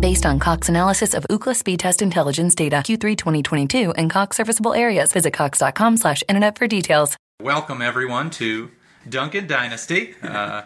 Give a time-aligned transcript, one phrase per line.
[0.00, 4.72] Based on Cox analysis of Ookla speed test intelligence data Q3 2022 and Cox serviceable
[4.72, 7.16] areas, visit cox.com slash internet for details.
[7.42, 8.70] Welcome everyone to
[9.08, 10.14] Duncan Dynasty.
[10.22, 10.62] Uh,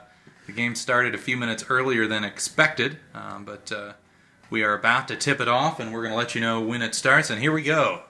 [0.46, 3.94] the game started a few minutes earlier than expected, um, but uh,
[4.50, 6.82] we are about to tip it off, and we're going to let you know when
[6.82, 7.30] it starts.
[7.30, 8.02] And here we go.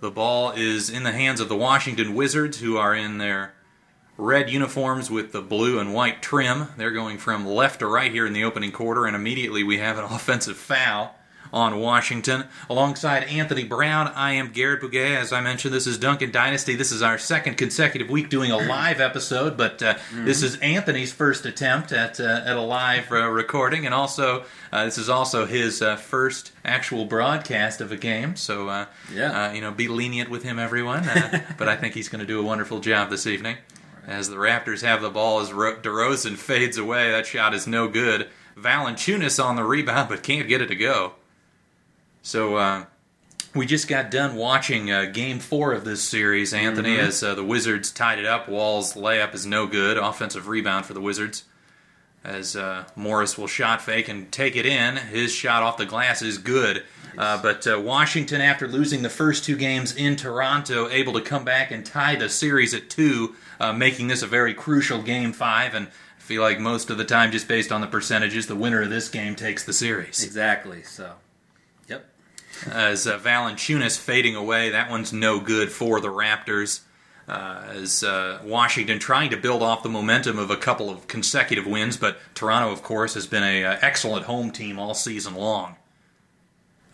[0.00, 3.52] The ball is in the hands of the Washington Wizards, who are in their
[4.18, 6.66] red uniforms with the blue and white trim.
[6.76, 9.96] They're going from left to right here in the opening quarter, and immediately we have
[9.96, 11.14] an offensive foul
[11.50, 12.44] on Washington.
[12.68, 15.16] Alongside Anthony Brown, I am Garrett Bouguet.
[15.16, 16.74] As I mentioned, this is Duncan Dynasty.
[16.74, 21.10] This is our second consecutive week doing a live episode, but uh, this is Anthony's
[21.10, 25.46] first attempt at, uh, at a live uh, recording, and also uh, this is also
[25.46, 28.36] his uh, first actual broadcast of a game.
[28.36, 29.46] So, uh, Yeah.
[29.48, 31.08] uh, you know, be lenient with him, everyone.
[31.08, 33.56] Uh, but I think he's going to do a wonderful job this evening.
[34.08, 37.88] As the Raptors have the ball as Ro- DeRozan fades away, that shot is no
[37.88, 38.28] good.
[38.56, 41.12] Valanciunas on the rebound, but can't get it to go.
[42.22, 42.86] So uh,
[43.54, 47.44] we just got done watching uh, Game Four of this series, Anthony, as uh, the
[47.44, 48.48] Wizards tied it up.
[48.48, 49.98] Wall's layup is no good.
[49.98, 51.44] Offensive rebound for the Wizards.
[52.24, 56.22] As uh, Morris will shot fake and take it in, his shot off the glass
[56.22, 56.82] is good.
[57.18, 61.44] Uh, but uh, Washington, after losing the first two games in Toronto, able to come
[61.44, 65.74] back and tie the series at two, uh, making this a very crucial game five.
[65.74, 68.82] And I feel like most of the time, just based on the percentages, the winner
[68.82, 70.84] of this game takes the series Exactly.
[70.84, 71.14] So,
[71.88, 72.06] yep.
[72.70, 74.70] as uh, Valanciunas fading away.
[74.70, 76.82] That one's no good for the Raptors.
[77.26, 81.66] Uh, as uh, Washington trying to build off the momentum of a couple of consecutive
[81.66, 85.76] wins, but Toronto, of course, has been a uh, excellent home team all season long.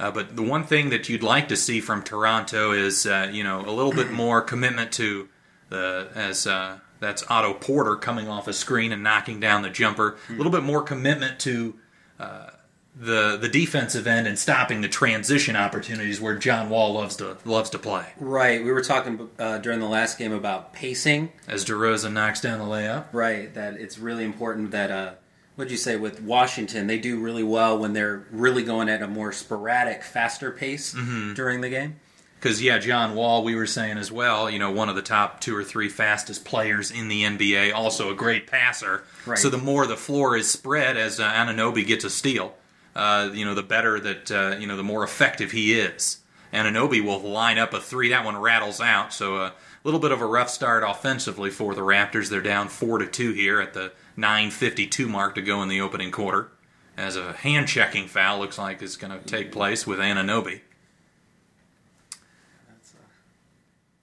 [0.04, 3.42] Uh, but the one thing that you'd like to see from Toronto is, uh, you
[3.42, 5.30] know, a little bit more commitment to
[5.70, 10.18] the as uh, that's Otto Porter coming off a screen and knocking down the jumper.
[10.28, 11.78] A little bit more commitment to
[12.20, 12.50] uh,
[12.94, 17.70] the the defensive end and stopping the transition opportunities where John Wall loves to loves
[17.70, 18.04] to play.
[18.18, 18.62] Right.
[18.62, 21.32] We were talking uh, during the last game about pacing.
[21.48, 23.06] As DeRozan knocks down the layup.
[23.14, 23.54] Right.
[23.54, 25.12] That it's really important that, uh,
[25.56, 29.06] what'd you say, with Washington, they do really well when they're really going at a
[29.08, 31.34] more sporadic, faster pace Mm-hmm.
[31.34, 31.96] during the game.
[32.40, 34.50] Because yeah, John Wall, we were saying as well.
[34.50, 38.10] You know, one of the top two or three fastest players in the NBA, also
[38.10, 39.04] a great passer.
[39.24, 39.38] Right.
[39.38, 42.54] So the more the floor is spread, as uh, Anunoby gets a steal,
[42.94, 46.18] uh, you know, the better that uh, you know, the more effective he is.
[46.52, 48.10] Anunoby will line up a three.
[48.10, 49.14] That one rattles out.
[49.14, 52.28] So a little bit of a rough start offensively for the Raptors.
[52.28, 56.10] They're down four to two here at the 9:52 mark to go in the opening
[56.10, 56.50] quarter.
[56.96, 60.60] As a hand checking foul looks like is going to take place with Anunoby.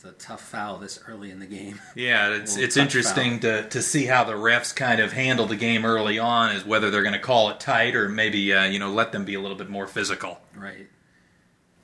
[0.03, 1.79] It's a tough foul this early in the game.
[1.93, 5.85] Yeah, it's it's interesting to, to see how the refs kind of handle the game
[5.85, 8.89] early on, is whether they're going to call it tight or maybe uh, you know
[8.89, 10.39] let them be a little bit more physical.
[10.55, 10.87] Right.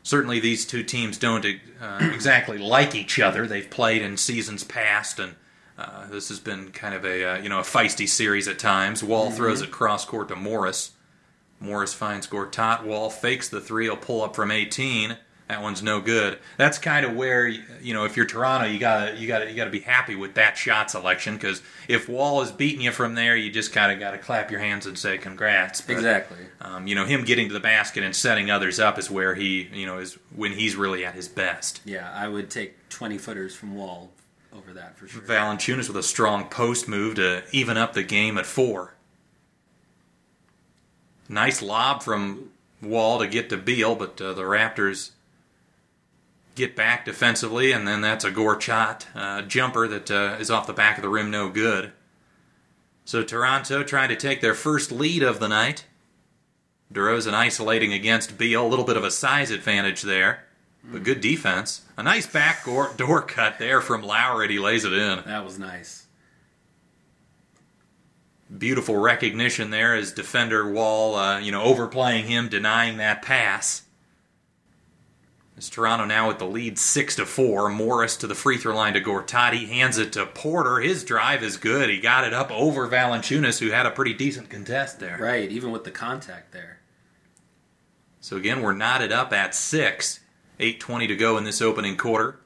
[0.01, 3.45] Certainly, these two teams don't uh, exactly like each other.
[3.45, 5.35] They've played in seasons past, and
[5.77, 9.03] uh, this has been kind of a uh, you know a feisty series at times.
[9.03, 10.91] Wall throws it cross court to Morris.
[11.59, 12.83] Morris finds Gortat.
[12.83, 13.85] Wall fakes the three.
[13.85, 15.17] He'll pull up from 18.
[15.47, 16.39] That one's no good.
[16.57, 19.69] That's kind of where you know if you're Toronto, you gotta you gotta you gotta
[19.69, 23.50] be happy with that shot selection because if Wall is beating you from there, you
[23.50, 25.80] just kind of got to clap your hands and say congrats.
[25.80, 26.39] But, Exactly.
[26.59, 29.69] Um, you know him getting to the basket and setting others up is where he
[29.71, 31.80] you know is when he's really at his best.
[31.85, 34.12] Yeah, I would take 20 footers from Wall
[34.57, 35.21] over that for sure.
[35.21, 38.95] Valanciunas with a strong post move to even up the game at four.
[41.30, 42.51] Nice lob from
[42.81, 45.12] Wall to get to Beal, but uh, the Raptors
[46.56, 50.74] get back defensively, and then that's a Gortat uh, jumper that uh, is off the
[50.74, 51.92] back of the rim, no good.
[53.06, 55.86] So Toronto trying to take their first lead of the night.
[56.92, 60.46] DeRozan isolating against Beal, a little bit of a size advantage there.
[60.92, 61.81] But good defense.
[61.98, 64.48] A nice back door, door cut there from Lowry.
[64.48, 65.24] He lays it in.
[65.25, 66.06] That was nice.
[68.56, 73.84] Beautiful recognition there as defender Wall, uh, you know, overplaying him, denying that pass.
[75.57, 77.68] As Toronto now with the lead six to four.
[77.68, 80.80] Morris to the free throw line to Gortati, hands it to Porter.
[80.80, 81.90] His drive is good.
[81.90, 85.18] He got it up over Valanciunas, who had a pretty decent contest there.
[85.19, 86.80] Right, even with the contact there.
[88.22, 90.19] So again, we're knotted up at six.
[90.59, 92.39] 8.20 to go in this opening quarter.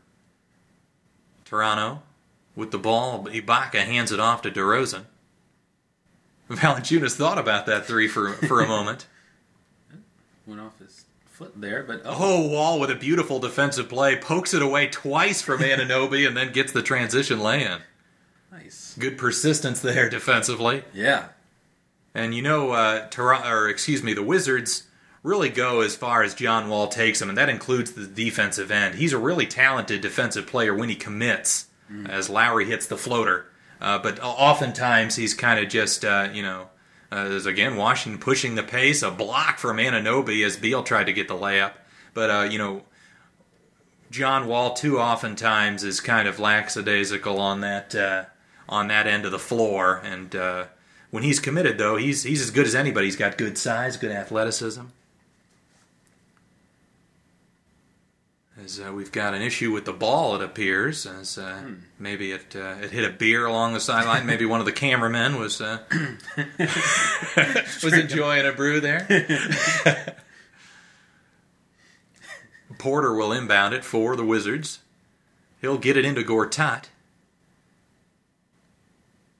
[1.45, 2.01] Toronto
[2.55, 3.25] with the ball.
[3.25, 5.05] Ibaka hands it off to DeRozan.
[6.49, 9.07] Valanciunas thought about that three for, for a moment.
[10.47, 14.15] Went off his foot there, but Oh, Wall with a beautiful defensive play.
[14.17, 17.79] Pokes it away twice from Anunoby and then gets the transition lay-in.
[18.51, 18.95] nice.
[18.99, 20.83] Good persistence there defensively.
[20.93, 21.29] Yeah,
[22.13, 24.83] And you know, uh, Toronto, or excuse me, the Wizards
[25.23, 28.95] really go as far as John Wall takes him, and that includes the defensive end.
[28.95, 31.67] He's a really talented defensive player when he commits,
[32.09, 33.47] as Lowry hits the floater.
[33.79, 36.69] Uh, but oftentimes he's kind of just, uh, you know,
[37.11, 41.13] uh, there's again Washington pushing the pace, a block from Anunoby as Beal tried to
[41.13, 41.73] get the layup.
[42.13, 42.83] But uh, you know,
[44.09, 48.25] John Wall too oftentimes is kind of lackadaisical on that uh,
[48.69, 50.65] on that end of the floor, and uh,
[51.09, 53.07] when he's committed though, he's he's as good as anybody.
[53.07, 54.83] He's got good size, good athleticism.
[58.63, 61.61] As uh, we've got an issue with the ball, it appears, as uh,
[61.97, 64.27] maybe it uh, it hit a beer along the sideline.
[64.27, 65.79] maybe one of the cameramen was uh,
[67.83, 69.07] was enjoying a brew there.
[72.77, 74.79] Porter will inbound it for the Wizards.
[75.59, 76.85] He'll get it into Gortat.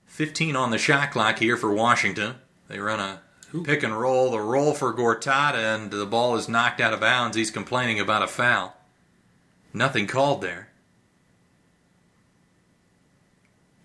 [0.07, 2.35] 15 on the shot clock here for Washington.
[2.67, 3.21] They run a
[3.63, 7.37] pick and roll, the roll for Gortat, and the ball is knocked out of bounds.
[7.37, 8.75] He's complaining about a foul.
[9.73, 10.69] Nothing called there.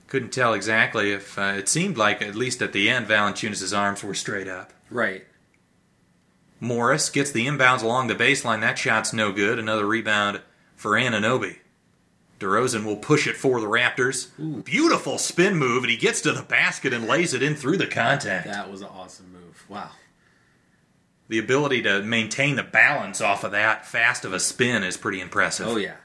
[0.09, 4.03] Couldn't tell exactly if uh, it seemed like, at least at the end, Valanciunas' arms
[4.05, 4.73] were straight up.
[4.91, 5.25] right.
[6.59, 8.62] Morris gets the inbounds along the baseline.
[8.62, 9.59] That shot's no good.
[9.59, 10.41] Another rebound
[10.75, 11.59] for Anunoby.
[12.41, 14.29] DeRozan will push it for the Raptors.
[14.65, 17.87] Beautiful spin move, and he gets to the basket and lays it in through the
[17.87, 18.47] contact.
[18.47, 19.67] That was an awesome move.
[19.69, 19.91] Wow.
[21.28, 25.20] The ability to maintain the balance off of that fast of a spin is pretty
[25.20, 25.67] impressive.
[25.67, 25.96] Oh yeah.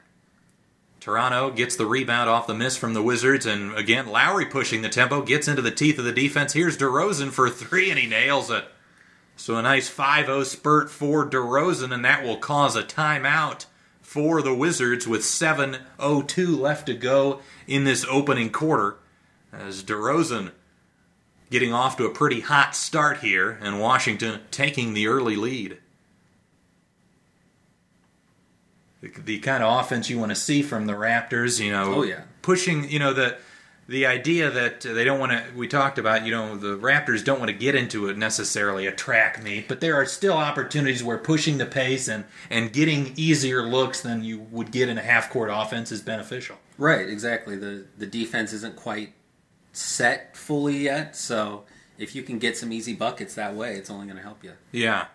[1.02, 4.88] Toronto gets the rebound off the miss from the Wizards, and again, Lowry pushing the
[4.88, 6.52] tempo, gets into the teeth of the defense.
[6.52, 8.64] Here's DeRozan for three, and he nails it.
[9.34, 13.66] So a nice 5 0 spurt for DeRozan, and that will cause a timeout
[14.00, 18.98] for the Wizards with 7.02 left to go in this opening quarter.
[19.52, 20.52] As DeRozan
[21.52, 25.78] getting off to a pretty hot start here, and Washington taking the early lead.
[29.00, 32.02] The, the kind of offense you want to see from the Raptors, you know, Oh,
[32.02, 32.22] yeah.
[32.42, 33.36] pushing, you know, the
[33.88, 35.44] the idea that they don't want to.
[35.56, 38.92] We talked about, you know, the Raptors don't want to get into it necessarily a
[38.92, 43.62] track meet, but there are still opportunities where pushing the pace and and getting easier
[43.62, 46.56] looks than you would get in a half court offense is beneficial.
[46.78, 47.08] Right.
[47.08, 47.56] Exactly.
[47.56, 49.12] The the defense isn't quite
[49.72, 51.64] set fully yet, so
[51.98, 54.52] if you can get some easy buckets that way, it's only going to help you.
[54.70, 55.06] Yeah.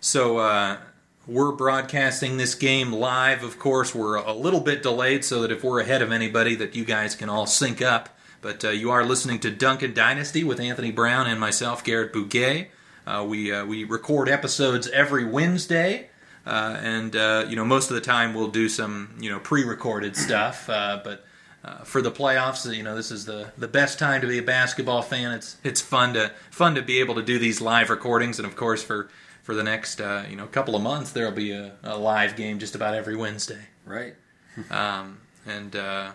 [0.00, 0.78] So uh,
[1.26, 3.44] we're broadcasting this game live.
[3.44, 6.74] Of course, we're a little bit delayed, so that if we're ahead of anybody, that
[6.74, 8.08] you guys can all sync up.
[8.40, 12.68] But uh, you are listening to Duncan Dynasty with Anthony Brown and myself, Garrett Bouguet.
[13.06, 16.08] Uh, we uh, we record episodes every Wednesday.
[16.44, 20.16] Uh, and uh, you know, most of the time we'll do some you know pre-recorded
[20.16, 20.64] stuff.
[20.66, 21.24] But
[21.64, 24.42] uh, for the playoffs, you know, this is the, the best time to be a
[24.42, 25.32] basketball fan.
[25.32, 28.56] It's it's fun to fun to be able to do these live recordings, and of
[28.56, 29.08] course for
[29.42, 32.58] for the next uh, you know couple of months there'll be a, a live game
[32.58, 33.60] just about every Wednesday.
[33.86, 34.14] Right.
[34.70, 36.12] Um, and uh,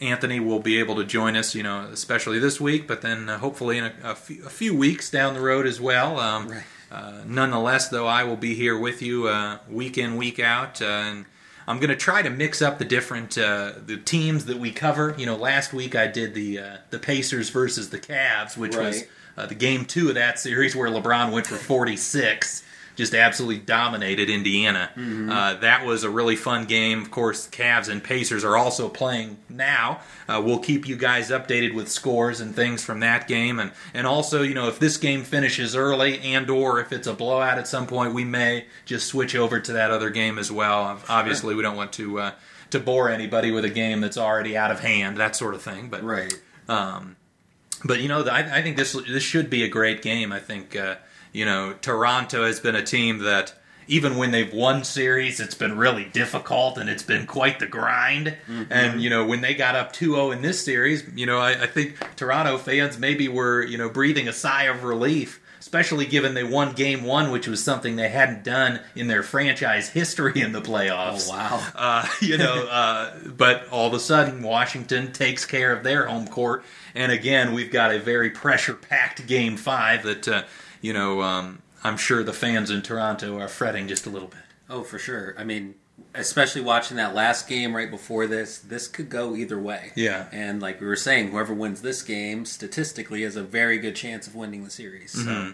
[0.00, 3.38] Anthony will be able to join us, you know, especially this week, but then uh,
[3.38, 6.18] hopefully in a, a, few, a few weeks down the road as well.
[6.18, 6.62] Um, Right.
[6.90, 10.86] uh, nonetheless, though, I will be here with you uh, week in, week out, uh,
[10.86, 11.26] and
[11.70, 15.14] I'm going to try to mix up the different uh, the teams that we cover.
[15.16, 19.04] You know, last week I did the uh, the Pacers versus the Cavs, which was
[19.36, 22.64] uh, the game two of that series where LeBron went for 46.
[23.00, 24.90] Just absolutely dominated Indiana.
[24.94, 27.00] Uh, that was a really fun game.
[27.00, 30.00] Of course, Cavs and Pacers are also playing now.
[30.28, 34.06] Uh, we'll keep you guys updated with scores and things from that game, and and
[34.06, 37.66] also, you know, if this game finishes early and or if it's a blowout at
[37.66, 41.00] some point, we may just switch over to that other game as well.
[41.08, 42.32] Obviously, we don't want to uh,
[42.68, 45.88] to bore anybody with a game that's already out of hand, that sort of thing.
[45.88, 46.34] But Right.
[46.68, 50.32] but you know, I, I think this this should be a great game.
[50.32, 50.96] I think uh,
[51.32, 53.54] you know Toronto has been a team that
[53.90, 58.36] even when they've won series, it's been really difficult and it's been quite the grind.
[58.70, 61.64] And, you know, when they got up 2 0 in this series, you know, I,
[61.64, 66.34] I think Toronto fans maybe were, you know, breathing a sigh of relief, especially given
[66.34, 70.52] they won game one, which was something they hadn't done in their franchise history in
[70.52, 71.28] the playoffs.
[71.28, 71.66] Oh, wow.
[71.74, 76.28] Uh, you know, uh, but all of a sudden, Washington takes care of their home
[76.28, 76.64] court.
[76.94, 80.42] And again, we've got a very pressure packed game five that, uh,
[80.80, 84.40] you know, um, I'm sure the fans in Toronto are fretting just a little bit.
[84.68, 85.34] Oh, for sure.
[85.38, 85.74] I mean,
[86.14, 89.92] especially watching that last game right before this, this could go either way.
[89.94, 90.26] Yeah.
[90.32, 94.26] And like we were saying, whoever wins this game statistically has a very good chance
[94.26, 95.12] of winning the series.
[95.12, 95.50] So, Mm-hmm.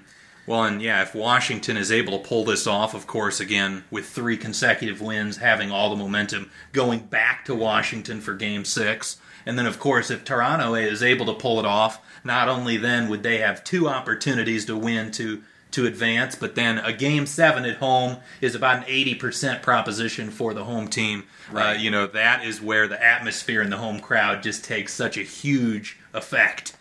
[0.47, 4.07] Well, and yeah, if Washington is able to pull this off, of course, again, with
[4.07, 9.17] three consecutive wins, having all the momentum going back to Washington for game six.
[9.47, 13.09] And then, of course, if Toronto is able to pull it off, not only then
[13.09, 17.65] would they have two opportunities to win to to advance, but then a game seven
[17.67, 21.25] at home is about an 80% proposition for the home team.
[21.51, 21.81] Uh, Right.
[21.81, 25.23] you know, that is where the atmosphere in the home crowd just takes such a
[25.23, 26.75] huge effect.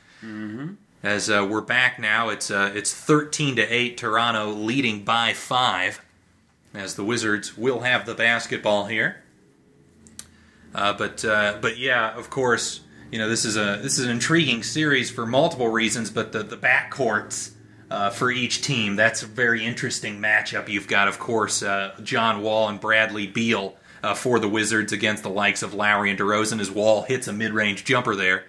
[1.03, 6.01] As uh, we're back now, it's uh, it's 13 to 8, Toronto leading by five.
[6.73, 9.17] As the Wizards will have the basketball here.
[10.75, 14.11] Uh, but uh, but yeah, of course, you know this is a this is an
[14.11, 16.11] intriguing series for multiple reasons.
[16.11, 17.51] But the the backcourts
[17.89, 20.67] uh, for each team that's a very interesting matchup.
[20.67, 25.23] You've got, of course, uh, John Wall and Bradley Beal uh, for the Wizards against
[25.23, 26.59] the likes of Lowry and DeRozan.
[26.59, 28.43] As Wall hits a mid range jumper there.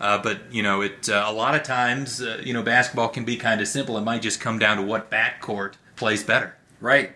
[0.00, 3.60] Uh, but you know, it a lot of times, you know, basketball can be kind
[3.60, 3.98] of simple.
[3.98, 6.56] It might just come down to what backcourt plays better.
[6.80, 7.12] right.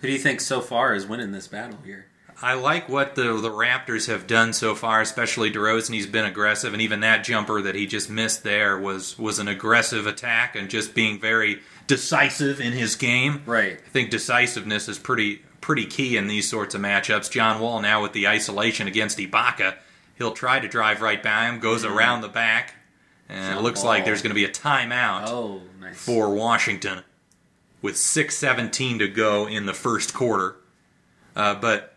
[0.00, 2.07] Who do you think so far is winning this battle here?
[2.40, 5.94] I like what the the Raptors have done so far, especially DeRozan.
[5.94, 9.48] He's been aggressive, and even that jumper that he just missed there was was an
[9.48, 13.42] aggressive attack and just being very decisive in his game.
[13.44, 13.72] Right.
[13.84, 17.30] I think decisiveness is pretty pretty key in these sorts of matchups.
[17.30, 19.74] John Wall now with the isolation against Ibaka,
[20.16, 22.74] he'll try to drive right by him, goes around the back,
[23.28, 25.96] and it Jump looks like there's going to be a timeout Oh, nice.
[26.00, 27.02] for Washington
[27.82, 30.54] with 6:17 to go in the first quarter.
[31.34, 31.94] Uh, but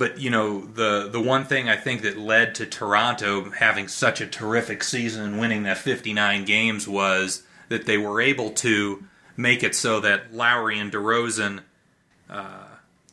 [0.00, 4.20] but you know the the one thing I think that led to Toronto having such
[4.20, 9.04] a terrific season and winning that 59 games was that they were able to
[9.36, 11.60] make it so that Lowry and DeRozan
[12.28, 12.64] uh,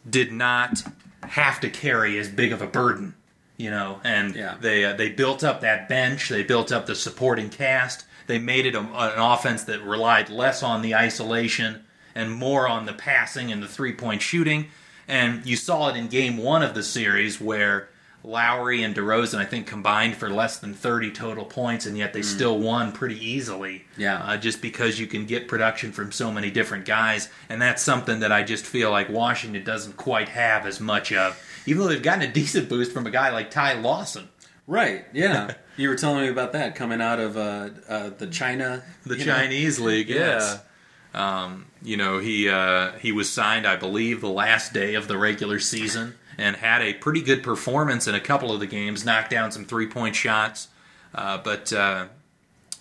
[0.10, 0.82] did not
[1.24, 3.14] have to carry as big of a burden,
[3.58, 4.56] you know, and Yeah.
[4.60, 8.66] they uh, they built up that bench, they built up the supporting cast, they made
[8.66, 11.84] it a, an offense that relied less on the isolation
[12.16, 14.68] and more on the passing and the three point shooting,
[15.08, 17.90] and you saw it in Game One of the series where.
[18.24, 22.24] Lowry and DeRozan, I think, combined for less than 30 total points, and yet they
[22.24, 23.86] still won pretty easily.
[23.96, 24.18] Yeah.
[24.18, 28.20] Uh, just because you can get production from so many different guys, and that's something
[28.20, 31.42] that I just feel like Washington doesn't quite have as much of.
[31.68, 34.28] Even though they've gotten a decent boost from a guy like Ty Lawson,
[34.68, 35.06] Right.
[35.14, 35.54] Yeah.
[35.78, 38.84] you were telling me about that coming out of uh, uh, the China.
[39.06, 39.34] the you know?
[39.34, 40.10] Chinese league.
[40.10, 40.60] Yes.
[41.18, 45.18] Um, you know he uh, he was signed, I believe, the last day of the
[45.18, 49.04] regular season, and had a pretty good performance in a couple of the games.
[49.04, 50.68] Knocked down some three point shots,
[51.16, 51.74] uh, but.
[51.74, 52.08] Uh,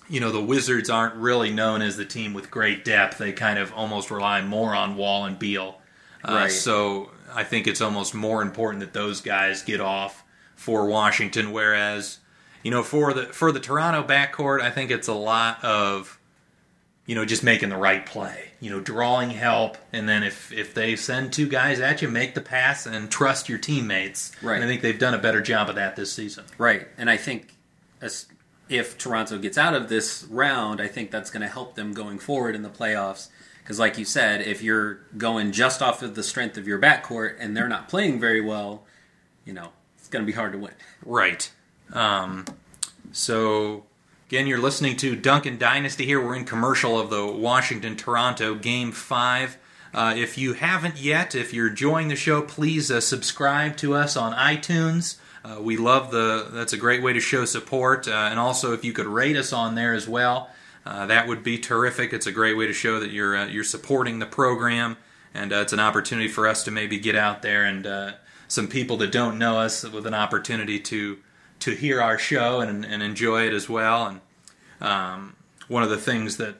[0.08, 3.18] you know the Wizards aren't really known as the team with great depth.
[3.18, 5.80] They kind of almost rely more on Wall and Beal.
[6.22, 6.52] Uh, Right.
[6.52, 10.22] So I think it's almost more important that those guys get off
[10.54, 11.50] for Washington.
[11.50, 12.18] Whereas,
[12.62, 16.20] you know, for the for the Toronto backcourt, I think it's a lot of,
[17.06, 18.50] you know, just making the right play.
[18.60, 22.34] You know, drawing help, and then if if they send two guys at you, make
[22.34, 24.32] the pass and trust your teammates.
[24.42, 24.56] Right.
[24.56, 26.44] And I think they've done a better job of that this season.
[26.58, 26.88] Right.
[26.98, 27.54] And I think
[28.00, 28.26] as,
[28.68, 32.18] if Toronto gets out of this round, I think that's going to help them going
[32.18, 33.28] forward in the playoffs.
[33.62, 37.36] Because, like you said, if you're going just off of the strength of your backcourt
[37.38, 38.84] and they're not playing very well,
[39.44, 40.72] you know, it's going to be hard to win.
[41.04, 41.50] Right.
[41.92, 42.44] Um,
[43.12, 43.84] so,
[44.26, 46.20] again, you're listening to Duncan Dynasty here.
[46.20, 49.58] We're in commercial of the Washington Toronto Game 5.
[49.94, 54.16] Uh, if you haven't yet, if you're enjoying the show, please uh, subscribe to us
[54.16, 55.18] on iTunes.
[55.44, 58.08] Uh, we love the, that's a great way to show support.
[58.08, 60.50] Uh, and also, if you could rate us on there as well,
[60.84, 62.12] uh, that would be terrific.
[62.12, 64.96] It's a great way to show that you're, uh, you're supporting the program.
[65.34, 68.16] And it's an opportunity for us to maybe get out there and
[68.48, 71.18] some people that don't know us with an opportunity to
[71.60, 74.06] to hear our show and, and enjoy it as well.
[74.06, 74.20] And
[74.80, 75.36] um,
[75.68, 76.56] one of the things that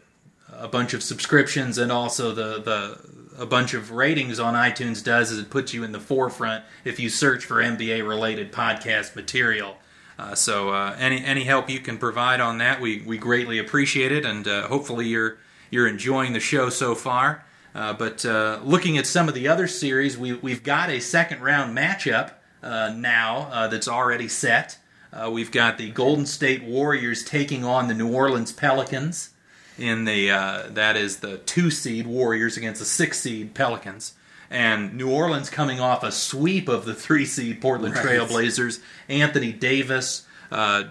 [0.53, 5.31] a bunch of subscriptions and also the, the a bunch of ratings on iTunes does
[5.31, 9.77] is it puts you in the forefront if you search for NBA related podcast material.
[10.19, 14.13] Uh, so uh, any any help you can provide on that, we, we greatly appreciate
[14.13, 15.39] it, and uh, hopefully you're
[15.71, 17.45] you're enjoying the show so far.
[17.75, 21.43] Uh, but uh, looking at some of the other series, we, we've got a second
[21.43, 24.79] round matchup uh, now that's already set.
[25.17, 29.31] Uh, we've got the Golden State Warriors taking on the New Orleans Pelicans
[29.79, 34.13] in the uh, that is the two seed Warriors against the six seed Pelicans.
[34.51, 38.05] And New Orleans coming off a sweep of the three seed Portland Right.
[38.05, 38.81] Trailblazers.
[39.09, 40.85] Anthony Davis, uh,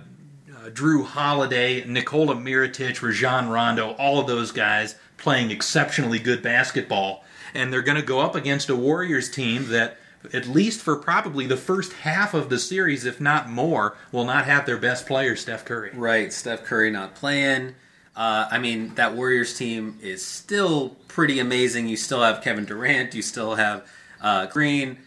[0.53, 7.23] uh, Jrue Holiday, Nikola Mirotic, Rajon Rondo, all of those guys playing exceptionally good basketball.
[7.53, 9.97] And they're going to go up against a Warriors team that,
[10.33, 14.45] at least for probably the first half of the series, if not more, will not
[14.45, 15.91] have their best player, Steph Curry.
[15.93, 17.75] Right, Steph Curry not playing.
[18.15, 21.87] Uh, I mean, that Warriors team is still pretty amazing.
[21.87, 23.85] You still have Kevin Durant, you still have
[24.21, 24.97] uh, Green.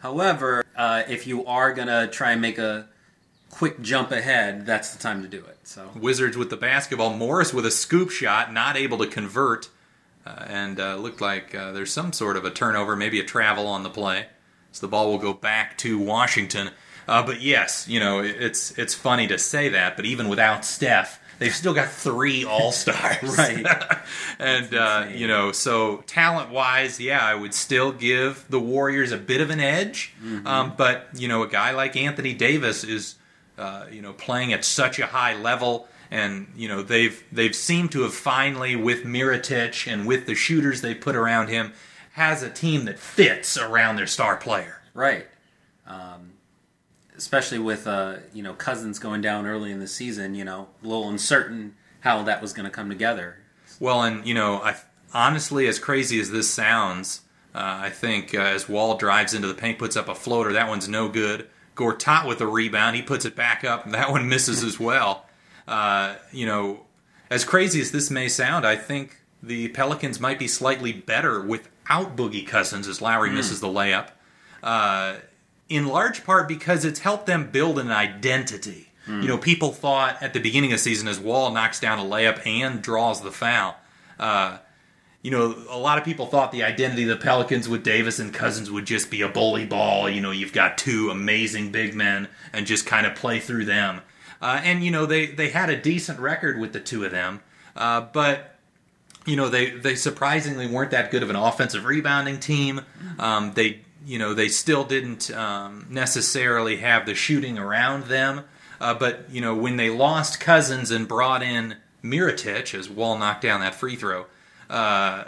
[0.00, 2.88] However, uh, if you are going to try and make a
[3.50, 5.58] quick jump ahead, that's the time to do it.
[5.64, 7.14] So, Wizards with the basketball.
[7.14, 9.68] Morris with a scoop shot, not able to convert,
[10.26, 13.66] uh, and uh, looked like uh, there's some sort of a turnover, maybe a travel
[13.66, 14.26] on the play.
[14.78, 16.70] So the ball will go back to Washington.
[17.08, 21.20] Uh, but yes, you know it's it's funny to say that, but even without Steph,
[21.38, 23.66] they've still got three All Stars, Right.
[24.38, 29.16] and uh, you know, so talent wise, yeah, I would still give the Warriors a
[29.16, 30.14] bit of an edge.
[30.46, 33.16] Um, but you know, a guy like Anthony Davis is,
[33.56, 37.90] uh, you know, playing at such a high level, and you know they've they've seemed
[37.92, 41.72] to have finally, with Mirotic and with the shooters they put around him,
[42.18, 44.82] has a team that fits around their star player.
[44.92, 45.26] right.
[45.86, 46.32] Um,
[47.16, 50.86] especially with, uh, you know, Cousins going down early in the season, you know, a
[50.86, 53.36] little uncertain how that was going to come together.
[53.80, 54.76] Well, and you know, I
[55.14, 57.22] honestly, as crazy as this sounds,
[57.54, 60.52] uh, I think uh, as Wall drives into the paint, puts up a floater.
[60.52, 61.48] That one's no good.
[61.74, 65.26] Gortat with a rebound, he puts it back up, and that one misses as well.
[65.66, 66.84] Uh, you know,
[67.30, 71.42] as crazy as this may sound, I think the Pelicans might be slightly better
[71.88, 74.08] without Boogie Cousins as Lowry misses the layup.
[74.62, 75.16] Uh,
[75.68, 78.86] in large part because it's helped them build an identity.
[79.22, 82.02] You know, people thought at the beginning of the season as Wall knocks down a
[82.02, 83.74] layup and draws the foul.
[84.18, 84.58] Uh,
[85.22, 88.34] you know, a lot of people thought the identity of the Pelicans with Davis and
[88.34, 90.10] Cousins would just be a bully ball.
[90.10, 94.02] You know, you've got two amazing big men and just kind of play through them.
[94.42, 97.40] Uh, and you know, they they had a decent record with the two of them,
[97.76, 98.57] uh, but
[99.28, 102.80] you know they they surprisingly weren't that good of an offensive rebounding team.
[103.18, 108.44] Um, they you know they still didn't um, necessarily have the shooting around them.
[108.80, 113.42] Uh, but you know when they lost Cousins and brought in Mirotic as Wall knocked
[113.42, 114.24] down that free throw,
[114.70, 115.24] uh,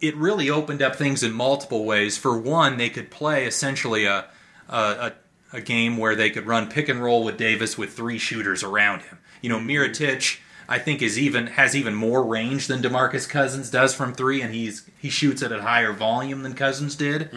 [0.00, 2.16] it really opened up things in multiple ways.
[2.16, 4.26] For one, they could play essentially a
[4.68, 5.12] a,
[5.52, 9.02] a, game where they could run pick and roll with Davis with three shooters around
[9.02, 9.18] him.
[9.42, 10.38] You know, Mirotic,
[10.70, 14.54] I think, is even has even more range than DeMarcus Cousins does from three, and
[14.54, 17.28] he's he shoots it at a higher volume than Cousins did,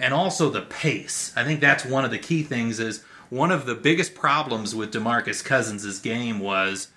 [0.00, 1.30] and also the pace.
[1.36, 2.80] I think that's one of the key things.
[2.80, 6.88] Is one of the biggest problems with DeMarcus Cousins' game was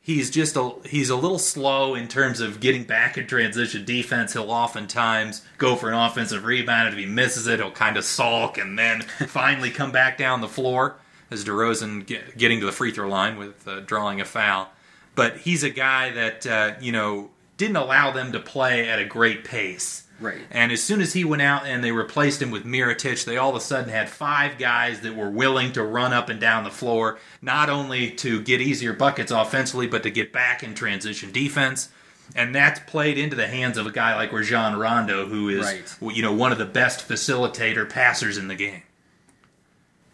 [0.00, 4.32] he's just a he's a little slow in terms of getting back in transition defense.
[4.32, 8.04] He'll oftentimes go for an offensive rebound, and if he misses it, he'll kind of
[8.04, 10.96] sulk and then finally come back down the floor
[11.30, 14.70] as DeRozan get, getting to the free throw line with uh, drawing a foul.
[15.16, 19.04] But he's a guy that uh, you know didn't allow them to play at a
[19.04, 20.04] great pace.
[20.18, 20.40] Right.
[20.50, 23.50] And as soon as he went out and they replaced him with Mirotic, they all
[23.50, 26.70] of a sudden had five guys that were willing to run up and down the
[26.70, 31.90] floor, not only to get easier buckets offensively, but to get back in transition defense.
[32.34, 36.16] And that's played into the hands of a guy like Rajon Rondo, who is Right.
[36.16, 38.82] you know one of the best facilitator passers in the game.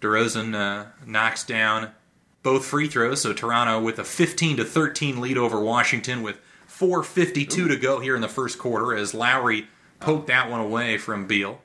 [0.01, 1.91] DeRozan uh, knocks down
[2.43, 7.69] both free throws, so Toronto with a 15 to 13 lead over Washington with 4:52
[7.69, 9.69] to go here in the first quarter as Lowry
[10.01, 11.61] poked that one away from Beal.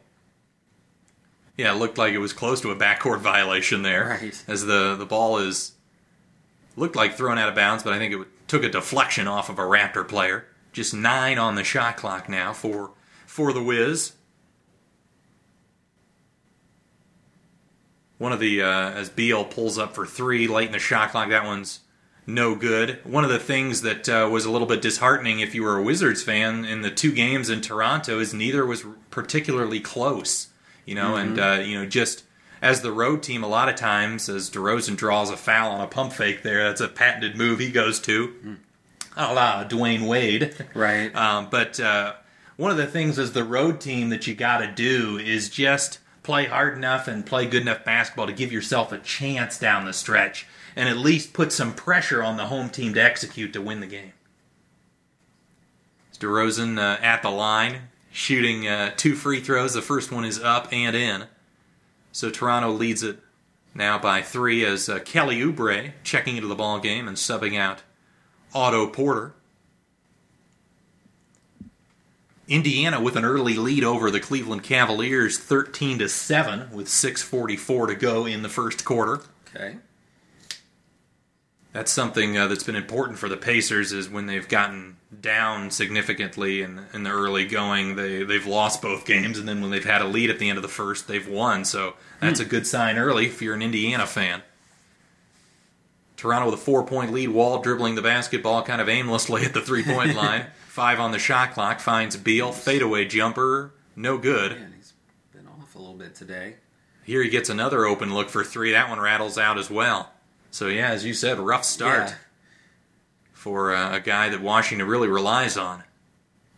[1.57, 4.43] Yeah, it looked like it was close to a backcourt violation there, Right.
[4.47, 5.71] as the the ball is
[6.75, 9.57] looked like thrown out of bounds, but I think it took a deflection off of
[9.57, 10.45] a Raptor player.
[10.71, 12.91] Just nine on the shot clock now for
[13.25, 14.11] for the Wiz.
[18.17, 21.29] One of the uh, as Beal pulls up for three late in the shot clock,
[21.29, 21.81] that one's
[22.25, 22.99] no good.
[23.05, 25.83] One of the things that uh, was a little bit disheartening if you were a
[25.83, 30.47] Wizards fan in the two games in Toronto is neither was particularly close.
[30.85, 32.23] You know, and uh, you know just
[32.61, 35.87] as the road team, a lot of times as DeRozan draws a foul on a
[35.87, 38.57] pump fake, there that's a patented move he goes to,
[39.15, 40.55] a la Dwyane Wade.
[40.73, 41.13] Right.
[41.15, 42.13] Um, but uh,
[42.55, 45.99] one of the things as the road team that you got to do is just
[46.27, 49.93] play hard enough and play good enough basketball to give yourself a chance down the
[49.93, 53.79] stretch and at least put some pressure on the home team to execute to win
[53.79, 54.11] the game.
[56.09, 59.73] It's DeRozan uh, at the line, shooting uh, two free throws.
[59.73, 61.27] The first one is up and in.
[62.11, 63.19] So Toronto leads it
[63.73, 67.83] now by three as uh, Kelly Oubre checking into the ball game and subbing out
[68.53, 69.33] Otto Porter.
[72.47, 77.95] Indiana with an early lead over the Cleveland Cavaliers, 13 to 7 with 6:44 to
[77.95, 79.21] go in the first quarter.
[79.53, 79.77] Okay.
[81.73, 86.61] That's something uh, that's been important for the Pacers is when they've gotten down significantly
[86.61, 90.01] in, in the early going, they they've lost both games, and then when they've had
[90.01, 91.65] a lead at the end of the first, they've won.
[91.65, 94.41] So that's a good sign early if you're an Indiana fan.
[96.15, 99.61] Toronto with a four point lead, Wall dribbling the basketball kind of aimlessly at the
[99.61, 100.47] three point line.
[100.77, 104.51] Five on the shot clock, finds Beal, fadeaway jumper, no good.
[104.51, 104.93] Man, he's
[105.33, 106.57] been off a little bit today.
[107.03, 108.73] Here he gets another open look for three.
[108.73, 110.11] That one rattles out as well.
[110.51, 112.15] So, yeah, as you said, rough start Yeah.
[113.33, 115.83] for uh, a guy that Washington really relies on.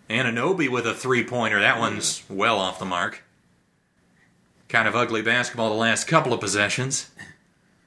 [0.09, 1.61] Anunoby with a three pointer.
[1.61, 3.23] That one's well off the mark.
[4.67, 7.09] Kind of ugly basketball the last couple of possessions.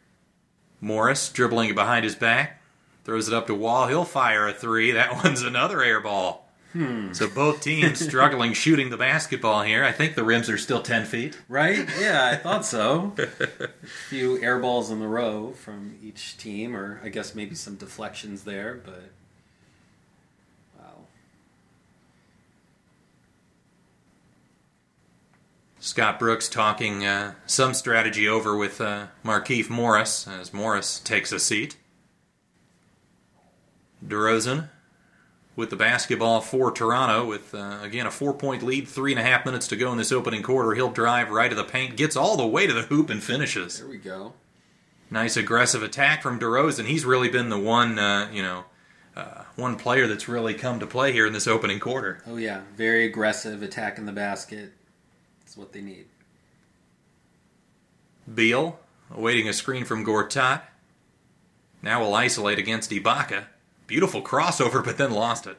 [0.80, 2.61] Morris dribbling it behind his back,
[3.04, 3.88] throws it up to Wall.
[3.88, 4.92] He'll fire a three.
[4.92, 6.42] That one's another air ball.
[7.12, 9.84] So both teams struggling shooting the basketball here.
[9.84, 11.38] I think the rims are still 10 feet.
[11.46, 11.86] Right?
[12.00, 13.14] Yeah, I thought so.
[13.18, 13.68] a
[14.08, 18.44] few air balls in the row from each team, or I guess maybe some deflections
[18.44, 19.02] there, but
[20.78, 21.04] wow.
[25.78, 31.38] Scott Brooks talking uh, some strategy over with uh, Markieff Morris as Morris takes a
[31.38, 31.76] seat.
[34.06, 34.68] DeRozan
[35.54, 39.22] with the basketball for Toronto with, uh, again, a four point lead, three and a
[39.22, 40.74] half minutes to go in this opening quarter.
[40.74, 43.78] He'll drive right to the paint, gets all the way to the hoop, and finishes.
[43.78, 44.32] There we go.
[45.10, 46.86] Nice aggressive attack from DeRozan.
[46.86, 48.64] He's really been the one, uh, you know,
[49.14, 52.22] uh, one player that's really come to play here in this opening quarter.
[52.26, 54.72] Oh yeah, very aggressive, attack in the basket.
[55.40, 56.06] That's what they need.
[58.32, 58.78] Beal
[59.10, 60.62] awaiting a screen from Gortat.
[61.82, 63.44] Now will isolate against Ibaka.
[63.86, 65.58] Beautiful crossover, but then lost it.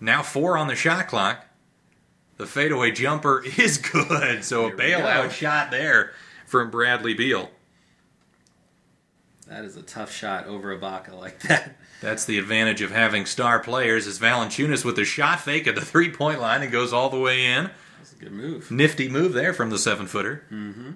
[0.00, 1.46] Now four on the shot clock.
[2.36, 4.76] The fadeaway jumper is good, so a we go.
[4.78, 6.12] bailout shot there
[6.46, 7.50] from Bradley Beal.
[9.46, 11.76] That is a tough shot over Ibaka like that.
[12.00, 14.06] That's the advantage of having star players.
[14.06, 17.18] Is Valanciunas with a shot fake at the three point line and goes all the
[17.18, 17.70] way in.
[17.98, 18.70] That's a good move.
[18.70, 20.44] Nifty move there from the seven footer.
[20.52, 20.92] Mm-hmm.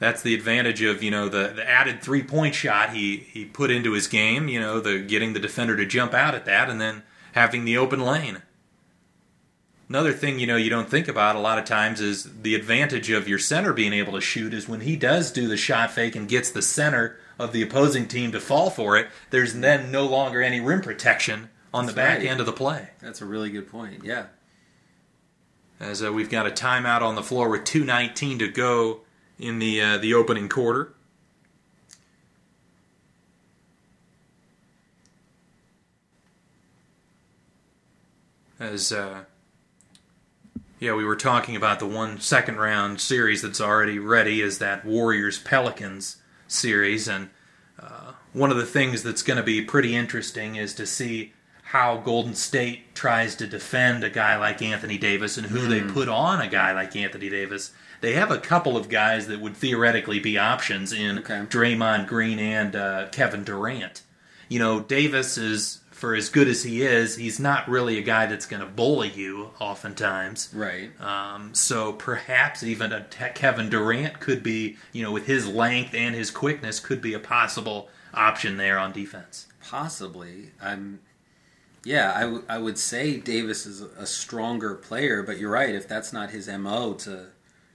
[0.00, 3.70] That's the advantage of you know the, the added three point shot he he put
[3.70, 4.48] into his game.
[4.48, 7.76] You know the getting the defender to jump out at that and then having the
[7.76, 8.42] open lane.
[9.88, 13.10] Another thing you know you don't think about a lot of times is the advantage
[13.10, 16.16] of your center being able to shoot is when he does do the shot fake
[16.16, 19.08] and gets the center of the opposing team to fall for it.
[19.30, 22.28] There's then no longer any rim protection on the That's back right.
[22.28, 22.88] end of the play.
[23.00, 24.02] That's a really good point.
[24.04, 24.26] Yeah.
[25.78, 29.00] as uh, we've got a timeout on the floor with 2:19 to go
[29.40, 30.92] in the uh, the opening quarter.
[38.58, 39.24] As uh,
[40.78, 44.84] yeah, we were talking about the one second round series that's already ready is that
[44.84, 47.30] Warriors Pelicans series, and
[47.80, 51.96] uh, one of the things that's going to be pretty interesting is to see how
[51.98, 56.40] Golden State tries to defend a guy like Anthony Davis and who they put on
[56.40, 57.72] a guy like Anthony Davis.
[58.00, 61.40] They have a couple of guys that would theoretically be options in Okay.
[61.48, 64.02] Draymond Green and uh, Kevin Durant.
[64.48, 68.26] You know, Davis is, for as good as he is, he's not really a guy
[68.26, 70.48] that's going to bully you oftentimes.
[70.54, 70.90] Right.
[71.00, 75.94] Um, so perhaps even a te- Kevin Durant could be, you know, with his length
[75.94, 79.46] and his quickness, could be a possible option there on defense.
[79.62, 80.50] Possibly.
[80.60, 81.00] I'm.
[81.84, 85.74] Yeah, I, w- I would say Davis is a- a stronger player, but you're right.
[85.74, 87.26] If that's not his mo to,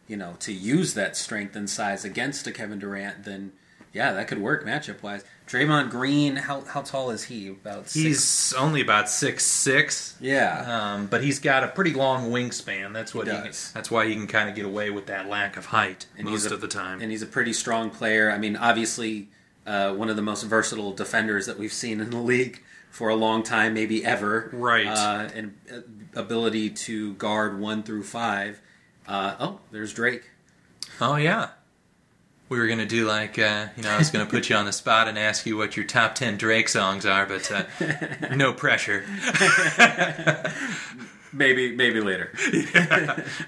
[0.08, 3.52] you know, to use that strength and size against a Kevin Durant, then
[3.94, 5.24] yeah, that could work matchup wise.
[5.48, 7.48] Draymond Green, how how tall is he?
[7.48, 7.94] About six.
[8.04, 10.94] He's only about six six, yeah.
[10.96, 12.94] um, but he's got a pretty long wingspan.
[12.94, 13.41] That's what He he.
[13.74, 16.50] that's why he can kind of get away with that lack of height And most
[16.50, 17.00] a- of the time.
[17.02, 18.32] and he's a pretty strong player.
[18.32, 19.30] I mean, obviously,
[19.65, 23.15] uh, one of the most versatile defenders that we've seen in the league for a
[23.15, 24.50] long time, maybe ever.
[24.52, 24.88] Right.
[24.88, 28.62] Uh, and uh, ability to guard one through five.
[29.08, 30.30] Uh, oh, there's Drake.
[31.00, 31.50] oh yeah,
[32.50, 34.74] we were gonna do like uh, you know I was gonna put you on the
[34.74, 37.63] spot and ask you what your top ten Drake songs are, but uh,
[38.36, 39.06] no pressure.
[41.34, 42.32] Maybe, maybe later.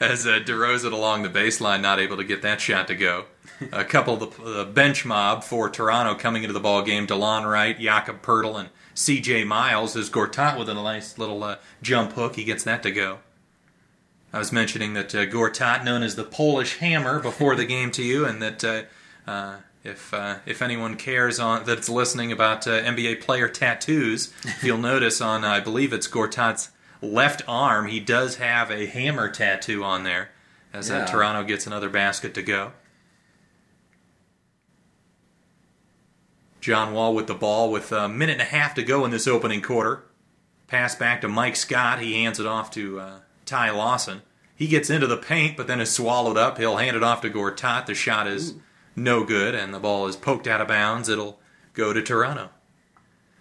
[0.02, 3.26] as uh, DeRozan along the baseline, not able to get that shot to go.
[3.72, 7.50] A couple of the, the bench mob for Toronto coming into the ball game: Delon
[7.50, 9.46] Wright, Jakob Poeltl, and C.J.
[9.46, 9.96] Miles.
[9.96, 13.20] As Gortat with a nice little uh, jump hook, he gets that to go.
[14.34, 18.04] I was mentioning that uh, Gortat, known as the Polish Hammer, before the game to
[18.04, 18.84] you, and that uh,
[19.30, 24.78] uh, if uh, if anyone cares on that's listening about uh, NBA player tattoos, you'll
[24.94, 30.04] notice on I believe it's Gortat's left arm, he does have a hammer tattoo on
[30.04, 30.30] there.
[30.74, 31.06] As uh, Yeah.
[31.06, 32.74] Toronto gets another basket to go.
[36.60, 39.28] John Wall with the ball with a minute and a half to go in this
[39.28, 40.04] opening quarter.
[40.68, 42.00] Pass back to Mike Scott.
[42.02, 44.22] He hands it off to uh, Ty Lawson.
[44.56, 46.58] He gets into the paint, but then is swallowed up.
[46.58, 47.86] He'll hand it off to Gortat.
[47.86, 48.56] The shot is
[48.96, 51.10] no good, and the ball is poked out of bounds.
[51.10, 51.40] It'll
[51.74, 52.50] go to Toronto.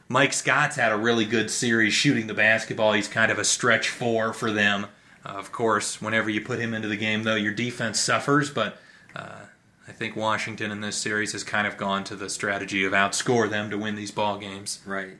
[0.09, 2.93] Mike Scott's had a really good series shooting the basketball.
[2.93, 4.87] He's kind of a stretch four for them.
[5.25, 8.79] Uh, of course, whenever you put him into the game, though, your defense suffers, but
[9.17, 9.47] uh,
[9.89, 13.51] I think Washington in this series has kind of gone to the strategy of outscore
[13.51, 14.81] them to win these ball games.
[14.87, 15.19] Right.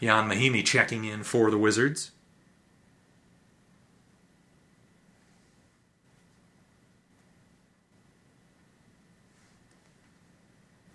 [0.00, 2.12] Ian Mahinmi checking in for the Wizards.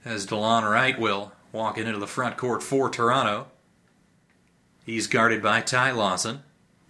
[0.03, 3.47] As Delon Wright will walk into the front court for Toronto.
[4.85, 6.43] He's guarded by Ty Lawson,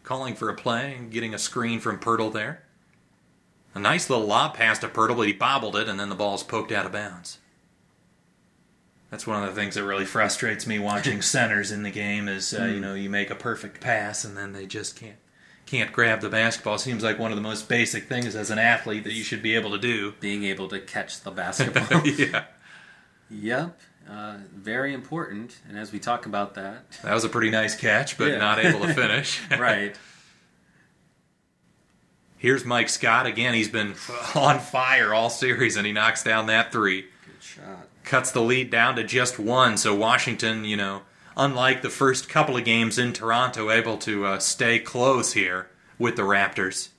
[0.03, 2.63] calling for a play and getting a screen from Poeltl there.
[3.75, 6.43] A nice little lob pass to Poeltl, but he bobbled it, and then the ball's
[6.43, 7.39] poked out of bounds.
[9.09, 12.53] That's one of the things that really frustrates me watching centers in the game is
[12.53, 15.17] uh, you know you make a perfect pass and then they just can't
[15.65, 16.77] can't grab the basketball.
[16.77, 19.53] Seems like one of the most basic things as an athlete that you should be
[19.55, 20.13] able to do.
[20.21, 22.05] Being able to catch the basketball.
[22.07, 22.45] yeah,
[23.31, 23.79] yep.
[24.09, 25.59] Uh, very important.
[25.69, 28.37] And as we talk about that, that was a pretty nice catch, but Yeah.
[28.39, 29.39] not able to finish.
[29.59, 29.95] right.
[32.37, 33.53] Here's Mike Scott again.
[33.53, 33.93] He's been
[34.35, 37.01] on fire all series, and he knocks down that three.
[37.03, 37.87] Good shot.
[38.03, 39.77] cuts the lead down to just one.
[39.77, 41.03] So Washington, you know,
[41.37, 46.15] unlike the first couple of games in Toronto, able to uh, stay close here with
[46.15, 46.89] the Raptors.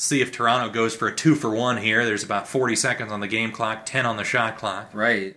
[0.00, 2.04] See if Toronto goes for a two for one here.
[2.04, 4.90] There's about 40 seconds on the game clock, 10 on the shot clock.
[4.94, 5.36] Right.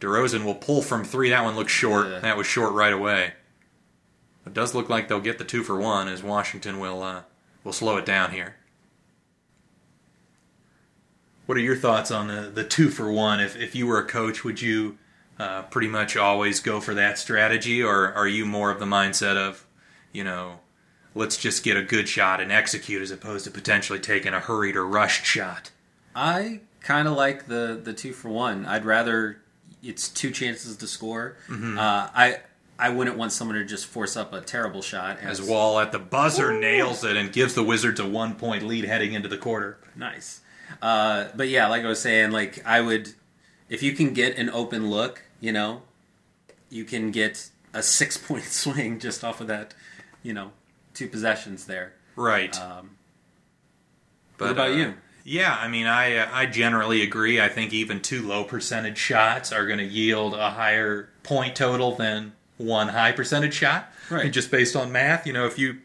[0.00, 1.30] DeRozan will pull from three.
[1.30, 2.08] That one looks short.
[2.08, 2.18] Yeah.
[2.18, 3.34] That was short right away.
[4.44, 7.22] It does look like they'll get the two for one as Washington will uh,
[7.62, 8.56] will slow it down here.
[11.46, 13.38] What are your thoughts on the, the two for one?
[13.38, 14.98] If, if you were a coach, would you
[15.38, 19.36] uh, pretty much always go for that strategy, or are you more of the mindset
[19.36, 19.64] of,
[20.10, 20.58] you know,
[21.16, 24.76] let's just get a good shot and execute as opposed to potentially taking a hurried
[24.76, 25.70] or rushed shot?
[26.14, 28.66] I kind of like the the two for one.
[28.66, 29.38] I'd rather
[29.82, 31.36] it's two chances to score.
[31.48, 31.78] Mm-hmm.
[31.78, 32.40] Uh, I
[32.78, 35.18] I wouldn't want someone to just force up a terrible shot.
[35.20, 38.84] As Wall at the buzzer nails it and gives the Wizards a one point lead
[38.84, 39.78] heading into the quarter.
[39.94, 40.40] Nice.
[40.82, 43.14] Uh, but yeah, like I was saying, like I would,
[43.68, 45.82] if you can get an open look, you know,
[46.68, 49.74] you can get a six point swing just off of that,
[50.22, 50.52] you know,
[50.96, 51.92] two possessions there.
[52.16, 52.58] Right.
[52.60, 52.96] Um,
[54.38, 54.94] but what about uh, you?
[55.24, 57.40] Yeah, I mean, I uh, I generally agree.
[57.40, 61.94] I think even two low percentage shots are going to yield a higher point total
[61.96, 63.90] than one high percentage shot.
[64.08, 64.24] Right.
[64.24, 65.78] And just based on math, you know, if you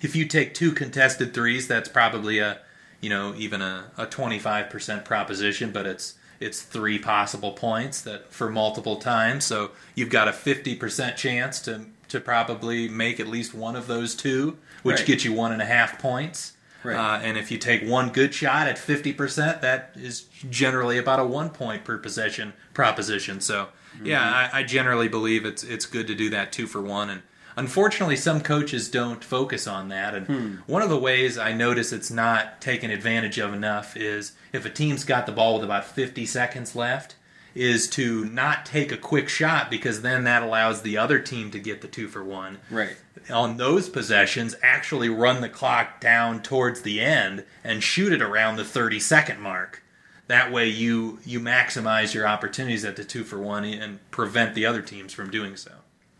[0.00, 2.60] if you take two contested threes, that's probably a
[3.00, 8.00] you know even a a twenty five percent proposition, but it's it's three possible points
[8.00, 9.44] that for multiple times.
[9.44, 13.86] So you've got a fifty percent chance to to probably make at least one of
[13.86, 15.06] those two, which Right.
[15.06, 16.52] gets you one and a half points.
[16.84, 16.96] Right.
[16.96, 21.24] Uh, and if you take one good shot at 50%, that is generally about a
[21.24, 23.40] one point per possession proposition.
[23.40, 23.68] So,
[24.02, 27.08] yeah, I, I generally believe it's it's good to do that two for one.
[27.08, 27.22] And
[27.56, 30.14] unfortunately, some coaches don't focus on that.
[30.14, 34.64] And one of the ways I notice it's not taken advantage of enough is if
[34.66, 37.14] a team's got the ball with about 50 seconds left,
[37.54, 41.58] is to not take a quick shot because then that allows the other team to
[41.58, 42.96] get the two for one Right.
[43.30, 48.56] on those possessions actually run the clock down towards the end and shoot it around
[48.56, 49.82] the 30 second mark
[50.28, 54.64] that way you you maximize your opportunities at the two for one and prevent the
[54.64, 55.72] other teams from doing so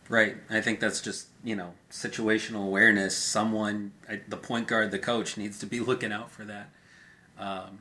[0.09, 0.37] Right.
[0.51, 3.16] I think that's just you know situational awareness.
[3.16, 3.92] Someone,
[4.29, 6.68] the point guard, the coach, needs to be looking out for that.
[7.38, 7.79] Um,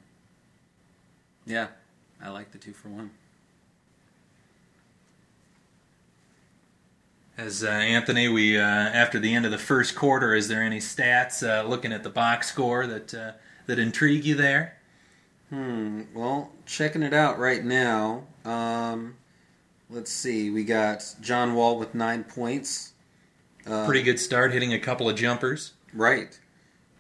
[1.46, 1.68] yeah,
[2.24, 3.12] I like the two for one.
[7.42, 10.80] As uh, anthony we uh, after the end of the first quarter is there any
[10.80, 13.32] stats uh, looking at the box score that uh,
[13.68, 14.78] that intrigue you there
[15.52, 16.04] Hmm.
[16.14, 18.24] Well, checking it out right now.
[18.46, 19.18] Um,
[19.90, 20.50] let's see.
[20.50, 22.94] We got John Wall with nine points.
[23.68, 26.40] Uh, pretty good start hitting a couple of jumpers Right.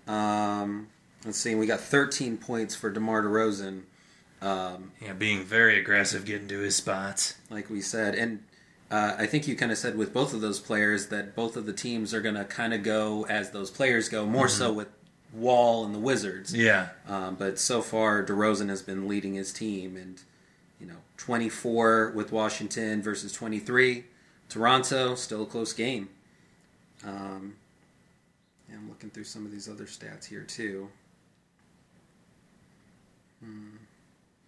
[0.05, 0.89] Um,
[1.25, 1.55] let's see.
[1.55, 3.83] We got 13 points for DeMar DeRozan.
[4.41, 8.43] Um, yeah being very aggressive getting to his spots like we said, and
[8.91, 11.65] uh, I think you kind of said with both of those players that both of
[11.65, 14.89] the teams are going to kind of go as those players go, more so with
[15.33, 16.53] Wall and the Wizards.
[16.53, 16.89] Yeah.
[17.07, 20.21] Um, but so far, DeRozan has been leading his team, and
[20.79, 24.03] you know, 24 with Washington versus 23.
[24.49, 26.09] Toronto, still a close game.
[27.05, 27.55] Um,
[28.69, 30.89] yeah, I'm looking through some of these other stats here too.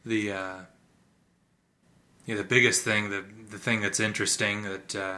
[0.05, 0.55] the uh,
[2.25, 3.23] yeah the biggest thing the
[3.53, 5.17] the thing that's interesting that uh,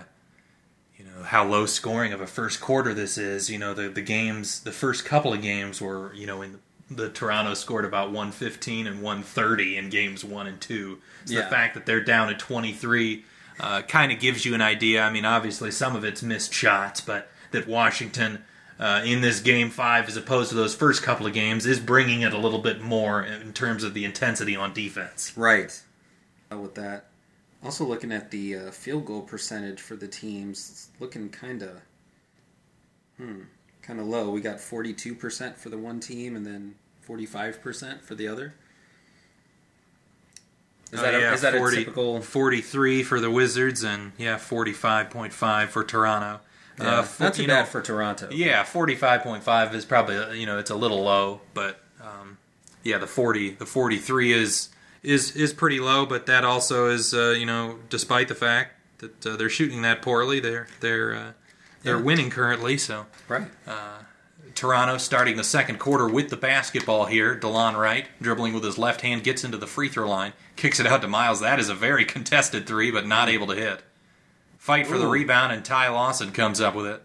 [0.97, 4.01] you know how low scoring of a first quarter this is you know the the
[4.01, 6.59] games the first couple of games were you know in
[6.91, 11.41] the Toronto scored about 115 and 130 in games 1 and 2 so Yeah.
[11.41, 13.25] the fact that they're down at 23
[13.59, 17.01] uh, kind of gives you an idea I mean obviously some of it's missed shots
[17.01, 18.43] but that Washington
[18.77, 22.23] uh, in this game five, as opposed to those first couple of games, is bringing
[22.23, 25.31] it a little bit more in terms of the intensity on defense.
[25.37, 25.81] Right.
[26.51, 27.05] With that,
[27.65, 31.81] also looking at the uh, field goal percentage for the teams, it's looking kind of,
[33.17, 33.41] hmm,
[33.81, 34.29] kind of low.
[34.29, 38.53] We got forty-two percent for the one team, and then forty-five percent for the other.
[40.91, 42.21] Is Oh, that, yeah, a, is that 40 a typical?
[42.21, 46.39] 43 for the Wizards and yeah, 45.5 for Toronto.
[46.79, 48.29] Yeah, Uh, fo- not too bad know, for Toronto.
[48.31, 52.37] Yeah, 45.5 is probably uh, you know it's a little low, but um,
[52.83, 54.69] yeah, the 40 the 43 is
[55.05, 59.25] is is pretty low, but that also is uh, you know despite the fact that
[59.25, 61.31] uh, they're shooting that poorly, they're they're uh,
[61.83, 62.01] they're Yeah.
[62.03, 63.47] winning currently, so Right.
[64.53, 67.35] Toronto starting the second quarter with the basketball here.
[67.35, 70.87] Delon Wright dribbling with his left hand gets into the free throw line, kicks it
[70.87, 71.41] out to Miles.
[71.41, 73.81] That is a very contested three, but not able to hit.
[74.57, 77.03] Fight for the rebound, and Ty Lawson comes up with it.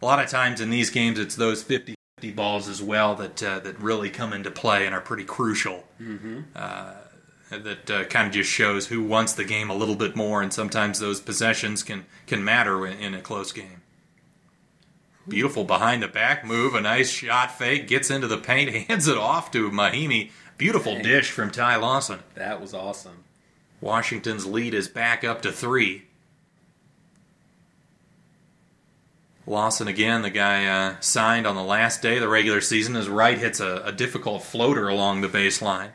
[0.00, 3.42] A lot of times in these games, it's those 50 50 balls as well that
[3.42, 5.84] uh, that really come into play and are pretty crucial.
[6.00, 6.40] Mm-hmm.
[6.56, 6.94] Uh,
[7.50, 10.52] that uh, kind of just shows who wants the game a little bit more, and
[10.52, 13.82] sometimes those possessions can can matter in, in a close game.
[15.28, 19.18] Beautiful behind the back move, a nice shot fake, gets into the paint, hands it
[19.18, 20.30] off to Mahinmi.
[20.56, 21.02] Beautiful Dang.
[21.02, 22.20] dish from Ty Lawson.
[22.34, 23.24] That was awesome.
[23.80, 26.04] Washington's lead is back up to three.
[29.46, 32.94] Lawson again, the guy uh, signed on the last day of the regular season.
[32.94, 35.90] His right hits a, a difficult floater along the baseline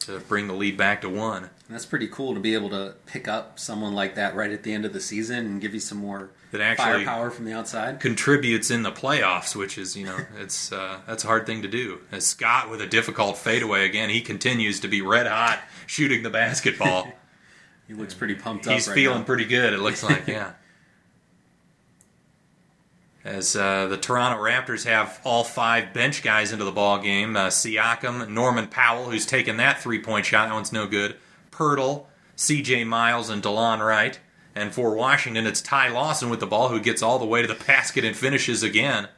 [0.00, 1.44] to bring the lead back to one.
[1.44, 4.62] And that's pretty cool to be able to pick up someone like that right at
[4.62, 7.52] the end of the season and give you some more That actually- firepower from the
[7.54, 8.00] outside.
[8.00, 11.68] Contributes in the playoffs, which is you know it's uh, that's a hard thing to
[11.68, 12.00] do.
[12.10, 16.30] As Scott with a difficult fadeaway again, he continues to be red hot shooting the
[16.30, 17.10] basketball.
[17.88, 18.92] He looks pretty pumped He's up.
[18.92, 19.24] right feeling now.
[19.24, 19.72] pretty good.
[19.74, 20.52] It looks like, yeah.
[23.24, 27.48] As uh, the Toronto Raptors have all five bench guys into the ball game, uh,
[27.48, 31.14] Siakam, Norman Powell, who's taken that three-point shot, that one's no good.
[31.52, 32.82] Poeltl, C.J.
[32.84, 34.18] Miles, and Delon Wright.
[34.54, 37.48] And for Washington, it's Ty Lawson with the ball, who gets all the way to
[37.48, 39.08] the basket and finishes again.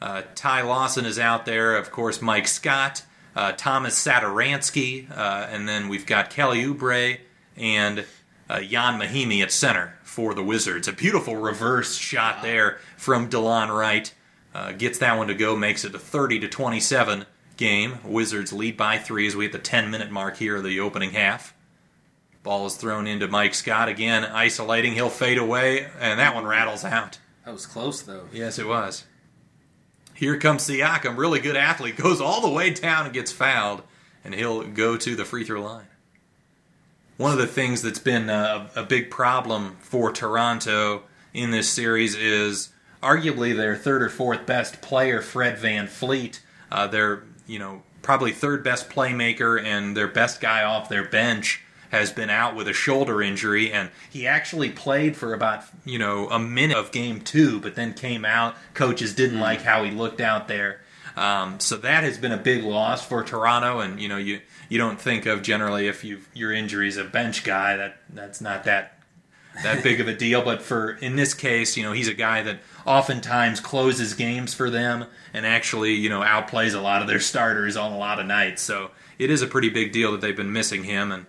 [0.00, 2.22] Uh, Ty Lawson is out there, of course.
[2.22, 3.02] Mike Scott,
[3.36, 7.18] uh, Tomas Satoransky, uh, and then we've got Kelly Oubre
[7.56, 8.06] and
[8.48, 10.86] uh, Ian Mahinmi at center for the Wizards.
[10.86, 14.14] A beautiful reverse shot there from Delon Wright.
[14.54, 17.98] Uh, gets that one to go, makes it a 30 to 27 game.
[18.04, 21.10] Wizards lead by three as we hit the 10 minute mark here of the opening
[21.10, 21.52] half.
[22.44, 24.92] Ball is thrown into Mike Scott again, isolating.
[24.92, 27.18] He'll fade away, and that one rattles out.
[27.44, 28.28] That was close though.
[28.32, 29.06] Yes, it was.
[30.14, 33.82] Here comes Siakam, really good athlete, goes all the way down and gets fouled,
[34.22, 35.86] and he'll go to the free throw line.
[37.16, 42.16] One of the things that's been a, a big problem for Toronto in this series
[42.16, 42.70] is
[43.02, 46.40] arguably their third or fourth best player, Fred VanVleet.
[46.72, 51.62] Uh, their, you know, probably third best playmaker and their best guy off their bench
[51.90, 56.28] has been out with a shoulder injury, and he actually played for about you know
[56.28, 58.56] a minute of game two, but then came out.
[58.74, 60.80] Coaches didn't like how he looked out there,
[61.16, 63.78] um, so that has been a big loss for Toronto.
[63.78, 67.04] And you know you you don't think of generally if you your injury is a
[67.04, 68.98] bench guy that that's not that
[69.62, 70.42] that big of a deal.
[70.42, 74.70] But for in this case, you know, he's a guy that oftentimes closes games for
[74.70, 78.26] them and actually, you know, outplays a lot of their starters on a lot of
[78.26, 78.62] nights.
[78.62, 81.26] So it is a pretty big deal that they've been missing him, and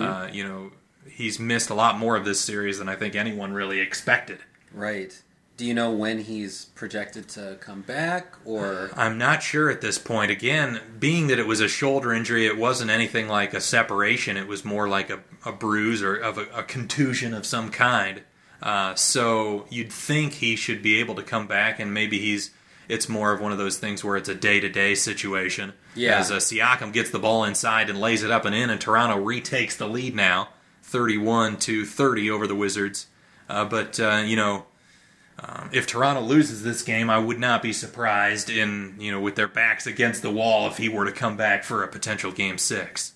[0.00, 0.72] uh, you know,
[1.10, 4.38] he's missed a lot more of this series than I think anyone really expected.
[4.72, 5.20] Right.
[5.56, 9.98] Do you know when he's projected to come back or I'm not sure at this
[9.98, 10.30] point.
[10.30, 14.36] Again, being that it was a shoulder injury, it wasn't anything like a separation.
[14.36, 18.22] It was more like a, a bruise or of a, a contusion of some kind.
[18.62, 22.50] Uh, so you'd think he should be able to come back, and maybe he's.
[22.88, 25.72] It's more of one of those things where it's a day to day situation.
[25.96, 26.18] Yeah.
[26.18, 29.18] As uh, Siakam gets the ball inside and lays it up and in, and Toronto
[29.18, 30.50] retakes the lead now,
[30.82, 33.06] 31 to 30 over the Wizards.
[33.48, 34.66] Uh, but uh, you know,
[35.38, 39.34] um, if Toronto loses this game, I would not be surprised in you know with
[39.34, 42.58] their backs against the wall if he were to come back for a potential game
[42.58, 43.12] six.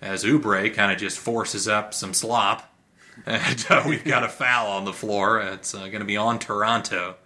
[0.00, 2.74] As Oubre kind of just forces up some slop,
[3.26, 5.40] and uh, we've got a foul on the floor.
[5.40, 7.16] It's uh, going to be on Toronto.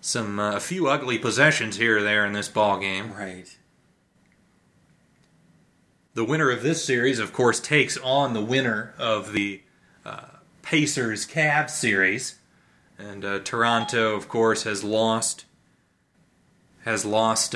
[0.00, 3.12] Some uh, a few ugly possessions here or there in this ball game.
[3.12, 3.56] Right.
[6.14, 9.62] The winner of this series, of course, takes on the winner of the
[10.04, 10.26] uh,
[10.62, 12.36] Pacers Cavs series,
[12.98, 15.44] and uh, Toronto, of course, has lost
[16.84, 17.54] has lost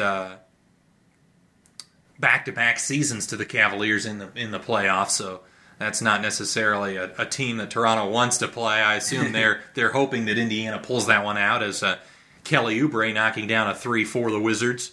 [2.18, 5.10] back to back seasons to the Cavaliers in the in the playoffs.
[5.10, 5.42] So
[5.78, 8.80] that's not necessarily a, a team that Toronto wants to play.
[8.80, 11.98] I assume they're they're hoping that Indiana pulls that one out as uh,
[12.44, 14.92] Kelly Oubre knocking down a three for the Wizards.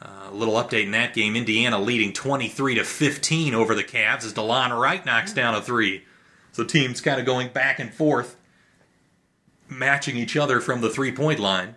[0.00, 4.24] Uh, a little update in that game: Indiana leading 23 to 15 over the Cavs
[4.24, 6.04] as Delon Wright knocks down a three.
[6.52, 8.36] So teams kind of going back and forth,
[9.78, 11.76] matching each other from the three point line.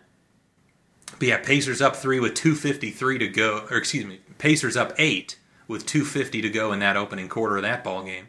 [1.19, 5.37] But yeah, Pacers up three with 2:53 to go, or excuse me, Pacers up eight
[5.67, 8.27] with 2:50 to go in that opening quarter of that ball game.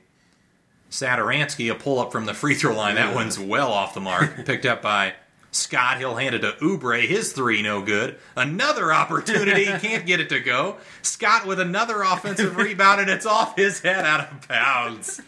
[0.91, 4.45] Satoransky, a pull up from the free throw line, that one's well off the mark.
[4.47, 5.15] Picked up by
[5.57, 5.99] Scott.
[5.99, 7.07] He'll hand it to Oubre.
[7.07, 8.19] His three, no good.
[8.37, 10.77] Another opportunity, can't get it to go.
[11.03, 15.21] Scott with another offensive rebound, and it's off his head out of bounds.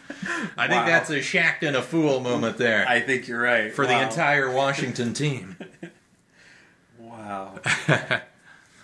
[0.57, 3.73] I think that's a Shaqtin' a Fool moment there I think you're right.
[3.73, 5.57] for the entire Washington team.
[6.99, 7.59] Wow.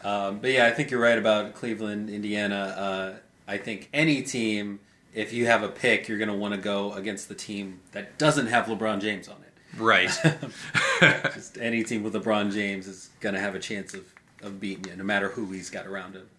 [0.04, 2.56] um, but yeah, I think you're right about Cleveland, Indiana.
[2.56, 3.14] Uh,
[3.48, 4.80] I think any team,
[5.14, 8.18] if you have a pick, you're going to want to go against the team that
[8.18, 9.45] doesn't have LeBron James on it.
[9.78, 10.10] Right.
[11.34, 14.06] Just any team with LeBron James is going to have a chance of,
[14.42, 16.30] of beating you, no matter who he's got around him.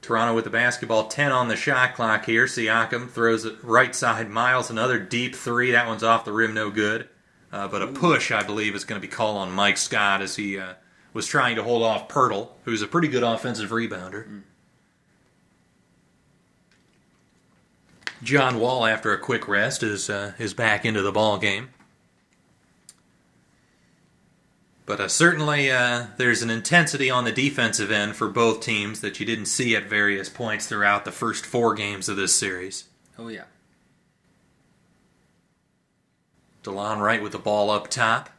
[0.00, 2.46] Toronto with the basketball, 10 on the shot clock here.
[2.46, 4.30] Siakam throws it right side.
[4.30, 5.72] Miles, another deep three.
[5.72, 7.08] That one's off the rim, no good.
[7.52, 10.36] Uh, but a push, I believe, is going to be called on Mike Scott as
[10.36, 10.74] he uh,
[11.12, 14.42] was trying to hold off Poeltl, who's a pretty good offensive rebounder.
[18.22, 21.70] John Wall, after a quick rest, is uh, is back into the ball game.
[24.88, 29.20] But uh, certainly, uh, there's an intensity on the defensive end for both teams that
[29.20, 32.84] you didn't see at various points throughout the first four games of this series.
[33.18, 33.44] Oh, yeah.
[36.64, 38.30] Delon Wright with the ball up top.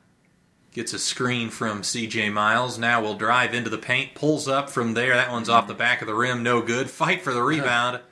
[0.72, 2.80] Gets a screen from CJ Miles.
[2.80, 4.16] Now will drive into the paint.
[4.16, 5.16] Pulls up from there.
[5.16, 6.42] That one's off the back of the rim.
[6.42, 6.90] No good.
[6.90, 8.02] Fight for the rebound.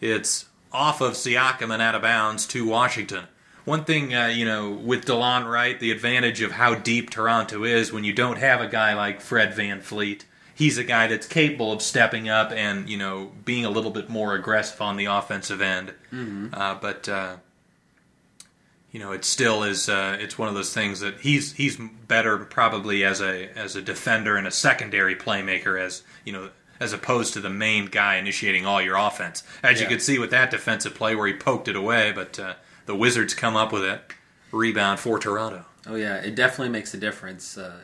[0.00, 3.28] It's off of Siakam and out of bounds to Washington.
[3.64, 7.92] One thing, uh, you know, with Delon Wright, the advantage of how deep Toronto is
[7.92, 10.22] when you don't have a guy like Fred VanVleet.
[10.54, 14.08] He's a guy that's capable of stepping up and, you know, being a little bit
[14.08, 15.92] more aggressive on the offensive end.
[16.52, 17.36] Uh, but, uh,
[18.90, 19.88] you know, it still is.
[19.88, 23.80] Uh, it's one of those things that he's he's better probably as a as a
[23.80, 28.66] defender and a secondary playmaker as you know as opposed to the main guy initiating
[28.66, 29.42] all your offense.
[29.62, 29.92] As you Yeah.
[29.92, 32.54] could see with that defensive play where he poked it away, but uh,
[32.86, 34.00] the Wizards come up with it.
[34.50, 35.64] Rebound for Toronto.
[35.86, 36.16] Oh, yeah.
[36.16, 37.56] It definitely makes a difference.
[37.56, 37.78] Uh,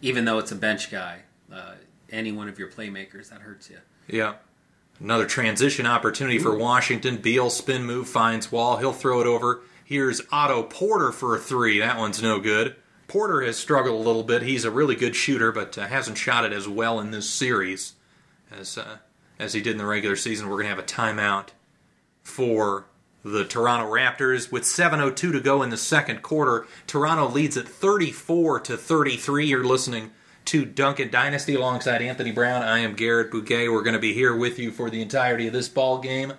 [0.00, 1.20] even though it's a bench guy,
[1.52, 1.74] uh,
[2.10, 3.78] any one of your playmakers, that hurts you.
[4.08, 4.34] Yeah.
[5.00, 7.16] Another transition opportunity for Washington.
[7.16, 8.76] Beal spin move finds Wall.
[8.76, 9.62] He'll throw it over.
[9.84, 11.80] Here's Otto Porter for a three.
[11.80, 12.76] That one's no good.
[13.08, 14.42] Porter has struggled a little bit.
[14.42, 17.94] He's a really good shooter, but uh, hasn't shot it as well in this series
[18.50, 18.98] as uh,
[19.38, 20.48] as he did in the regular season.
[20.48, 21.48] We're going to have a timeout
[22.22, 22.86] for
[23.24, 26.66] the Toronto Raptors with 7:02 to go in the second quarter.
[26.86, 29.46] Toronto leads at 34 to 33.
[29.46, 30.10] You're listening
[30.46, 32.62] to Duncan Dynasty alongside Anthony Brown.
[32.62, 33.68] I am Garrett Bouquet.
[33.68, 36.32] We're going to be here with you for the entirety of this ball game.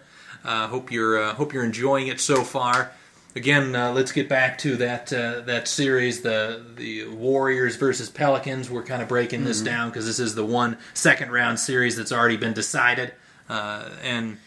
[0.43, 2.91] Uh, hope you're uh, hope you're enjoying it so far.
[3.35, 8.69] Again, uh, let's get back to that uh, that series, the the Warriors versus Pelicans.
[8.69, 12.11] We're kind of breaking this down because this is the one second round series that's
[12.11, 13.13] already been decided,
[13.49, 14.37] uh, and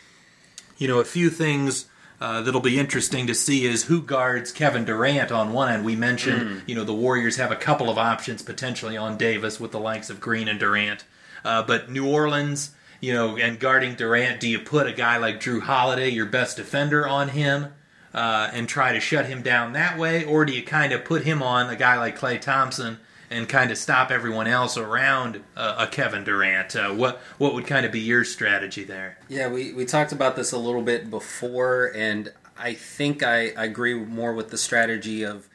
[0.77, 1.87] you know a few things
[2.21, 5.85] uh, that'll be interesting to see is who guards Kevin Durant on one end.
[5.85, 9.73] We mentioned, you know, the Warriors have a couple of options potentially on Davis with
[9.73, 11.05] the likes of Green and Durant,
[11.45, 15.41] uh, but New Orleans, you know, and guarding Durant, do you put a guy like
[15.41, 17.73] Jrue Holiday, your best defender, on him?
[18.15, 21.25] Uh, and try to shut him down that way, or do you kind of put
[21.25, 22.99] him on a guy like Klay Thompson
[23.31, 26.77] and kind of stop everyone else around uh, a Kevin Durant?
[26.77, 29.19] Uh, what what would kind of be your strategy there?
[29.29, 33.65] Yeah, we, we talked about this a little bit before, and I think I, I
[33.65, 35.49] agree more with the strategy of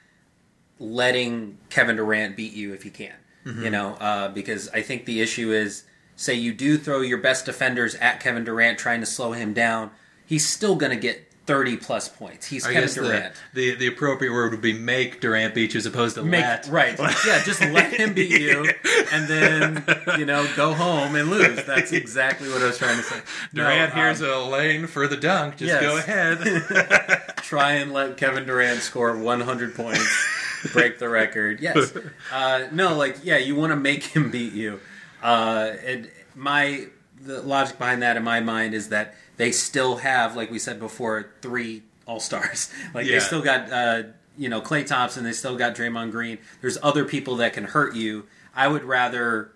[0.80, 3.14] letting Kevin Durant beat you if you can.
[3.44, 7.46] You know, uh, because I think the issue is say you do throw your best
[7.48, 9.90] defenders at Kevin Durant trying to slow him down.
[10.28, 12.46] he's still going to get 30 plus points.
[12.48, 13.36] He's I Kevin guess the, Durant.
[13.54, 16.68] the the appropriate word would be make Durant beat you as opposed to Make, let.
[16.68, 16.98] right.
[17.26, 18.70] Yeah, just let him beat you
[19.12, 19.84] and then,
[20.20, 21.64] you know, go home and lose.
[21.66, 23.22] That's exactly what I was trying to say.
[23.54, 25.58] No, Durant, um, here's a lane for the dunk.
[25.58, 25.82] Just yes.
[25.82, 27.36] go ahead.
[27.38, 30.28] try and let Kevin Durant score 100 points,
[30.72, 31.60] break the record.
[31.60, 31.94] Yes.
[32.32, 34.80] Uh, no, like yeah, you want to make him beat you.
[35.22, 36.86] Uh, and my
[37.20, 40.80] the logic behind that in my mind is that they still have, like we said
[40.80, 42.70] before, three All Stars.
[42.94, 43.14] Like Yeah.
[43.14, 44.04] they still got uh,
[44.38, 45.24] you know Klay Thompson.
[45.24, 46.38] They still got Draymond Green.
[46.62, 48.26] There's other people that can hurt you.
[48.56, 49.52] I would rather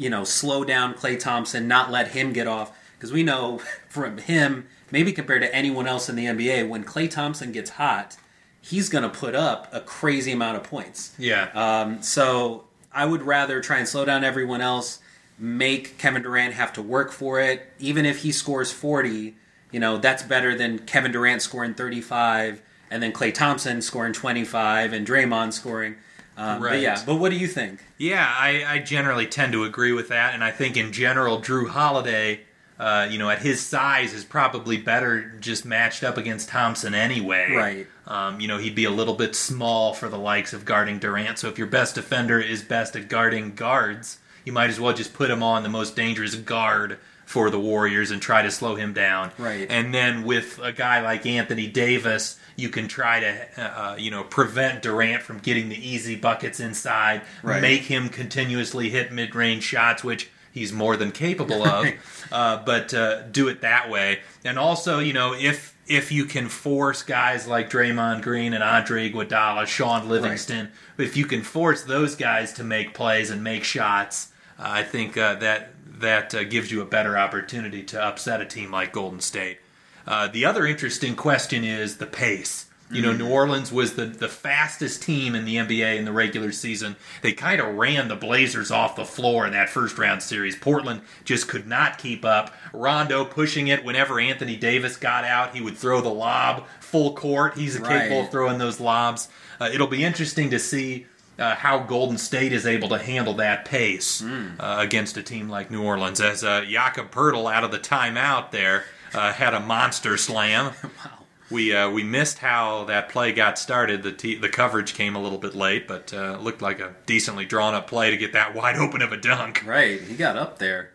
[0.00, 2.70] you know, slow down Klay Thompson, not let him get off.
[2.96, 7.10] Because we know from him, maybe compared to anyone else in the NBA, when Klay
[7.10, 8.16] Thompson gets hot,
[8.60, 11.14] he's going to put up a crazy amount of points.
[11.18, 11.48] yeah.
[11.52, 15.00] Um, so I would rather try and slow down everyone else,
[15.38, 17.70] make Kevin Durant have to work for it.
[17.78, 19.36] Even if he scores 40,
[19.70, 24.92] you know, that's better than Kevin Durant scoring 35 and then Klay Thompson scoring 25
[24.92, 25.96] and Draymond scoring.
[26.36, 26.80] Um, But Right.
[26.80, 27.80] yeah, but what do you think?
[27.98, 31.68] Yeah, I, I generally tend to agree with that, and I think in general, Jrue
[31.68, 32.40] Holiday,
[32.78, 37.50] uh, you know, at his size, is probably better just matched up against Thompson anyway.
[37.52, 37.86] Right.
[38.06, 41.38] Um, you know, he'd be a little bit small for the likes of guarding Durant.
[41.40, 44.18] So if your best defender is best at guarding guards,
[44.48, 48.10] you might as well just put him on the most dangerous guard for the Warriors
[48.10, 49.30] and try to slow him down.
[49.36, 49.66] Right.
[49.68, 54.24] And then with a guy like Anthony Davis, you can try to, uh, you know,
[54.24, 57.60] prevent Durant from getting the easy buckets inside, Right.
[57.60, 61.86] make him continuously hit mid-range shots, which he's more than capable of.
[62.32, 66.48] uh, but uh, do it that way, and also, you know, if if you can
[66.48, 72.14] force guys like Draymond Green and Andre Iguodala, Shaun Livingston, if you can force those
[72.14, 76.70] guys to make plays and make shots, uh, I think uh, that that uh, gives
[76.70, 79.58] you a better opportunity to upset a team like Golden State.
[80.06, 82.68] Uh, the other interesting question is the pace.
[82.90, 86.52] You know, New Orleans was the, the fastest team in the NBA in the regular
[86.52, 86.96] season.
[87.20, 90.56] They kind of ran the Blazers off the floor in that first round series.
[90.56, 92.54] Portland just could not keep up.
[92.72, 97.58] Rondo pushing it whenever Anthony Davis got out, he would throw the lob full court.
[97.58, 99.28] He's capable of throwing those lobs.
[99.60, 101.06] Uh, it'll be interesting to see
[101.38, 105.70] uh, how Golden State is able to handle that pace uh, against a team like
[105.70, 106.20] New Orleans.
[106.20, 108.84] As uh, Jakob Poeltl out of the timeout there
[109.14, 110.72] uh, had a monster slam.
[110.82, 111.12] Wow.
[111.50, 114.02] We uh, we missed how that play got started.
[114.02, 116.94] The t- the coverage came a little bit late, but uh, it looked like a
[117.06, 119.64] decently drawn up play to get that wide open of a dunk.
[119.64, 120.90] Right, he got up there.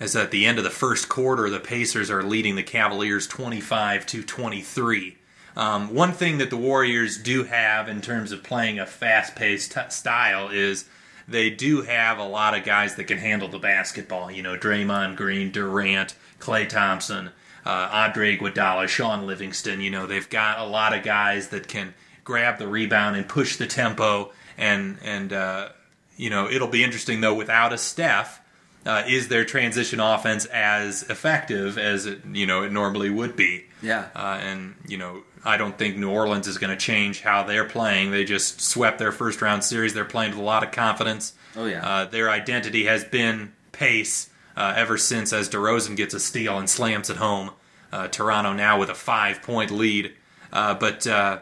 [0.00, 4.06] As at the end of the first quarter, the Pacers are leading the Cavaliers 25
[4.06, 5.17] to 23.
[5.58, 9.72] Um, one thing that the Warriors do have in terms of playing a fast paced
[9.72, 10.84] t- style is
[11.26, 14.30] they do have a lot of guys that can handle the basketball.
[14.30, 17.30] You know, Draymond Green, Durant, Klay Thompson,
[17.66, 19.80] uh, Andre Iguodala, Shaun Livingston.
[19.80, 21.92] You know, they've got a lot of guys that can
[22.22, 24.30] grab the rebound and push the tempo.
[24.56, 25.70] And, and uh,
[26.16, 28.40] you know, it'll be interesting, though, without a Steph
[28.86, 33.66] uh, is their transition offense as effective as it you know it normally would be?
[33.82, 34.06] Yeah.
[34.14, 37.64] Uh, and you know I don't think New Orleans is going to change how they're
[37.64, 38.10] playing.
[38.10, 39.94] They just swept their first round series.
[39.94, 41.34] They're playing with a lot of confidence.
[41.56, 41.86] Oh, yeah.
[41.86, 46.68] Uh, their identity has been pace uh, ever since as DeRozan gets a steal and
[46.68, 47.50] slams it home.
[47.92, 50.12] Uh, Toronto now with a five point lead,
[50.52, 51.38] uh, but uh,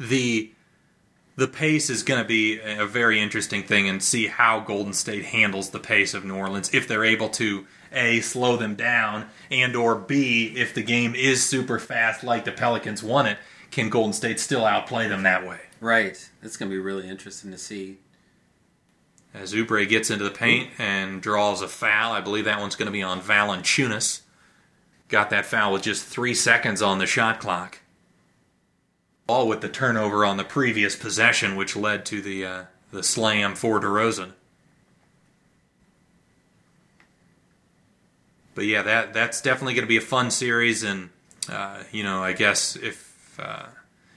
[0.00, 0.50] the
[1.36, 5.24] the pace is going to be a very interesting thing and see how Golden State
[5.24, 9.76] handles the pace of New Orleans if they're able to a slow them down and
[9.76, 13.38] or b if the game is super fast like the Pelicans won it
[13.70, 16.30] can Golden State still outplay them that way Right.
[16.42, 17.98] It's going to be really interesting to see.
[19.34, 22.86] as Oubre gets into the paint and draws a foul I believe that one's going
[22.86, 24.22] to be on Valanciunas
[25.08, 27.80] got that foul with just 3 seconds on the shot clock
[29.28, 33.54] all with the turnover on the previous possession, which led to the uh, the slam
[33.54, 34.32] for DeRozan.
[38.54, 41.10] But yeah, that that's definitely going to be a fun series, and
[41.50, 43.66] uh, you know, I guess if uh,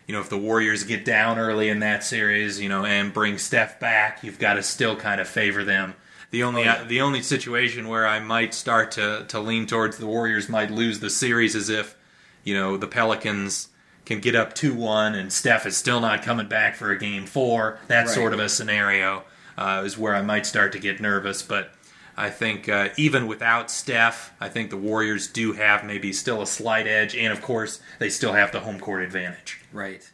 [0.07, 3.37] you know if the Warriors get down early in that series, you know, and bring
[3.37, 5.95] Steph back, you've got to still kind of favor them.
[6.29, 6.83] The only Oh, yeah.
[6.83, 10.99] the only situation where I might start to to lean towards the Warriors might lose
[10.99, 11.95] the series is if
[12.43, 13.69] you know the Pelicans
[14.05, 17.77] can get up 2-1 and Steph is still not coming back for a game 4
[17.87, 18.09] that Right.
[18.15, 19.23] sort of a scenario
[19.57, 21.71] uh, is where I might start to get nervous but
[22.19, 26.47] I think uh, even without Steph I think the Warriors do have maybe still a
[26.47, 30.09] slight edge and of course they still have the home court advantage Right.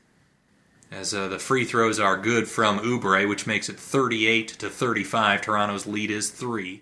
[0.91, 5.41] as uh, the free throws are good from Oubre which makes it 38 to 35
[5.41, 6.81] Toronto's lead is 3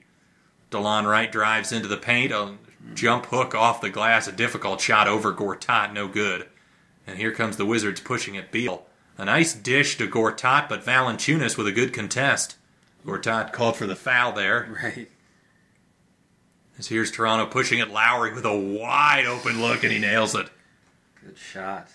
[0.72, 2.56] Delon Wright drives into the paint, a
[2.94, 6.48] jump hook off the glass, a difficult shot over Gortat, no good.
[7.06, 8.86] And here comes the Wizards pushing at Beal.
[9.18, 12.56] A nice dish to Gortat, but Valanciunas with a good contest.
[13.06, 14.78] Gortat called for the foul there.
[14.84, 15.10] Right.
[16.78, 20.50] As here's Toronto pushing at Lowry with a wide open look, and he nails it.
[21.24, 21.90] Good shot.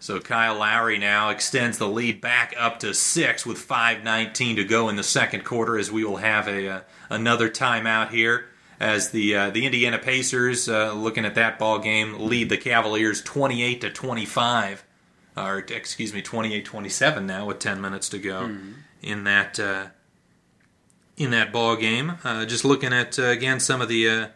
[0.00, 4.88] So Kyle Lowry now extends the lead back up to six with 5:19 to go
[4.88, 8.46] in the second quarter, as we will have a uh, another timeout here.
[8.80, 13.22] As the uh, the Indiana Pacers, uh, looking at that ball game, lead the Cavaliers
[13.22, 14.84] 28 to 25,
[15.36, 18.50] or excuse me, 28-27 now with 10 minutes to go
[19.02, 19.86] in that uh,
[21.16, 22.14] in that ball game.
[22.24, 24.26] Uh, just looking at uh, again some of the uh,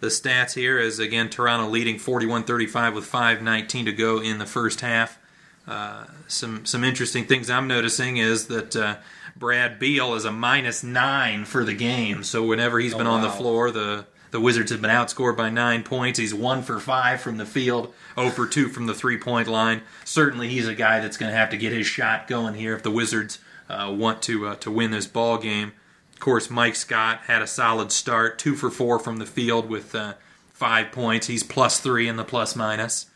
[0.00, 4.80] the stats here as again Toronto leading 41-35 with 5:19 to go in the first
[4.80, 5.18] half.
[5.66, 8.96] Uh, some some interesting things I'm noticing is that uh,
[9.36, 12.22] Brad Beal is a minus nine for the game.
[12.22, 15.48] So whenever he's Oh, been on the floor, the the Wizards have been outscored by
[15.48, 16.18] nine points.
[16.18, 19.82] He's one for five from the field, 0 for two from the three point line.
[20.04, 22.82] Certainly, he's a guy that's going to have to get his shot going here if
[22.82, 23.38] the Wizards
[23.68, 25.72] want to uh, to win this ball game.
[26.12, 29.94] Of course, Mike Scott had a solid start, two for four from the field with
[29.94, 30.14] uh,
[30.52, 31.26] five points.
[31.26, 33.06] He's plus three in the plus minus.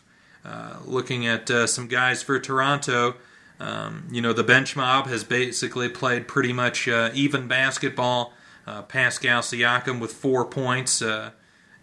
[0.44, 3.16] Uh, looking at uh, some guys for Toronto,
[3.61, 8.32] um, you know, the bench mob has basically played pretty much uh, even basketball.
[8.66, 11.30] Uh, Pascal Siakam with four points uh,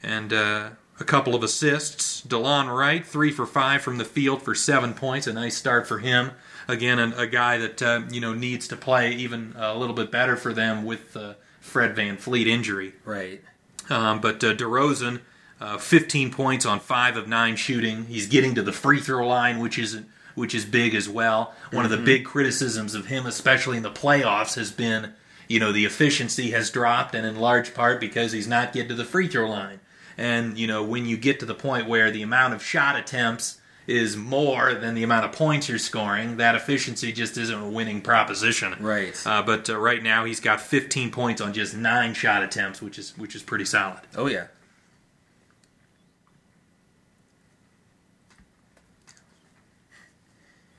[0.04, 2.22] and uh, a couple of assists.
[2.22, 5.28] Delon Wright, three for five from the field for seven points.
[5.28, 6.32] A nice start for him.
[6.68, 10.12] Again, a, a guy that uh, you know needs to play even a little bit
[10.12, 12.94] better for them with the Fred VanVleet injury.
[13.04, 13.42] Right.
[13.90, 15.22] Um, but uh, DeRozan,
[15.60, 18.06] uh, 15 points on five of nine shooting.
[18.06, 20.02] He's getting to the free throw line, which is
[20.36, 21.54] which is big as well.
[21.72, 25.14] One of the big criticisms of him, especially in the playoffs, has been
[25.48, 28.96] you know the efficiency has dropped, and in large part because he's not getting to
[28.96, 29.80] the free throw line.
[30.18, 33.60] And you know when you get to the point where the amount of shot attempts
[33.88, 38.02] is more than the amount of points you're scoring, that efficiency just isn't a winning
[38.02, 38.76] proposition.
[38.80, 39.16] Right.
[39.26, 42.98] Uh, but uh, right now he's got 15 points on just nine shot attempts, which
[42.98, 44.02] is which is pretty solid.
[44.16, 44.48] Oh yeah.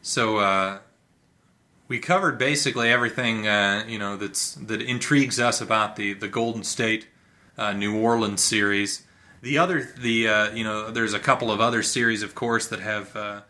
[0.03, 0.79] So uh,
[1.89, 6.65] we covered basically everything uh, you know that's that intrigues us about the the Golden
[6.65, 7.09] State
[7.57, 9.06] uh, New Orleans series.
[9.43, 12.81] The other the uh, you know there's a couple of other series, of course, that
[12.81, 13.15] have.
[13.17, 13.41] Uh,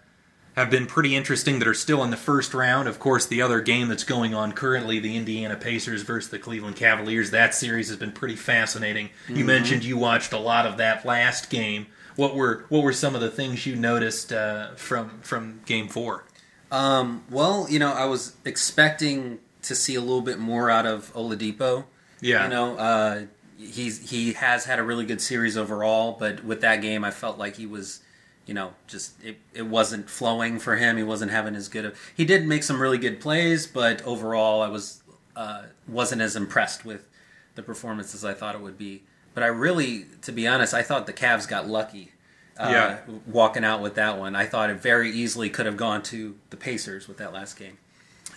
[0.57, 2.89] have been pretty interesting that are still in the first round.
[2.89, 6.77] Of course, the other game that's going on currently, the Indiana Pacers versus the Cleveland
[6.77, 9.11] Cavaliers, that series has been pretty fascinating.
[9.29, 11.89] You mentioned you watched a lot of that last game.
[12.17, 16.25] What were what were some of the things you noticed uh, from from Game Four?
[16.71, 21.13] Um, well, you know, I was expecting to see a little bit more out of
[21.13, 21.85] Oladipo.
[22.23, 22.45] Yeah.
[22.45, 23.23] You know, uh,
[23.71, 27.39] he's he has had a really good series overall, but with that game, I felt
[27.39, 28.01] like he was,
[28.47, 30.97] you know, just it, it wasn't flowing for him.
[30.97, 31.99] He wasn't having as good of.
[32.17, 35.03] He did make some really good plays, but overall, I was
[35.35, 37.09] uh, wasn't as impressed with
[37.55, 39.03] the performance as I thought it would be.
[39.35, 42.13] But I really, to be honest, I thought the Cavs got lucky.
[42.59, 42.99] Uh, Yeah.
[43.27, 46.57] walking out with that one, I thought it very easily could have gone to the
[46.57, 47.77] Pacers with that last game.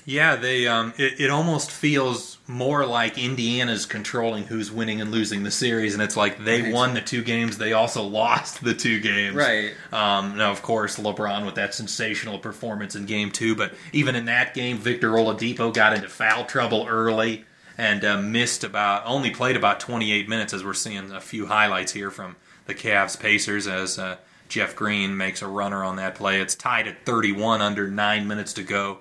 [0.10, 0.66] Yeah, they.
[0.68, 5.94] Um, it, it almost feels more like Indiana's controlling who's winning and losing the series,
[5.94, 6.74] and it's like they Right.
[6.74, 9.36] won the two games, they also lost the two games.
[9.36, 9.72] Right.
[9.94, 14.26] Um, now, of course, LeBron with that sensational performance in Game Two, but even in
[14.26, 17.46] that game, Victor Oladipo got into foul trouble early
[17.78, 20.54] and uh, missed about only played about 28 minutes.
[20.54, 22.36] As we're seeing a few highlights here from
[22.66, 26.42] the Cavs Pacers as uh, Jeff Green makes a runner on that play.
[26.42, 29.00] It's tied at 31 under nine minutes to go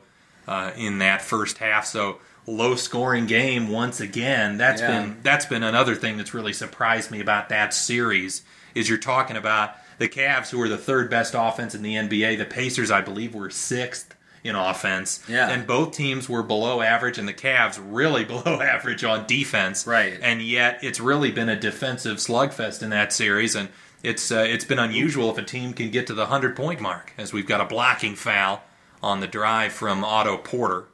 [0.49, 1.87] uh, in that first half.
[1.87, 4.57] So low scoring game once again.
[4.57, 5.03] That's Yeah.
[5.03, 8.43] been that's been another thing that's really surprised me about that series.
[8.75, 12.37] Is you're talking about the Cavs, who are the third best offense in the NBA.
[12.39, 15.23] The Pacers, I believe, were sixth in offense.
[15.29, 15.49] Yeah.
[15.51, 19.87] And both teams were below average, and the Cavs really below average on defense.
[19.87, 20.19] Right.
[20.23, 23.69] And yet, it's really been a defensive slugfest in that series, and
[24.03, 27.13] it's uh, it's been unusual if a team can get to the hundred point mark,
[27.19, 28.63] as we've got a blocking foul
[29.03, 30.87] on the drive from Otto Porter.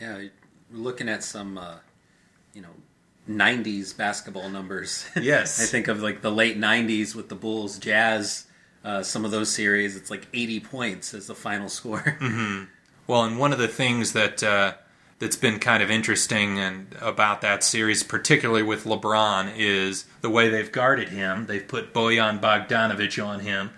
[0.00, 0.30] Yeah, we're
[0.78, 1.76] looking at some, uh,
[2.52, 2.68] you know,
[3.28, 5.06] '90s basketball numbers.
[5.20, 5.60] Yes.
[5.62, 8.46] I think of like the late '90s with the Bulls, Jazz.
[8.84, 12.18] Uh, some of those series, it's like 80 points as the final score.
[13.06, 14.74] Well, and one of the things that uh,
[15.24, 20.50] that's been kind of interesting and about that series, particularly with LeBron, is the way
[20.50, 21.46] they've guarded him.
[21.46, 23.70] They've put Bojan Bogdanovic on him,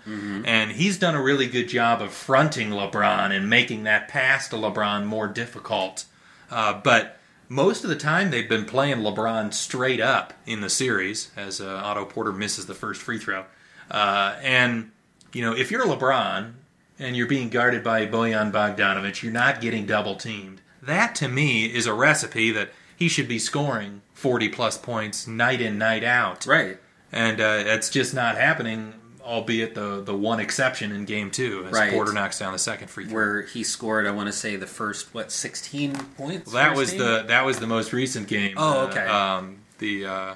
[0.45, 4.57] and he's done a really good job of fronting LeBron and making that pass to
[4.57, 6.03] LeBron more difficult.
[6.51, 7.17] Uh, but
[7.47, 11.81] most of the time they've been playing LeBron straight up in the series as uh,
[11.81, 13.45] Otto Porter misses the first free throw.
[13.89, 14.91] Uh, and,
[15.31, 16.55] you know, if you're LeBron
[16.99, 20.59] and you're being guarded by Bojan Bogdanovic, you're not getting double teamed.
[20.87, 25.61] That to me is a recipe that he should be scoring 40 plus points night
[25.61, 26.45] in, night out.
[26.47, 26.77] Right.
[27.11, 31.71] And uh, it's just not happening, albeit the, the one exception in game two as
[31.73, 31.91] Right.
[31.93, 33.13] Porter knocks down the second free throw.
[33.13, 36.51] Where he scored, I want to say the first what sixteen points.
[36.53, 36.99] That was team?
[36.99, 38.55] the that was the most recent game.
[38.57, 39.05] Oh, Uh, okay.
[39.07, 40.35] um, the uh,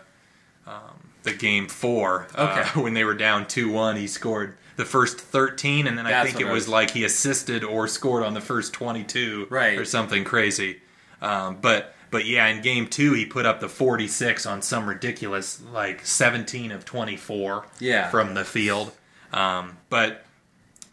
[0.68, 2.28] um, the game four.
[2.36, 2.82] Uh, Okay.
[2.82, 6.40] when they were down two one, he scored the first thirteen, and then I think
[6.42, 9.78] it was was- like he assisted or scored on the first twenty two, Right.
[9.78, 10.82] or something crazy.
[11.22, 14.88] Um, but but yeah, in game two, he put up the forty six on some
[14.88, 17.68] ridiculous like seventeen of twenty four.
[17.80, 18.10] Yeah.
[18.10, 18.92] from the field.
[19.32, 20.26] Um, but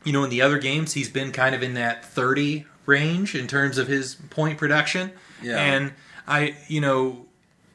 [0.05, 3.47] you know, in the other games, he's been kind of in that 30 range in
[3.49, 5.11] terms of his point production.
[5.43, 5.59] Yeah.
[5.59, 5.93] And
[6.27, 7.27] I, you know,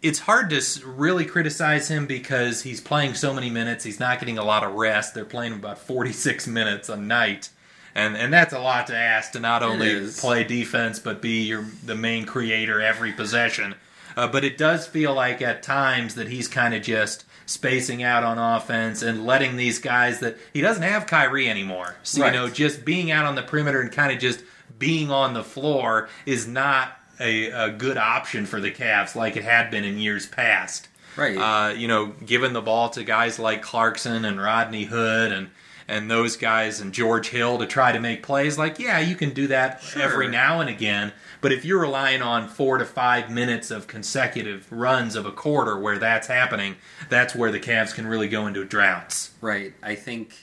[0.04, 3.84] it's hard to really criticize him because he's playing so many minutes.
[3.84, 5.16] He's not getting a lot of rest.
[5.16, 7.50] They're playing about 46 minutes a night.
[7.96, 11.66] And, and that's a lot to ask to not only play defense but be your
[11.86, 13.76] the main creator every possession.
[14.18, 18.24] Uh, but it does feel like at times that he's kind of just spacing out
[18.24, 21.96] on offense and letting these guys that he doesn't have Kyrie anymore.
[22.04, 22.34] So Right.
[22.34, 24.44] you know, just being out on the perimeter and kind of just
[24.80, 29.44] being on the floor is not a, a good option for the Cavs like it
[29.44, 30.88] had been in years past.
[31.16, 31.38] Right.
[31.38, 35.50] Uh, you know, giving the ball to guys like Clarkson and Rodney Hood and
[35.86, 38.58] and those guys and George Hill to try to make plays.
[38.58, 40.02] Like, yeah, you can do that Sure.
[40.02, 41.12] every now and again.
[41.42, 45.78] But if you're relying on four to five minutes of consecutive runs of a quarter
[45.78, 46.78] where that's happening,
[47.10, 49.32] that's where the Cavs can really go into droughts.
[49.42, 49.74] Right.
[49.84, 50.34] I think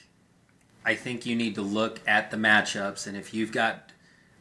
[0.85, 3.91] I think you need to look at the matchups and if you've got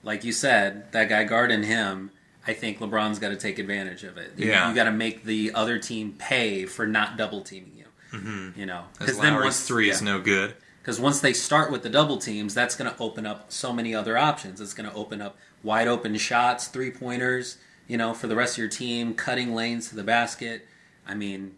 [0.04, 2.12] like you said, that guy guarding him,
[2.48, 4.32] I think LeBron's got to take advantage of it.
[4.38, 4.70] You, Yeah.
[4.70, 7.86] you got to make the other team pay for not double teaming you.
[8.18, 8.60] Mm-hmm.
[8.60, 10.56] You know, Because Lowry's three is no good.
[10.82, 13.94] because once they start with the double teams, that's going to open up so many
[13.94, 14.60] other options.
[14.62, 18.54] It's going to open up wide open shots, three pointers, you know, for the rest
[18.56, 20.66] of your team, cutting lanes to the basket.
[21.08, 21.56] I mean,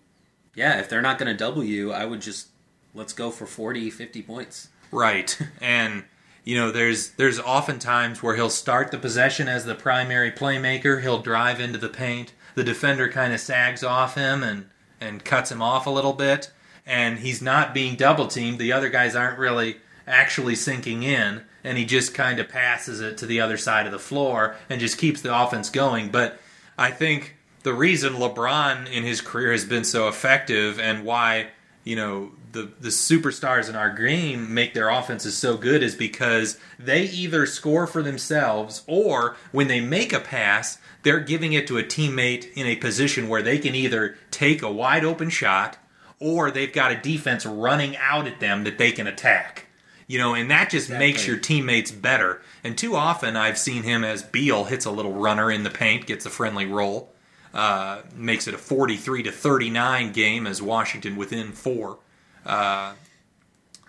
[0.56, 2.48] yeah, if they're not going to double you, I would just
[2.94, 4.68] let's go for 40, 50 points.
[4.92, 5.38] Right.
[5.62, 6.04] And
[6.44, 11.02] you know, there's there's often times where he'll start the possession as the primary playmaker.
[11.02, 12.34] He'll drive into the paint.
[12.56, 14.70] The defender kind of sags off him and
[15.00, 16.52] and cuts him off a little bit,
[16.86, 18.60] and he's not being double teamed.
[18.60, 19.78] The other guys aren't really
[20.08, 23.92] actually sinking in, and he just kind of passes it to the other side of
[23.92, 26.10] the floor and just keeps the offense going.
[26.10, 26.40] But
[26.78, 31.50] I think the reason LeBron in his career has been so effective and why
[31.84, 36.60] you know the the superstars in our game make their offenses so good is because
[36.80, 41.78] they either score for themselves or when they make a pass they're giving it to
[41.78, 45.78] a teammate in a position where they can either take a wide open shot
[46.20, 49.66] or they've got a defense running out at them that they can attack.
[50.08, 52.42] You know and that just makes your teammates better.
[52.64, 56.06] And too often i've seen him as beal hits a little runner in the paint
[56.06, 57.12] gets a friendly roll
[57.54, 62.00] uh, makes it a 43 to 39 game as Washington within four.
[62.46, 62.94] Uh,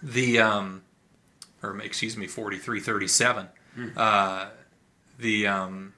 [0.02, 0.82] the um,
[1.62, 3.48] or excuse me, 43 37.
[3.96, 4.46] Uh,
[5.18, 5.94] the um,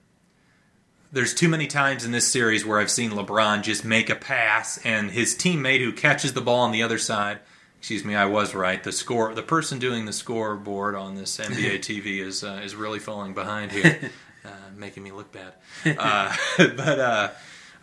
[1.15, 4.79] there's too many times in this series where I've seen LeBron just make a pass
[4.85, 7.39] and his teammate who catches the ball on the other side.
[7.79, 8.83] Excuse me, I was right.
[8.83, 12.99] The score, the person doing the scoreboard on this NBA TV is uh, is really
[12.99, 14.11] falling behind here,
[14.45, 15.55] uh, making me look bad.
[15.85, 17.29] Uh, but uh,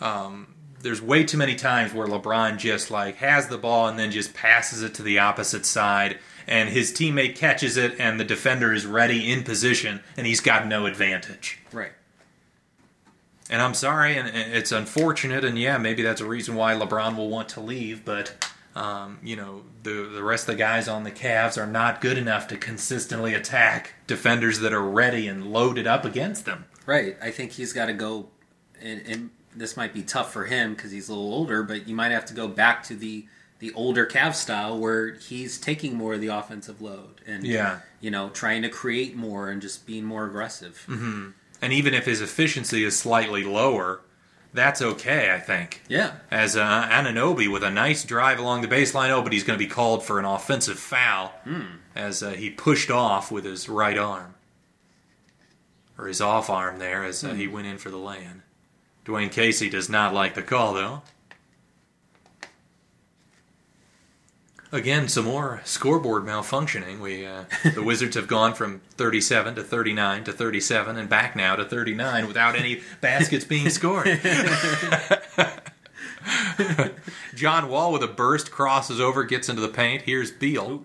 [0.01, 4.11] um, there's way too many times where LeBron just like has the ball and then
[4.11, 8.73] just passes it to the opposite side, and his teammate catches it, and the defender
[8.73, 11.59] is ready in position, and he's got no advantage.
[11.71, 11.91] Right.
[13.49, 17.29] And I'm sorry, and it's unfortunate, and yeah, maybe that's a reason why LeBron will
[17.29, 18.33] want to leave, but.
[18.73, 22.17] Um, you know, the the rest of the guys on the Cavs are not good
[22.17, 26.63] enough to consistently attack defenders that are ready and loaded up against them.
[26.85, 27.17] Right.
[27.21, 28.29] I think he's got to go,
[28.81, 31.95] and, and this might be tough for him because he's a little older, but you
[31.95, 33.25] might have to go back to the
[33.59, 37.79] the older Cav style where he's taking more of the offensive load and Yeah.
[37.99, 40.83] you know trying to create more and just being more aggressive.
[40.87, 44.01] And even if his efficiency is slightly lower,
[44.51, 45.83] that's okay, I think.
[45.87, 46.13] Yeah.
[46.31, 49.63] As uh, Anunoby with a nice drive along the baseline, oh, but he's going to
[49.63, 51.31] be called for an offensive foul
[51.95, 54.33] as uh, he pushed off with his right arm.
[55.99, 58.41] Or his off arm there as uh, he went in for the lay in.
[59.05, 61.01] Dwane Casey does not like the call, though.
[64.73, 66.99] Again, some more scoreboard malfunctioning.
[66.99, 67.43] We uh,
[67.75, 72.25] the Wizards have gone from 37 to 39 to 37 and back now to 39
[72.27, 74.07] without any baskets being scored.
[77.35, 80.03] John Wall with a burst crosses over, gets into the paint.
[80.03, 80.83] Here's Beal.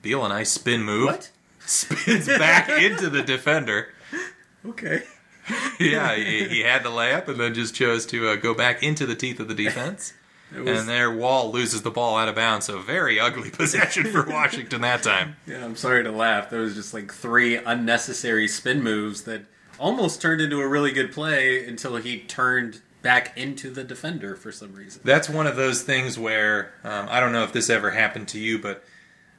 [0.00, 1.06] Beal a nice spin move.
[1.06, 1.30] What?
[1.66, 3.88] Spins back into the defender.
[4.66, 5.04] Okay.
[5.80, 9.06] Yeah, he, he had the layup and then just chose to uh, go back into
[9.06, 10.12] the teeth of the defense.
[10.52, 12.66] Was, And there, Wall loses the ball out of bounds.
[12.66, 15.36] So very ugly possession for Washington that time.
[15.46, 16.50] yeah, I'm sorry to laugh.
[16.50, 19.42] There was just like three unnecessary spin moves that
[19.78, 24.50] almost turned into a really good play until he turned back into the defender for
[24.50, 25.00] some reason.
[25.04, 28.38] That's one of those things where um, I don't know if this ever happened to
[28.40, 28.82] you, but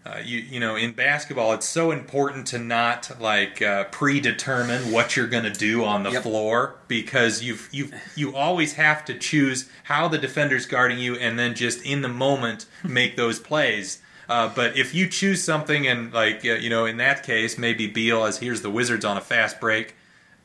[0.10, 5.16] uh, you you know in basketball it's so important to not like uh, predetermine what
[5.16, 6.24] you're going to do on the Yep.
[6.24, 11.38] floor because you've you you always have to choose how the defender's guarding you and
[11.38, 14.02] then just in the moment make those plays.
[14.28, 17.88] Uh, but if you choose something and like uh, you know in that case maybe
[17.88, 19.96] Beal as here's the Wizards on a fast break,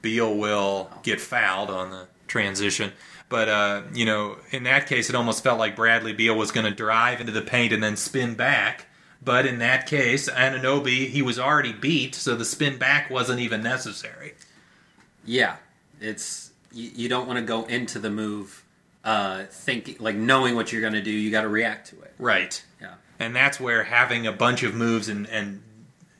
[0.02, 2.92] Beal will get fouled on the transition.
[3.28, 6.66] But uh, you know, in that case, it almost felt like Bradley Beal was going
[6.66, 8.86] to drive into the paint and then spin back.
[9.24, 13.62] But in that case, Anunoby he was already beat, so the spin back wasn't even
[13.62, 14.34] necessary.
[15.24, 15.56] Yeah,
[16.00, 18.64] it's you, you don't want to go into the move
[19.04, 21.10] uh, thinking like knowing what you're going to do.
[21.10, 22.14] You got to react to it.
[22.18, 22.62] Right.
[22.80, 22.94] Yeah.
[23.18, 25.62] And that's where having a bunch of moves and and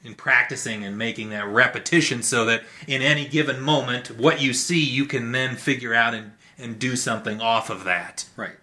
[0.05, 4.85] in practicing and making that repetition so that in any given moment what you see
[4.85, 8.27] you can then figure out and, and do something off of that.
[8.37, 8.59] Right.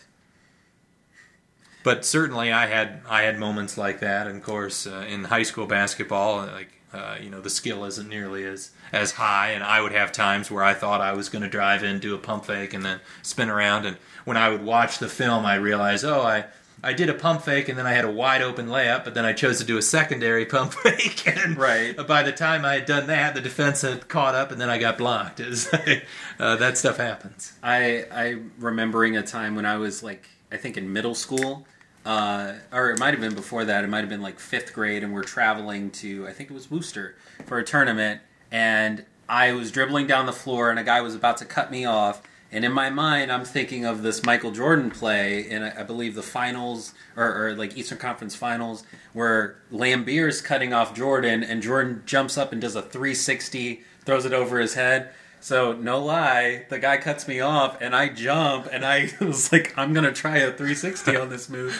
[1.83, 5.43] But certainly I had I had moments like that, and of course uh, in high
[5.43, 9.81] school basketball, like uh, you know the skill isn't nearly as as high, and I
[9.81, 12.45] would have times where I thought I was going to drive in, do a pump
[12.45, 16.21] fake, and then spin around, and when I would watch the film, I realized, oh,
[16.21, 16.45] I.
[16.83, 19.23] I did a pump fake and then I had a wide open layup, but then
[19.23, 21.27] I chose to do a secondary pump fake.
[21.27, 21.95] And Right.
[22.07, 24.79] by the time I had done that, the defense had caught up and then I
[24.79, 25.39] got blocked.
[25.71, 26.07] Like,
[26.39, 27.53] uh, that stuff happens.
[27.61, 31.65] I I remembering a time when I was like I think in middle school,
[32.05, 33.83] uh, or it might have been before that.
[33.83, 36.69] It might have been like fifth grade, and we're traveling to I think it was
[36.69, 38.21] Worcester for a tournament,
[38.51, 41.85] and I was dribbling down the floor, and a guy was about to cut me
[41.85, 42.21] off.
[42.53, 46.21] And in my mind, I'm thinking of this Michael Jordan play in, I believe, the
[46.21, 48.83] finals or, or like Eastern Conference Finals,
[49.13, 54.33] where Laimbeer's cutting off Jordan, and Jordan jumps up and does a 360, throws it
[54.33, 55.11] over his head.
[55.43, 59.73] So no lie, the guy cuts me off, and I jump, and I was like,
[59.75, 61.73] I'm gonna try a 360 on this move.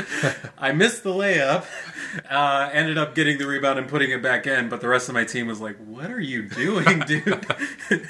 [0.57, 1.65] I missed the layup,
[2.29, 5.13] uh, ended up getting the rebound and putting it back in, but the rest of
[5.13, 7.27] my team was like, "What are you doing, dude?"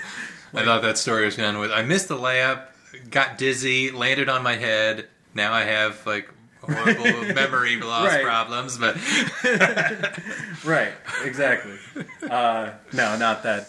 [0.53, 2.67] I thought that story was going with I missed the layup,
[3.09, 5.07] got dizzy, landed on my head.
[5.33, 6.29] Now I have like
[6.61, 8.23] horrible memory loss Right.
[8.23, 8.95] problems, but
[10.65, 10.93] right,
[11.23, 11.77] exactly.
[12.29, 13.67] Uh, no, not that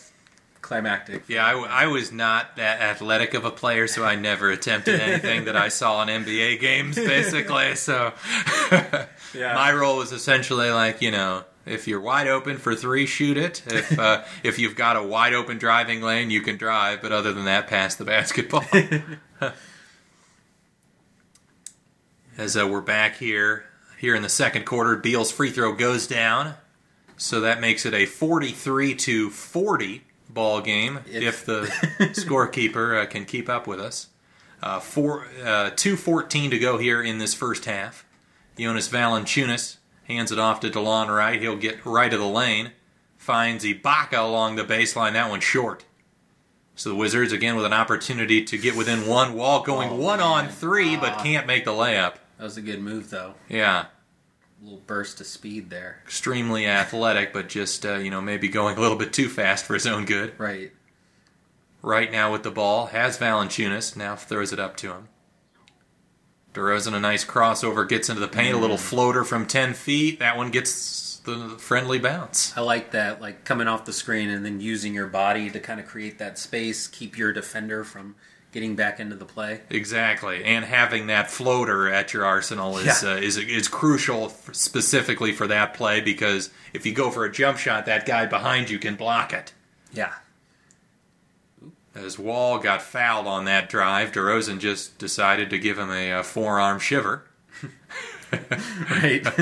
[0.62, 1.24] climactic.
[1.28, 5.56] yeah, I was not that athletic of a player, so I never attempted anything that
[5.56, 7.74] I saw in NBA games, basically.
[7.74, 8.12] So
[9.34, 9.54] Yeah.
[9.54, 11.44] my role was essentially like you know.
[11.64, 13.62] If you're wide open for three, shoot it.
[13.68, 17.00] If uh, if you've got a wide open driving lane, you can drive.
[17.00, 18.64] But other than that, pass the basketball.
[22.36, 23.64] As uh, we're back here,
[23.98, 26.54] here in the second quarter, Beal's free throw goes down,
[27.16, 30.02] so that makes it a 43 to 40
[30.32, 31.62] ball game if, If- the
[32.14, 34.08] scorekeeper uh, can keep up with us.
[34.62, 38.04] Uh, four, uh, 2.14 to go here in this first half.
[38.56, 41.40] Jonas Valanciunas hands it off to Delon Wright.
[41.40, 42.72] He'll get right of the lane.
[43.16, 45.14] Finds Ibaka along the baseline.
[45.14, 45.84] That one short.
[46.74, 50.18] So the Wizards again with an opportunity to get within one wall, going Oh, one
[50.20, 50.26] man.
[50.28, 52.14] on three, but can't make the layup.
[52.38, 53.34] That was a good move, though.
[53.48, 53.86] Yeah,
[54.62, 56.00] little burst of speed there.
[56.04, 59.74] extremely athletic, but just uh, you know maybe going a little bit too fast for
[59.74, 60.38] his own good.
[60.38, 60.72] Right.
[61.82, 63.96] Right now with the ball has Valanciunas.
[63.96, 65.08] Now throws it up to him.
[66.54, 70.18] DeRozan a nice crossover gets into the paint, a little floater from ten feet.
[70.18, 72.56] That one gets the friendly bounce.
[72.56, 75.80] I like that, like coming off the screen and then using your body to kind
[75.80, 78.16] of create that space, keep your defender from
[78.52, 79.60] getting back into the play.
[79.70, 83.12] Exactly, and having that floater at your arsenal is Yeah.
[83.12, 87.32] uh, is is crucial f- specifically for that play because if you go for a
[87.32, 89.52] jump shot, that guy behind you can block it.
[89.92, 90.12] Yeah.
[91.94, 96.22] As Wall got fouled on that drive, DeRozan just decided to give him a, uh
[96.22, 97.24] forearm shiver.
[98.90, 99.22] Right.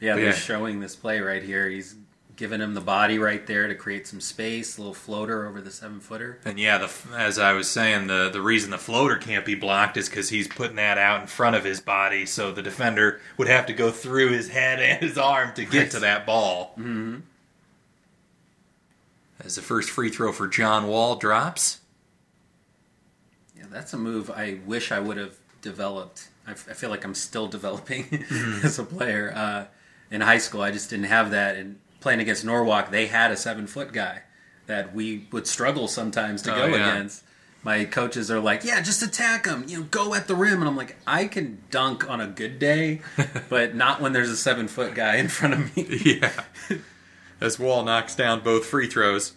[0.00, 0.32] yeah, they're Yeah.
[0.32, 1.66] showing this play right here.
[1.70, 1.94] He's
[2.36, 5.70] giving him the body right there to create some space, a little floater over the
[5.70, 6.38] seven footer.
[6.44, 9.96] And yeah, the, as I was saying, the the reason the floater can't be blocked
[9.96, 13.48] is because he's putting that out in front of his body, so the defender would
[13.48, 16.74] have to go through his head and his arm to get to that ball.
[16.78, 17.20] Mm-hmm.
[19.40, 21.80] As the first free throw for John Wall drops.
[23.56, 26.28] Yeah, that's a move I wish I would have developed.
[26.46, 28.24] I, f- I feel like I'm still developing
[28.62, 29.32] as a player.
[29.34, 29.66] Uh,
[30.10, 31.56] in high school, I just didn't have that.
[31.56, 34.20] And playing against Norwalk, they had a seven foot guy
[34.66, 36.92] that we would struggle sometimes to Oh, go yeah.
[36.92, 37.24] against.
[37.62, 39.64] My coaches are like, "Yeah, just attack him.
[39.66, 42.58] You know, go at the rim." And I'm like, "I can dunk on a good
[42.58, 43.00] day,
[43.48, 46.30] but not when there's a seven foot guy in front of me." Yeah.
[47.40, 49.32] As Wall knocks down both free throws.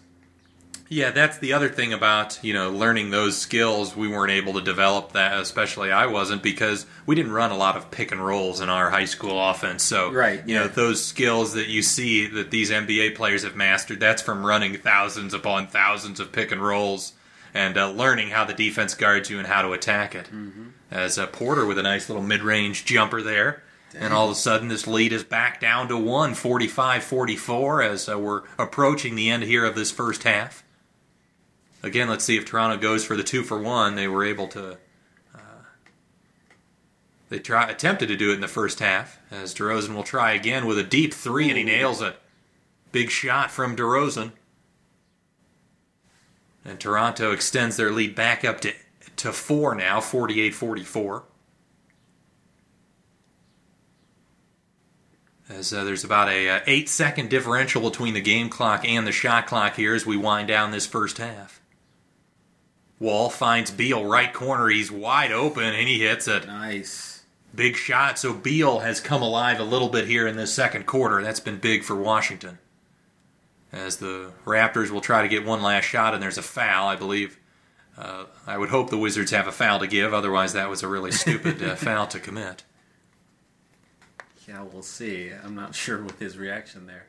[0.90, 3.94] Yeah, that's the other thing about, you know, learning those skills.
[3.94, 7.76] We weren't able to develop that, especially I wasn't, because we didn't run a lot
[7.76, 9.82] of pick and rolls in our high school offense.
[9.82, 14.00] So, Right, you know, those skills that you see that these NBA players have mastered,
[14.00, 17.12] that's from running thousands upon thousands of pick and rolls
[17.52, 20.26] and uh, learning how the defense guards you and how to attack it.
[20.26, 20.68] Mm-hmm.
[20.90, 23.62] As uh, Porter with a nice little mid range jumper there.
[23.94, 28.08] And all of a sudden, this lead is back down to one, 45 44, as
[28.08, 30.62] uh, we're approaching the end here of this first half.
[31.82, 33.94] Again, let's see if Toronto goes for the two for one.
[33.94, 34.78] They were able to.
[35.34, 35.38] Uh,
[37.28, 40.66] they try attempted to do it in the first half, as DeRozan will try again
[40.66, 42.16] with a deep three, and he nails it.
[42.90, 44.32] Big shot from DeRozan.
[46.64, 48.72] And Toronto extends their lead back up to,
[49.16, 51.24] to four now, 48 44.
[55.48, 59.12] As uh, there's about a uh, eight second differential between the game clock and the
[59.12, 61.62] shot clock here as we wind down this first half.
[63.00, 64.68] Wall finds Beal right corner.
[64.68, 66.46] He's wide open and he hits it.
[66.46, 67.24] Nice.
[67.54, 68.18] Big shot.
[68.18, 71.22] So Beal has come alive a little bit here in this second quarter.
[71.22, 72.58] That's been big for Washington.
[73.72, 76.96] As the Raptors will try to get one last shot, and there's a foul, I
[76.96, 77.38] believe.
[77.98, 80.14] Uh, I would hope the Wizards have a foul to give.
[80.14, 82.64] Otherwise, that was a really stupid uh, foul to commit.
[84.46, 85.30] Yeah, we'll see.
[85.44, 87.08] I'm not sure with his reaction there.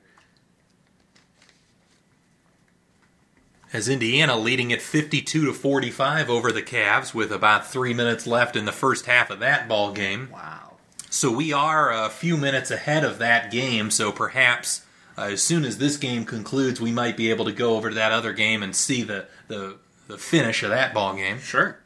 [3.71, 8.55] As Indiana leading at 52 to 45 over the Cavs with about 3 minutes left
[8.55, 10.29] in the first half of that ball game.
[10.31, 10.77] Wow.
[11.09, 14.85] So we are a few minutes ahead of that game, so perhaps
[15.17, 17.95] uh, as soon as this game concludes we might be able to go over to
[17.95, 21.39] that other game and see the the, the finish of that ball game.
[21.39, 21.79] Sure.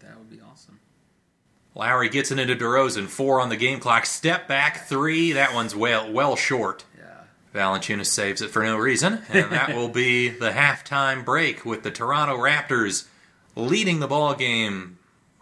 [0.00, 0.80] That would be awesome.
[1.74, 5.74] Lowry gets it into DeRozan, 4 on the game clock, step back 3, that one's
[5.74, 6.84] well well short.
[7.54, 7.60] Yeah.
[7.60, 11.90] Valanciunas saves it for no reason, and that will be the halftime break with the
[11.90, 13.06] Toronto Raptors
[13.54, 14.98] leading the ball game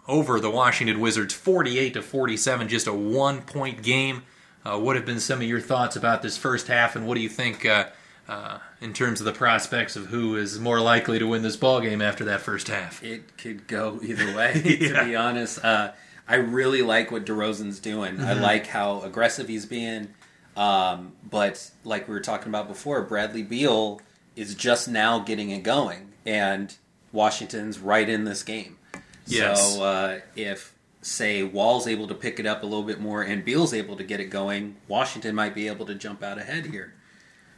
[0.07, 4.25] over the Washington Wizards 48 to 47, just a one-point game.
[4.65, 7.21] Uh, what have been some of your thoughts about this first half, and what do
[7.21, 7.87] you think uh,
[8.29, 11.81] uh, in terms of the prospects of who is more likely to win this ball
[11.81, 13.03] game after that first half?
[13.03, 15.65] It could go either way, to be honest.
[15.65, 15.93] Uh,
[16.29, 18.21] I really like what DeRozan's doing.
[18.21, 20.15] I like how aggressive he's being.
[20.57, 24.01] Um, but like we were talking about before, Bradley Beal
[24.37, 26.75] is just now getting it going, and
[27.13, 28.79] Washington's right in this game.
[29.27, 29.75] Yes.
[29.77, 33.45] So uh, if say Wall's able to pick it up a little bit more and
[33.45, 36.95] Beal's able to get it going, Washington might be able to jump out ahead here.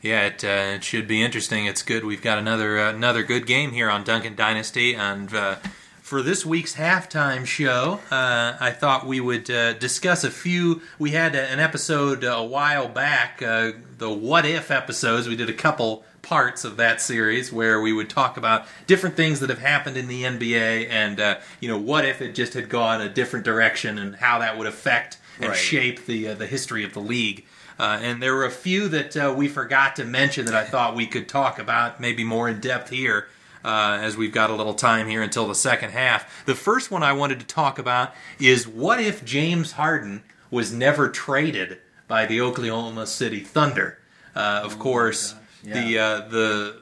[0.00, 1.64] Yeah, it, uh, it should be interesting.
[1.64, 2.04] It's good.
[2.04, 5.56] We've got another uh, another good game here on Duncan Dynasty, and uh,
[6.04, 10.82] for this week's halftime show, uh, I thought we would uh, discuss a few.
[10.98, 15.26] We had a- an episode a while back, uh, the What If episodes.
[15.28, 19.40] We did a couple parts of that series where we would talk about different things
[19.40, 22.68] that have happened in the NBA, and uh, you know, what if it just had
[22.68, 25.58] gone a different direction, and how that would affect and Right.
[25.58, 27.46] shape the uh, the history of the league.
[27.80, 30.94] Uh, and there were a few that uh, we forgot to mention that I thought
[30.94, 33.26] we could talk about maybe more in depth here,
[33.64, 36.44] uh, as we've got a little time here until the second half.
[36.46, 41.08] The first one I wanted to talk about is what if James Harden was never
[41.08, 43.98] traded by the Oklahoma City Thunder?
[44.36, 45.74] Uh, of course, Yeah.
[45.80, 46.76] the uh, the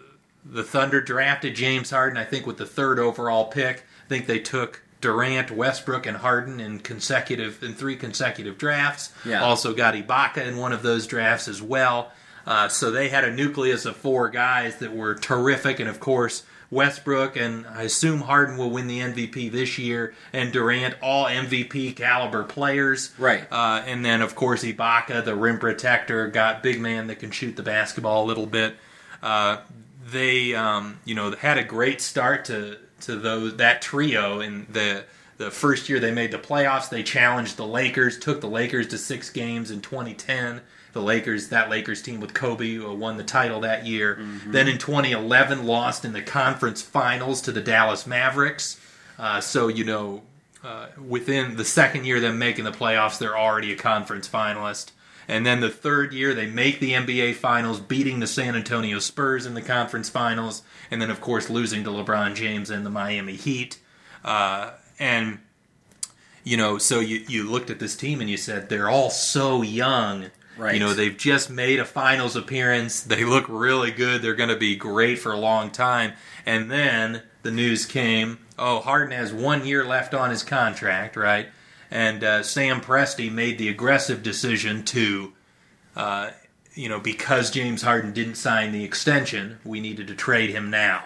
[0.45, 3.85] the Thunder drafted James Harden, I think, with the third overall pick.
[4.07, 9.11] I think they took Durant, Westbrook, and Harden in consecutive in three consecutive drafts.
[9.25, 9.43] Yeah.
[9.45, 12.11] Also got Ibaka in one of those drafts as well.
[12.45, 16.43] Uh, so they had a nucleus of four guys that were terrific, and of course
[16.73, 21.95] Westbrook and I assume Harden will win the MVP this year, and Durant all MVP
[21.95, 23.13] caliber players.
[23.19, 23.47] Right.
[23.53, 27.57] Uh, and then of course Ibaka, the rim protector, got big man that can shoot
[27.57, 28.75] the basketball a little bit.
[29.23, 29.59] Uh,
[30.11, 35.05] they um, you know had a great start to to those that trio and the
[35.37, 38.99] the first year they made the playoffs, they challenged the Lakers, took the Lakers to
[38.99, 40.61] six games in 2010.
[40.93, 44.19] The Lakers, that Lakers team with Kobe, won the title that year.
[44.47, 48.79] Then in 2011, lost in the conference finals to the Dallas Mavericks.
[49.19, 50.23] Uh, so you know,
[50.65, 54.91] uh, within the second year of them making the playoffs, they're already a conference finalist.
[55.29, 59.47] And then the third year, they make the NBA Finals, beating the San Antonio Spurs
[59.47, 63.37] in the conference finals, and then, of course, losing to LeBron James and the Miami
[63.37, 63.79] Heat.
[64.25, 65.39] Uh, and,
[66.45, 69.63] you know, so you, you looked at this team and you said, they're all so
[69.63, 70.27] young.
[70.57, 70.75] Right.
[70.75, 73.01] You know, they've just made a finals appearance.
[73.01, 74.21] They look really good.
[74.21, 76.13] They're going to be great for a long time.
[76.45, 81.49] And then the news came oh, Harden has one year left on his contract, right?
[81.91, 85.33] And uh, Sam Presti made the aggressive decision to,
[85.97, 86.31] uh,
[86.75, 91.05] you know, because James Harden didn't sign the extension, we needed to trade him now.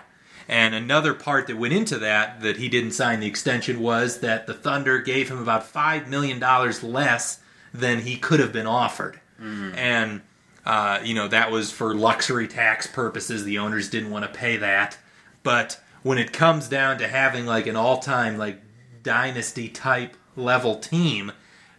[0.49, 4.47] And another part that went into that, that he didn't sign the extension, was that
[4.47, 7.41] the Thunder gave him about $5 million less
[7.75, 9.21] than he could have been offered.
[9.39, 10.23] And,
[10.65, 13.45] uh, you know, that was for luxury tax purposes.
[13.45, 14.99] The owners didn't want to pay that.
[15.43, 18.61] But when it comes down to having like an all time, like,
[19.03, 21.31] dynasty type level team,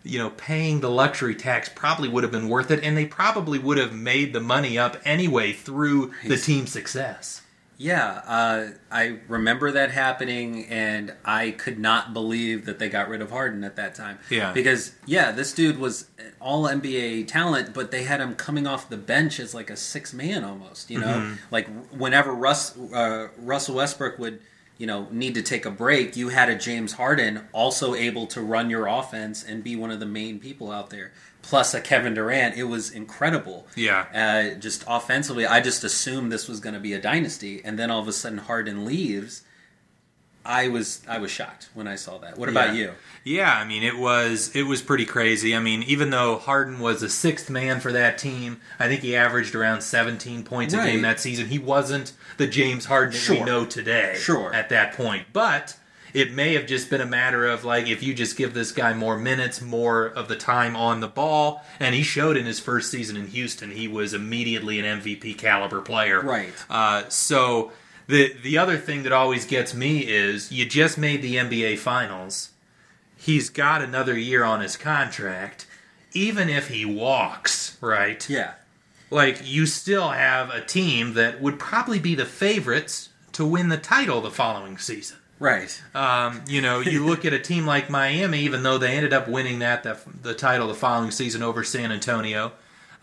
[0.03, 3.60] you know, paying the luxury tax probably would have been worth it, and they probably
[3.60, 7.41] would have made the money up anyway through the team's success.
[7.80, 13.21] Yeah, uh, I remember that happening, and I could not believe that they got rid
[13.21, 14.17] of Harden at that time.
[14.32, 14.51] Yeah.
[14.51, 16.07] because yeah, this dude was
[16.41, 20.11] all NBA talent, but they had him coming off the bench as like a six
[20.13, 20.89] man almost.
[20.89, 21.34] You know, Mm-hmm.
[21.51, 24.39] like whenever Russ uh, Russell Westbrook would
[24.80, 28.41] you know need to take a break, you had a James Harden also able to
[28.41, 31.11] run your offense and be one of the main people out there.
[31.48, 33.66] Plus a Kevin Durant, it was incredible.
[33.74, 34.06] Yeah.
[34.14, 37.89] Uh, just offensively, I just assumed this was going to be a dynasty, and then
[37.89, 39.43] all of a sudden Harden leaves.
[40.45, 42.38] I was I was shocked when I saw that.
[42.38, 42.74] What about Yeah.
[42.82, 42.91] you?
[43.26, 45.54] Yeah, I mean it was it was pretty crazy.
[45.54, 49.14] I mean, even though Harden was the sixth man for that team, I think he
[49.16, 51.48] averaged around 17 points a game that season.
[51.48, 54.16] He wasn't the James Harden that we know today.
[54.18, 54.54] Sure.
[54.54, 55.76] At that point, but
[56.14, 58.93] it may have just been a matter of like if you just give this guy
[58.93, 62.89] more minutes, more of the time on the ball, and he showed in his first
[62.91, 66.22] season in Houston, he was immediately an MVP caliber player.
[66.22, 66.53] Right.
[66.70, 67.72] Uh, so
[68.08, 72.51] the the other thing that always gets me is you just made the NBA Finals.
[73.18, 75.66] He's got another year on his contract.
[76.14, 78.28] Even if he walks, right?
[78.30, 78.53] Yeah,
[79.12, 83.78] Like you still have a team that would probably be the favorites to win the
[83.78, 85.18] title the following season.
[85.40, 85.82] Right.
[85.94, 89.28] Um, you know, you look at a team like Miami, even though they ended up
[89.28, 92.54] winning that the, the title the following season over San Antonio.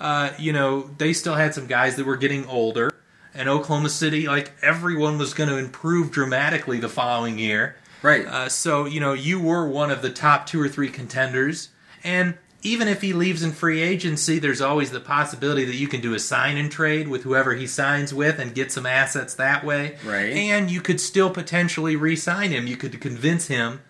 [0.00, 2.92] Uh, you know, they still had some guys that were getting older,
[3.32, 7.76] and Oklahoma City, like everyone was going to improve dramatically the following year.
[8.02, 8.26] Right.
[8.26, 11.70] Uh, so you know, you were one of the top two or three contenders,
[12.02, 16.00] and even if he leaves in free agency, there's always the possibility that you can
[16.00, 19.64] do a sign and trade with whoever he signs with and get some assets that
[19.64, 19.98] way.
[20.04, 20.32] Right.
[20.32, 22.66] And you could still potentially re-sign him.
[22.66, 23.82] You could convince him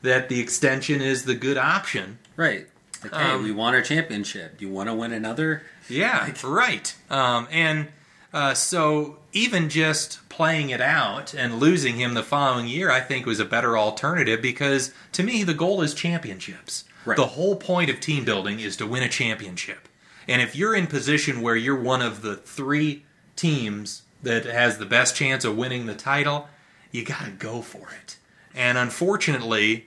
[0.00, 2.18] that the extension is the good option.
[2.36, 2.66] right.
[3.02, 4.58] Like, hey, um, we won our championship.
[4.58, 5.62] Do you want to win another?
[5.88, 6.94] Yeah, right.
[7.10, 7.88] Um, and
[8.32, 13.26] uh, so even just playing it out and losing him the following year, I think
[13.26, 16.84] was a better alternative because to me the goal is championships.
[17.04, 17.16] Right.
[17.16, 19.88] The whole point of team building is to win a championship.
[20.28, 24.86] And if you're in position where you're one of the three teams that has the
[24.86, 26.48] best chance of winning the title,
[26.92, 28.18] you got to go for it.
[28.54, 29.86] And unfortunately,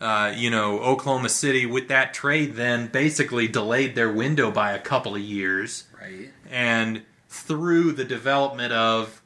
[0.00, 4.78] uh, you know, Oklahoma City with that trade then basically delayed their window by a
[4.78, 5.84] couple of years.
[6.00, 6.30] Right.
[6.50, 9.22] And through the development of,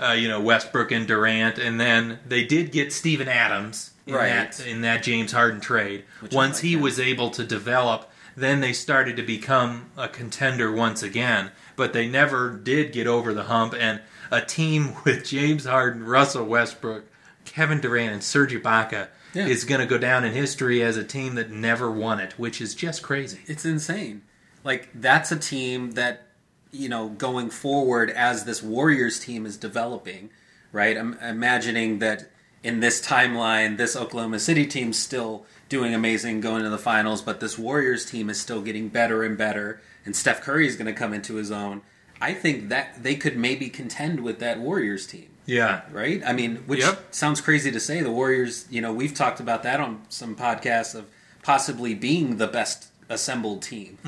[0.00, 4.28] uh, you know, Westbrook and Durant, and then they did get Steven Adams in Right.
[4.52, 6.04] that in that James Harden trade.
[6.20, 6.82] Which Once like he that.
[6.82, 11.50] was able to develop, then they started to become a contender once again.
[11.76, 13.74] But they never did get over the hump.
[13.78, 14.00] And
[14.30, 17.04] a team with James Harden, Russell Westbrook,
[17.44, 19.46] Kevin Durant, and Serge Ibaka Yeah.
[19.46, 22.60] is going to go down in history as a team that never won it, which
[22.60, 23.40] is just crazy.
[23.46, 24.22] It's insane.
[24.64, 26.22] Like that's a team that
[26.70, 30.30] you know going forward as this Warriors team is developing,
[30.72, 30.96] right?
[30.96, 32.30] I'm imagining that
[32.62, 37.40] in this timeline, this Oklahoma City team's still doing amazing, going to the finals, but
[37.40, 40.92] this Warriors team is still getting better and better, and Steph Curry is going to
[40.92, 41.82] come into his own.
[42.20, 45.80] I think that they could maybe contend with that Warriors team Yeah.
[45.90, 46.22] right?
[46.24, 47.14] I mean, which Yep.
[47.14, 48.00] sounds crazy to say.
[48.00, 51.06] The Warriors, you know, we've talked about that on some podcasts of
[51.42, 53.98] possibly being the best assembled team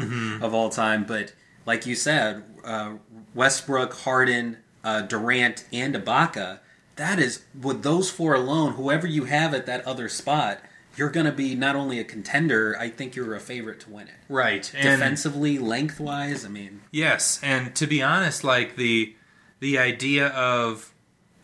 [0.40, 1.04] of all time.
[1.04, 1.32] But
[1.66, 2.92] like you said, uh,
[3.34, 6.60] Westbrook, Harden, uh, Durant, and Ibaka.
[6.96, 8.74] That is with those four alone.
[8.74, 10.60] Whoever you have at that other spot,
[10.96, 14.08] you're going to be not only a contender, I think you're a favorite to win
[14.08, 14.14] it.
[14.28, 14.72] Right.
[14.74, 19.14] And Defensively, lengthwise, I mean, yes, and to be honest, like the
[19.60, 20.92] the idea of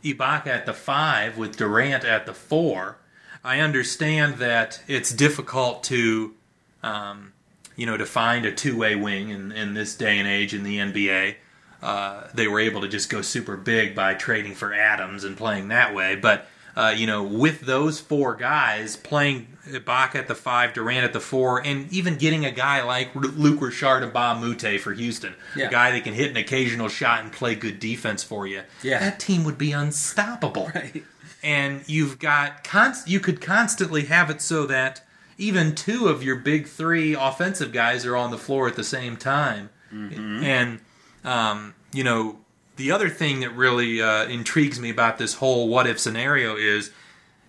[0.05, 2.99] Ibaka at the five with Durant at the four,
[3.43, 6.35] I understand that it's difficult to,
[6.83, 7.33] um,
[7.77, 10.63] you know, to find a two way wing in, in this day and age in
[10.63, 11.37] the NBA.
[11.83, 15.69] Uh, they were able to just go super big by trading for Adams and playing
[15.69, 16.47] that way, but.
[16.77, 21.19] Uh, you know, with those four guys playing Ibaka at the five, Durant at the
[21.21, 25.67] four, and even getting a guy like Luc Richard Mbah a Moute for Houston, Yeah.
[25.67, 29.01] a guy that can hit an occasional shot and play good defense for you, Yeah.
[29.01, 30.71] that team would be unstoppable.
[30.75, 31.03] Right.
[31.43, 35.03] And you've got const- you could constantly have it so that
[35.39, 39.17] even two of your big three offensive guys are on the floor at the same
[39.17, 40.79] time, and
[41.25, 42.39] um, you know
[42.77, 46.91] the other thing that really uh, intrigues me about this whole what if scenario is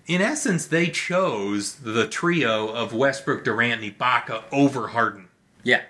[0.07, 5.29] in essence they chose the trio of Westbrook, Durant, and Ibaka over Harden.
[5.63, 5.83] yeah.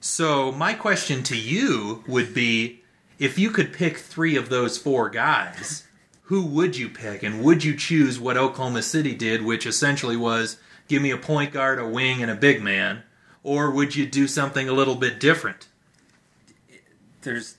[0.00, 2.82] So my question to you would be
[3.18, 5.88] if you could pick 3 of those 4 guys,
[6.22, 10.58] who would you pick and would you choose what Oklahoma City did which essentially was
[10.86, 13.02] give me a point guard, a wing and a big man
[13.42, 15.68] or would you do something a little bit different?
[17.22, 17.56] There's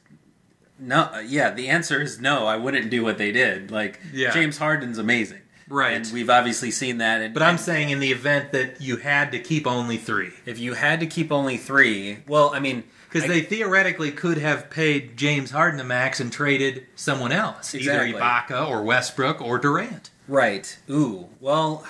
[0.80, 1.52] no, yeah.
[1.52, 2.46] The answer is no.
[2.48, 3.72] I wouldn't do what they did.
[3.72, 4.32] Like Yeah.
[4.32, 5.94] James Harden's amazing, Right.
[5.94, 7.22] And we've obviously seen that.
[7.22, 10.58] And, But I'm saying in the event that you had to keep only 3 if
[10.58, 15.18] you had to keep only three, well, I mean, Because they theoretically could have paid
[15.18, 18.10] James Harden the max and traded someone else, Exactly.
[18.12, 20.10] either Ibaka or Westbrook or Durant.
[20.28, 20.78] right.
[20.90, 21.86] Ooh, well,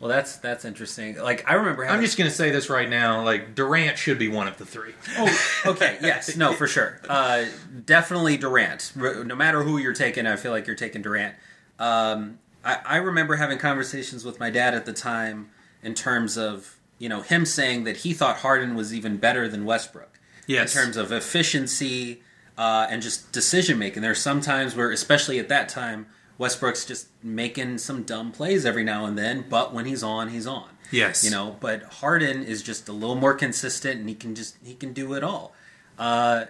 [0.00, 1.16] well, that's that's interesting.
[1.16, 1.96] Like I remember having.
[1.96, 4.64] I'm just going to say this right now: like Durant should be one of the
[4.64, 4.94] three.
[5.16, 5.98] Oh, okay.
[6.00, 6.36] Yes.
[6.36, 7.00] No, for sure.
[7.08, 7.46] Uh,
[7.84, 8.92] definitely Durant.
[8.94, 11.34] No matter who you're taking, I feel like you're taking Durant.
[11.80, 15.50] Um, I, I remember having conversations with my dad at the time
[15.82, 19.64] in terms of you know him saying that he thought Harden was even better than
[19.64, 20.20] Westbrook.
[20.46, 20.74] Yes.
[20.74, 22.22] In terms of efficiency
[22.56, 26.06] uh, and just decision making, there's some times where, especially at that time,
[26.38, 29.44] Westbrook's just making some dumb plays every now and then.
[29.48, 30.68] But when he's on, he's on.
[30.90, 31.24] Yes.
[31.24, 34.74] You know, but Harden is just a little more consistent, and he can just he
[34.74, 35.52] can do it all.
[35.98, 36.46] Uh,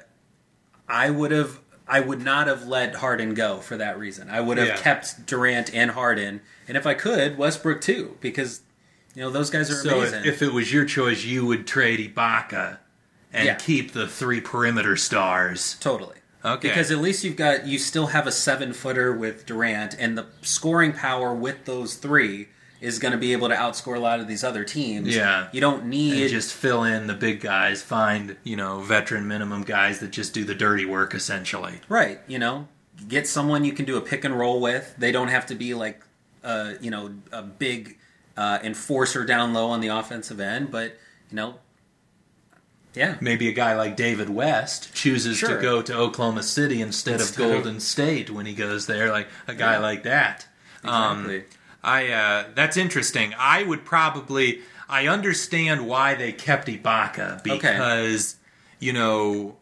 [0.89, 4.29] I would have I would not have let Harden go for that reason.
[4.31, 4.77] I would have Yeah.
[4.77, 8.61] kept Durant and Harden, and if I could, Westbrook too, because
[9.15, 10.21] you know those guys are So amazing.
[10.21, 12.79] if, if it was your choice, you would trade Ibaka
[13.33, 13.55] and Yeah.
[13.55, 15.77] keep the three perimeter stars.
[15.81, 16.17] totally.
[16.45, 16.69] Okay.
[16.69, 20.27] Because at least you've got you still have a seven footer with Durant, and the
[20.43, 22.49] scoring power with those three
[22.81, 25.15] is going to be able to outscore a lot of these other teams.
[25.15, 25.49] Yeah.
[25.53, 27.83] you don't need and just fill in the big guys.
[27.83, 31.81] Find you know veteran minimum guys that just do the dirty work essentially.
[31.89, 32.69] Right, you know,
[33.09, 34.95] get someone you can do a pick and roll with.
[34.97, 36.05] They don't have to be like,
[36.45, 37.99] uh, you know, a big
[38.37, 40.97] uh, enforcer down low on the offensive end, but
[41.31, 41.57] you know,
[42.95, 45.57] yeah, Maybe a guy like David West chooses Sure.
[45.57, 49.11] to go to Oklahoma City instead, of Instead of- Golden State when he goes there.
[49.13, 49.79] Like a guy Yeah.
[49.81, 50.47] like that.
[50.85, 51.45] Um, exactly.
[51.85, 53.35] I uh, that's interesting.
[53.39, 58.37] I would probably I understand why they kept Ibaka because
[58.81, 59.58] you know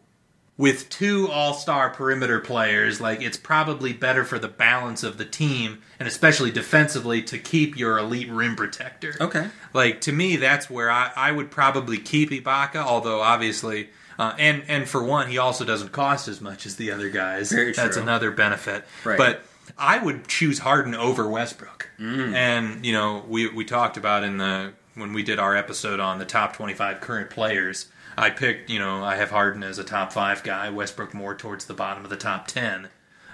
[0.57, 5.81] with two all-star perimeter players, like it's probably better for the balance of the team
[5.99, 9.15] and especially defensively to keep your elite rim protector.
[9.21, 9.49] Okay.
[9.73, 12.77] Like to me, that's where I, I would probably keep Ibaka.
[12.77, 16.91] Although obviously, uh, and and for one, he also doesn't cost as much as the
[16.91, 17.51] other guys.
[17.51, 17.83] Very true.
[17.83, 18.83] That's another benefit.
[19.03, 19.17] Right.
[19.17, 19.43] But
[19.77, 21.89] I would choose Harden over Westbrook.
[21.99, 22.33] Mm.
[22.33, 26.17] And you know, we we talked about in the when we did our episode on
[26.17, 27.87] the top twenty five current players.
[28.17, 31.65] I picked, you know, I have Harden as a top five guy, Westbrook more towards
[31.65, 32.89] the bottom of the top ten,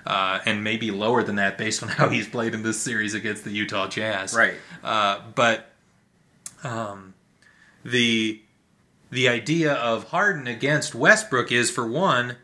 [0.06, 3.44] uh, and maybe lower than that based on how he's played in this series against
[3.46, 4.34] the Utah Jazz.
[4.34, 4.56] Right.
[4.84, 5.70] Uh, but
[6.64, 7.14] um,
[7.84, 8.42] the
[9.10, 12.38] the idea of Harden against Westbrook is for one,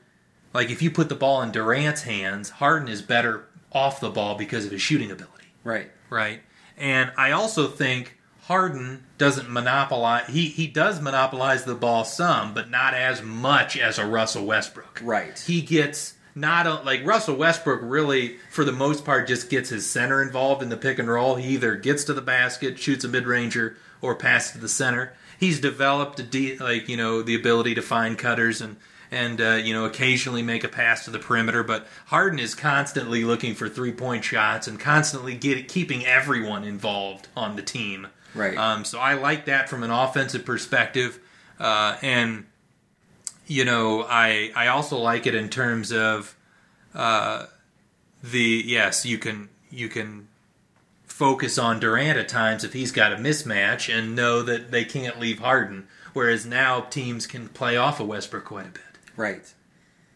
[0.53, 4.35] like if you put the ball in Durant's hands, Harden is better off the ball
[4.35, 5.89] because of his shooting ability, Right.
[6.11, 6.41] right?
[6.77, 8.18] And I also think
[8.49, 10.25] Harden doesn't monopolize.
[10.25, 14.99] He he does monopolize the ball some, but not as much as a Russell Westbrook.
[15.03, 15.37] Right.
[15.37, 19.87] He gets not a, like Russell Westbrook really for the most part just gets his
[19.87, 21.35] center involved in the pick and roll.
[21.35, 25.13] He either gets to the basket, shoots a mid ranger, or passes to the center.
[25.39, 28.77] He's developed a de- like you know the ability to find cutters and
[29.11, 31.61] and uh, you know occasionally make a pass to the perimeter.
[31.61, 37.27] But Harden is constantly looking for three point shots and constantly get, keeping everyone involved
[37.37, 38.07] on the team.
[38.35, 38.57] Right.
[38.57, 41.19] Um, so I like that from an offensive perspective,
[41.59, 42.45] uh, and
[43.47, 46.35] you know I I also like it in terms of
[46.93, 47.47] uh,
[48.23, 50.27] the yes you can you can
[51.05, 55.19] focus on Durant at times if he's got a mismatch and know that they can't
[55.19, 55.87] leave Harden.
[56.13, 58.83] Whereas now teams can play off of Westbrook quite a bit.
[59.15, 59.53] Right.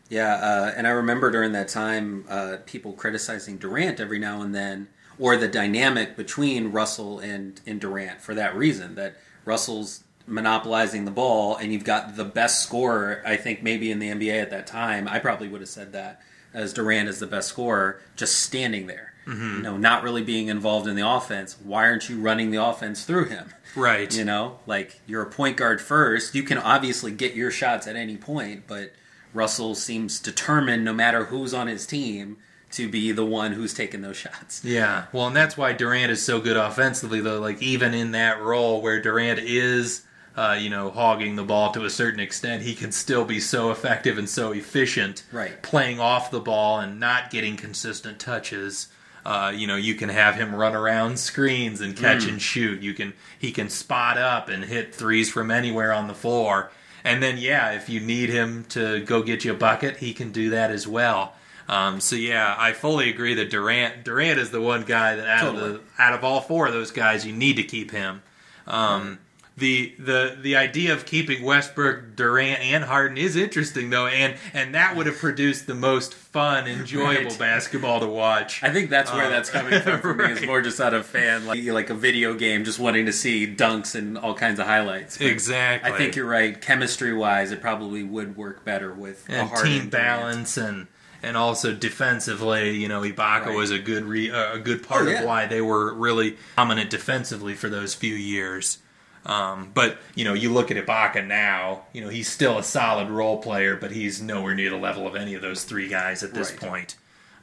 [0.09, 4.53] Yeah, uh, and I remember during that time uh, people criticizing Durant every now and
[4.53, 4.87] then,
[5.19, 9.15] or the dynamic between Russell and, and Durant for that reason that
[9.45, 14.09] Russell's monopolizing the ball, and you've got the best scorer, I think, maybe in the
[14.09, 15.07] NBA at that time.
[15.07, 16.21] I probably would have said that
[16.53, 19.13] as Durant is the best scorer, just standing there.
[19.25, 19.57] Mm-hmm.
[19.57, 21.57] You know, not really being involved in the offense.
[21.63, 23.53] Why aren't you running the offense through him?
[23.75, 24.15] Right.
[24.15, 26.35] You know, like you're a point guard first.
[26.35, 28.93] You can obviously get your shots at any point, but
[29.33, 32.37] Russell seems determined, no matter who's on his team,
[32.73, 34.63] to be the one who's taking those shots.
[34.63, 37.39] Yeah, well, and that's why Durant is so good offensively, though.
[37.39, 40.03] Like even in that role where Durant is,
[40.35, 43.71] uh, you know, hogging the ball to a certain extent, he can still be so
[43.71, 45.61] effective and so efficient, Right.
[45.61, 48.87] Playing off the ball and not getting consistent touches.
[49.25, 52.81] Uh, you know, you can have him run around screens and catch and shoot.
[52.81, 56.71] You can he can spot up and hit threes from anywhere on the floor.
[57.05, 60.31] And then, yeah, if you need him to go get you a bucket, he can
[60.31, 61.35] do that as well.
[61.73, 65.55] Um, so yeah, I fully agree that Durant Durant is the one guy that out
[65.55, 68.21] of the out of all four of those guys, you need to keep him.
[68.67, 69.19] Um,
[69.55, 74.73] the the the idea of keeping Westbrook, Durant, and Harden is interesting though, and and
[74.73, 77.39] that would have produced the most fun, enjoyable Right.
[77.39, 78.63] basketball to watch.
[78.63, 80.25] I think that's where Uh, that's coming from for me.
[80.31, 80.47] Is right.
[80.47, 83.93] more just out of fan, like like a video game, just wanting to see dunks
[83.93, 85.17] and all kinds of highlights.
[85.19, 85.91] But Exactly.
[85.91, 86.59] I think you're right.
[86.59, 90.87] Chemistry wise, it probably would work better with a and team balance and
[91.23, 93.55] and also defensively, you know, Ibaka Right.
[93.55, 95.19] was a good re, uh, a good part Oh, yeah.
[95.19, 98.79] of why they were really dominant defensively for those few years.
[99.25, 103.09] Um, but you know, you look at Ibaka now, you know, he's still a solid
[103.09, 106.33] role player, but he's nowhere near the level of any of those three guys at
[106.33, 106.59] this Right.
[106.59, 106.95] point.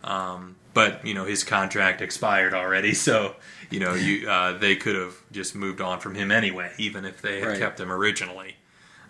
[0.04, 3.36] Um, but you know, his contract expired already, so
[3.70, 7.22] you know, you uh, they could have just moved on from him anyway, even if
[7.22, 7.58] they had Right.
[7.58, 8.56] kept him originally.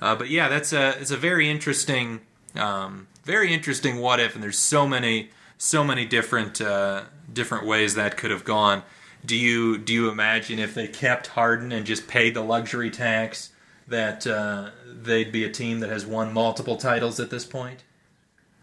[0.00, 2.20] Uh, but yeah, that's a it's a very interesting,
[2.56, 7.02] um, very interesting what if, and there's so many so many different uh,
[7.32, 8.82] different ways that could have gone.
[9.24, 13.50] Do you do you imagine if they kept Harden and just paid the luxury tax
[13.88, 17.84] that uh, they'd be a team that has won multiple titles at this point?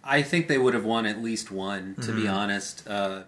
[0.03, 2.21] I think they would have won at least one, to Mm-hmm.
[2.21, 2.87] be honest.
[2.87, 3.23] Uh,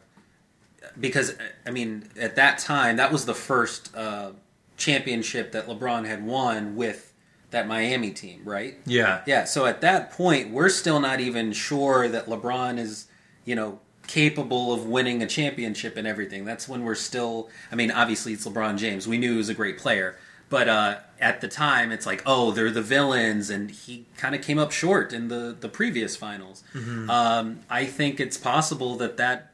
[1.00, 1.36] because
[1.66, 4.32] I mean, at that time, that was the first uh,
[4.78, 7.14] championship that LeBron had won with
[7.52, 8.78] that Miami team, right?
[8.86, 9.44] Yeah, Yeah.
[9.46, 13.08] So at that point, we're still not even sure that LeBron is,
[13.46, 16.46] you know, capable of winning a championship and everything.
[16.46, 17.50] That's when we're still.
[17.72, 19.08] I mean, obviously it's LeBron James.
[19.08, 20.16] We knew he was a great player,
[20.50, 24.42] but uh, at the time, it's like, oh, they're the villains, and he kind of
[24.42, 26.64] came up short in the the previous finals.
[27.08, 29.54] Um, I think it's possible that that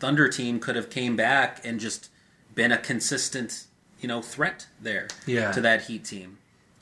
[0.00, 2.10] Thunder team could have came back and just
[2.54, 3.64] been a consistent,
[4.00, 5.50] you know, threat there Yeah.
[5.52, 6.38] to that Heat team.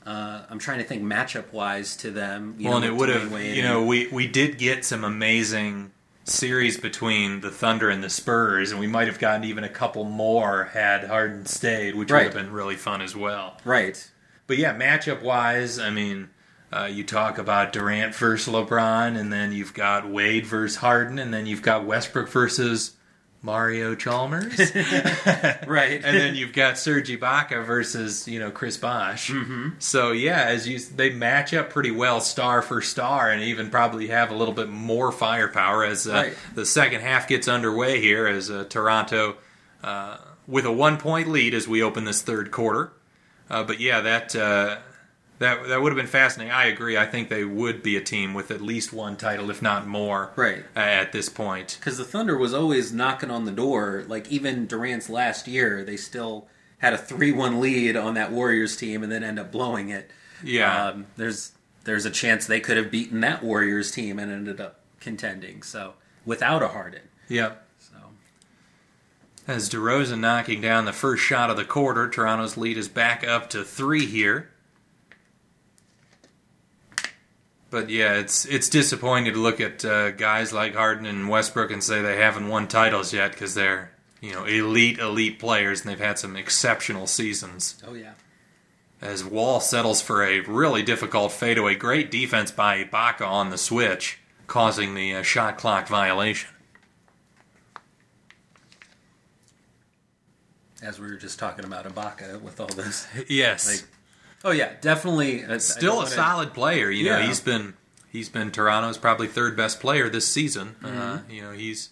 [0.06, 2.54] Uh, I'm trying to think matchup wise to them.
[2.58, 5.02] You well, know, and it would have, you and- know, we we did get some
[5.04, 5.90] amazing
[6.24, 10.04] series between the Thunder and the Spurs, and we might have gotten even a couple
[10.04, 13.58] more had Harden stayed, which would have been really fun as well.
[13.64, 14.10] right.
[14.48, 16.30] But yeah, matchup wise, I mean,
[16.72, 21.32] uh, you talk about Durant versus LeBron, and then you've got Wade versus Harden, and
[21.34, 22.95] then you've got Westbrook versus
[23.46, 24.58] Mario Chalmers,
[25.66, 26.02] Right.
[26.04, 29.30] and then you've got Serge Ibaka versus you know Chris Bosh.
[29.30, 29.68] Mm-hmm.
[29.78, 34.08] So yeah, as you they match up pretty well, star for star, and even probably
[34.08, 36.34] have a little bit more firepower as uh, Right.
[36.54, 38.26] the second half gets underway here.
[38.26, 39.36] As uh, Toronto
[39.82, 40.18] uh,
[40.48, 42.92] with a one point lead as we open this third quarter.
[43.48, 44.78] Uh, but yeah, that uh,
[45.38, 46.52] that that would have been fascinating.
[46.52, 46.96] I agree.
[46.96, 50.32] I think they would be a team with at least one title, if not more,
[50.36, 50.64] Right.
[50.74, 51.76] at this point.
[51.80, 54.04] Because the Thunder was always knocking on the door.
[54.08, 56.48] Like even Durant's last year, they still
[56.78, 60.10] had a three-one lead on that Warriors team, and then end up blowing it.
[60.42, 60.88] Yeah.
[60.88, 61.52] Um, there's
[61.84, 65.62] there's a chance they could have beaten that Warriors team and ended up contending.
[65.62, 65.94] So
[66.24, 67.02] without a Harden.
[67.28, 67.64] Yep.
[67.78, 67.94] So
[69.46, 73.48] As DeRozan knocking down the first shot of the quarter, Toronto's lead is back up
[73.50, 74.50] to three here.
[77.70, 81.82] But yeah, it's it's disappointing to look at uh, guys like Harden and Westbrook and
[81.82, 83.90] say they haven't won titles yet because they're
[84.20, 87.82] you know elite elite players and they've had some exceptional seasons.
[87.86, 88.12] oh yeah.
[89.02, 94.18] As Wall settles for a really difficult fadeaway, great defense by Ibaka on the switch,
[94.46, 96.48] causing the uh, shot clock violation.
[100.82, 103.06] As we were just talking about Ibaka with all this.
[103.28, 103.66] Yes.
[103.82, 103.84] Like,
[104.46, 105.44] oh yeah, definitely.
[105.44, 106.90] I- I still a solid player.
[106.90, 107.26] You know, Yeah.
[107.26, 107.74] he's been
[108.10, 110.76] he's been Toronto's probably third best player this season.
[110.82, 111.30] Uh, Mm-hmm.
[111.30, 111.90] you know, he's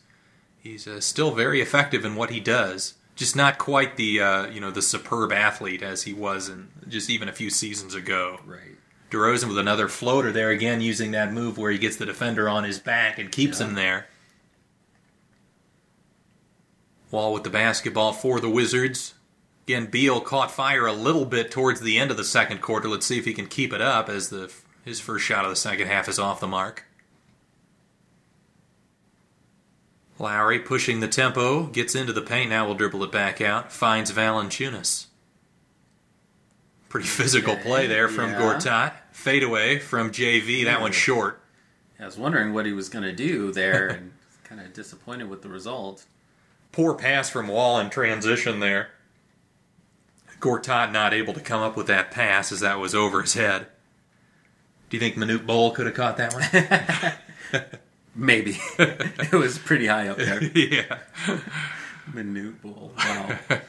[0.59, 2.95] he's uh, still very effective in what he does.
[3.17, 7.09] just not quite the uh, you know the superb athlete as he was in just
[7.11, 8.41] even a few seasons ago.
[8.45, 8.77] Right.
[9.11, 12.65] DeRozan with another floater there again, using that move where he gets the defender on
[12.65, 14.07] his back and keeps him there.
[17.13, 19.14] Wall with the basketball for the Wizards.
[19.67, 22.89] Again, Beal caught fire a little bit towards the end of the second quarter.
[22.89, 24.53] Let's see if he can keep it up as the
[24.85, 26.85] his first shot of the second half is off the mark.
[30.19, 32.51] Lowry pushing the tempo, gets into the paint.
[32.51, 33.73] Now will dribble it back out.
[33.73, 35.07] Finds Valanciunas.
[36.89, 38.41] Pretty physical play there from yeah.
[38.41, 38.93] Gortat.
[39.13, 40.65] Fadeaway from JV.
[40.65, 41.41] That one's short.
[41.99, 44.13] I was wondering what he was going to do there, and
[44.45, 46.05] kind of disappointed with the result.
[46.71, 48.91] Poor pass from Wall in transition there.
[50.41, 53.67] Gortat not able to come up with that pass as that was over his head.
[54.91, 56.35] Do you think Manute Bol could have caught that
[57.53, 57.63] one?
[58.15, 60.43] Maybe it was pretty high up there.
[60.55, 60.99] yeah.
[62.13, 62.93] Manute Bol.
[62.97, 63.39] Wow.
[63.51, 63.61] I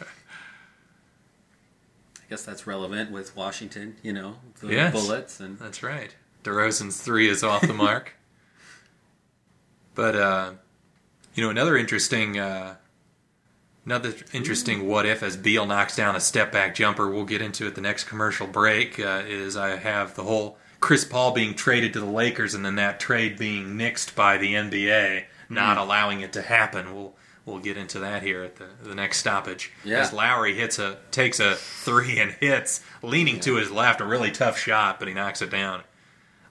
[2.29, 3.95] guess that's relevant with Washington.
[4.03, 4.93] You know, the Yes.
[4.93, 6.13] bullets and That's right.
[6.43, 8.13] DeRozan's three is off the mark.
[9.95, 10.51] But uh,
[11.33, 12.75] you know, another interesting, uh,
[13.85, 17.09] another interesting what if as Beal knocks down a step back jumper.
[17.09, 18.99] We'll get into it the next commercial break.
[18.99, 22.75] Uh, is I have the whole Chris Paul being traded to the Lakers and then
[22.75, 26.93] that trade being nixed by the NBA, not allowing it to happen.
[26.95, 29.71] We'll we'll get into that here at the the next stoppage.
[29.83, 30.01] Yeah.
[30.01, 34.31] As Lowry hits a takes a three and hits, leaning to his left, a really
[34.31, 35.83] tough shot, but he knocks it down.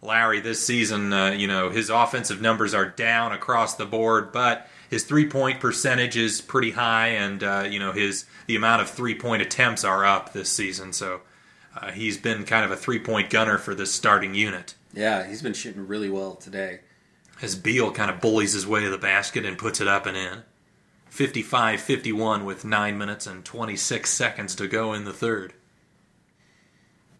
[0.02, 4.68] Lowry this season, uh, you know, his offensive numbers are down across the board, but
[4.94, 8.88] his three point percentage is pretty high, and uh, you know his the amount of
[8.88, 10.92] three point attempts are up this season.
[10.92, 11.20] So
[11.76, 14.74] uh, he's been kind of a three point gunner for this starting unit.
[14.92, 16.80] yeah, he's been shooting really well today.
[17.42, 20.16] As Beal kind of bullies his way to the basket and puts it up and
[20.16, 20.44] in.
[21.08, 25.54] 55 51 with 9 minutes and 26 seconds to go in the third.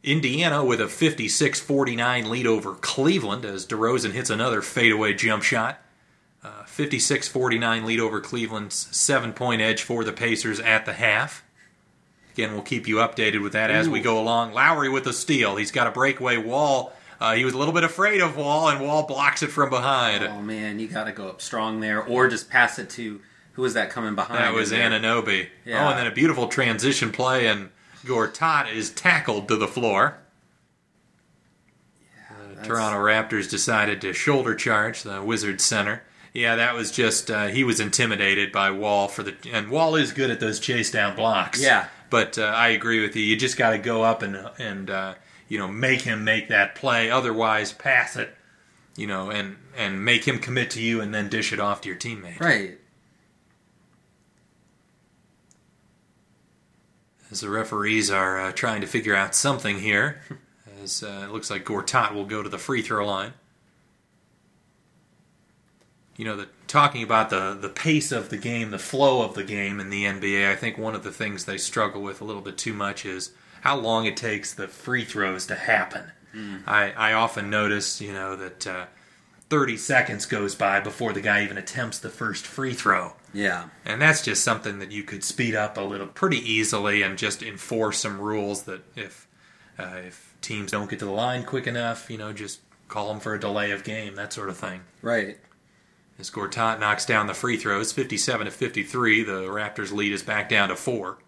[0.04, 5.80] Indiana with a 56 49 lead over Cleveland as DeRozan hits another fadeaway jump shot.
[6.66, 11.44] 56 49 lead over Cleveland's seven point edge for the Pacers at the half.
[12.32, 14.52] Again, we'll keep you updated with that as we go along.
[14.52, 15.54] Lowry with the steal.
[15.56, 16.92] He's got a breakaway wall.
[17.20, 20.24] Uh, he was a little bit afraid of Wall, and Wall blocks it from behind.
[20.24, 23.20] Oh man, you got to go up strong there, or just pass it to
[23.52, 24.40] who was that coming behind?
[24.40, 24.72] That was?
[24.72, 25.46] Anunoby.
[25.64, 25.86] Yeah.
[25.86, 27.70] Oh, and then a beautiful transition play, and
[28.04, 30.18] Gortat is tackled to the floor.
[32.28, 36.02] the that's- Toronto Raptors decided to shoulder charge the Wizards center.
[36.34, 40.12] Yeah, that was just uh, he was intimidated by Wall for the and Wall is
[40.12, 41.62] good at those chase down blocks.
[41.62, 41.86] Yeah.
[42.10, 43.22] but uh, I agree with you.
[43.22, 45.14] You just got to go up and and uh,
[45.48, 47.08] you know make him make that play.
[47.08, 48.34] Otherwise, pass it.
[48.96, 51.88] You know, and and make him commit to you, and then dish it off to
[51.88, 52.40] your teammate.
[52.40, 52.78] Right.
[57.30, 60.20] as the referees are uh, trying to figure out something here.
[60.82, 63.32] As uh, it looks like Gortat will go to the free throw line.
[66.16, 69.44] You know, the, talking about the, the pace of the game, the flow of the
[69.44, 72.42] game in the NBA, I think one of the things they struggle with a little
[72.42, 73.32] bit too much is
[73.62, 76.12] how long it takes the free throws to happen.
[76.66, 78.86] I, I often notice, you know, that uh,
[79.50, 83.12] 30 seconds goes by before the guy even attempts the first free throw.
[83.32, 83.68] Yeah.
[83.84, 87.42] And that's just something that you could speed up a little pretty easily and just
[87.42, 89.28] enforce some rules that if
[89.78, 93.20] uh, if teams don't get to the line quick enough, you know, just call them
[93.20, 94.80] for a delay of game, that sort of thing.
[95.02, 95.38] Right.
[96.18, 100.48] As Gortat knocks down the free throws, 57 to 53, the Raptors' lead is back
[100.48, 101.18] down to four.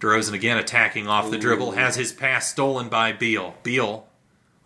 [0.00, 3.54] DeRozan again attacking off the dribble, has his pass stolen by Beal.
[3.62, 4.06] Beal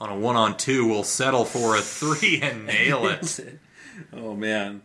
[0.01, 3.59] on a one on two will settle for a three and nail it.
[4.13, 4.83] oh man.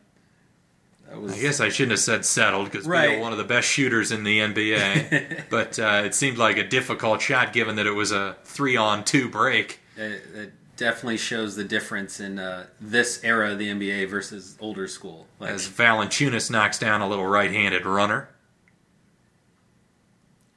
[1.08, 3.12] That was I guess I shouldn't have said settled because Right.
[3.12, 5.46] Beal one of the best shooters in the NBA.
[5.50, 9.04] but uh, it seemed like a difficult shot given that it was a three on
[9.04, 9.80] two break.
[9.98, 14.88] it, it definitely shows the difference in uh, this era of the NBA versus older
[14.88, 15.27] school.
[15.39, 18.30] Like, As Valanciunas knocks down a little right handed runner.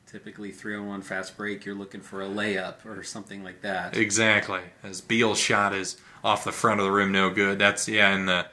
[0.07, 3.97] typically 301 fast break, you're looking for a layup or something like that.
[3.97, 4.63] Exactly.
[4.83, 7.59] As Beal's shot is off the front of the rim, no good.
[7.59, 8.15] That's yeah.
[8.15, 8.47] In the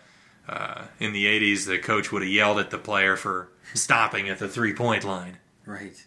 [0.47, 4.37] uh, in the '80s, the coach would have yelled at the player for stopping at
[4.39, 5.37] the three point line.
[5.65, 6.05] Right.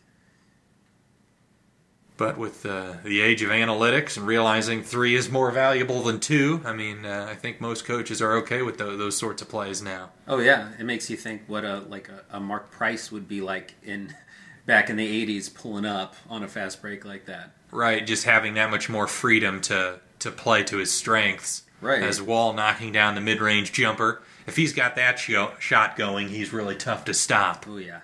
[2.18, 6.60] But with uh, the age of analytics and realizing three is more valuable than two,
[6.64, 9.80] I mean, uh, I think most coaches are okay with tho- those sorts of plays
[9.80, 10.10] now.
[10.26, 13.40] Oh yeah, it makes you think what a like a, a Mark Price would be
[13.40, 14.12] like in
[14.66, 17.52] back in the 80s pulling up on a fast break like that.
[17.70, 21.62] Right, just having that much more freedom to to play to his strengths.
[21.80, 22.02] Right.
[22.02, 24.22] As Wall knocking down the mid range jumper.
[24.48, 27.64] If he's got that sho- shot going, he's really tough to stop.
[27.68, 28.00] Oh yeah.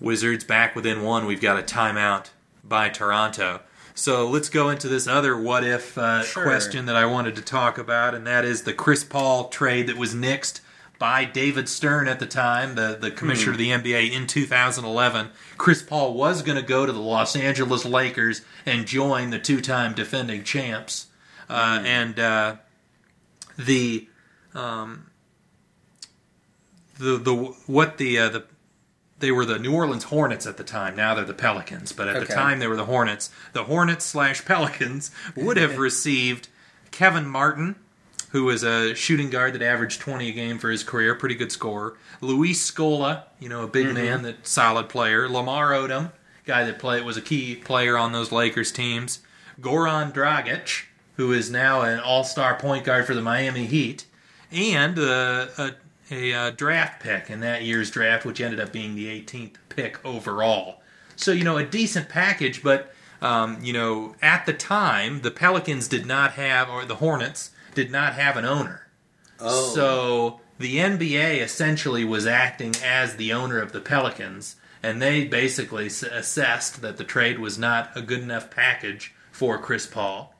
[0.00, 1.26] Wizards back within one.
[1.26, 2.26] We've got a timeout
[2.62, 3.60] by Toronto.
[3.94, 6.44] So let's go into this other what if uh, Sure.
[6.44, 9.96] question that I wanted to talk about, and that is the Chris Paul trade that
[9.96, 10.60] was nixed
[11.00, 15.30] by David Stern at the time, the, the commissioner of the NBA in 2011.
[15.56, 19.60] Chris Paul was going to go to the Los Angeles Lakers and join the two
[19.60, 21.06] time defending champs.
[21.48, 22.56] Uh, and uh,
[23.56, 24.08] the
[24.54, 25.10] um,
[26.98, 27.34] the the
[27.66, 28.44] what the uh, the
[29.20, 30.94] they were the New Orleans Hornets at the time.
[30.94, 33.30] Now they're the Pelicans, but at the time they were the Hornets.
[33.52, 36.48] The Hornets slash Pelicans would have received
[36.90, 37.76] Kevin Martin,
[38.30, 41.50] who was a shooting guard that averaged 20 a game for his career, pretty good
[41.50, 41.96] scorer.
[42.20, 45.28] Luis Scola, you know, a big man, that solid player.
[45.28, 46.12] Lamar Odom,
[46.44, 49.20] guy that play was a key player on those Lakers teams.
[49.60, 50.84] Goran Dragic,
[51.16, 54.04] who is now an All-Star point guard for the Miami Heat,
[54.52, 55.72] and uh, a,
[56.10, 60.04] a, uh draft pick in that year's draft, which ended up being the 18th pick
[60.04, 60.82] overall.
[61.16, 65.88] So you know, a decent package, but um, you know, at the time, the Pelicans
[65.88, 68.86] did not have, or the Hornets did not have an owner.
[69.40, 74.54] Oh, So the NBA essentially was acting as the owner of the Pelicans,
[74.84, 79.58] and they basically s- assessed that the trade was not a good enough package for
[79.58, 80.32] Chris Paul,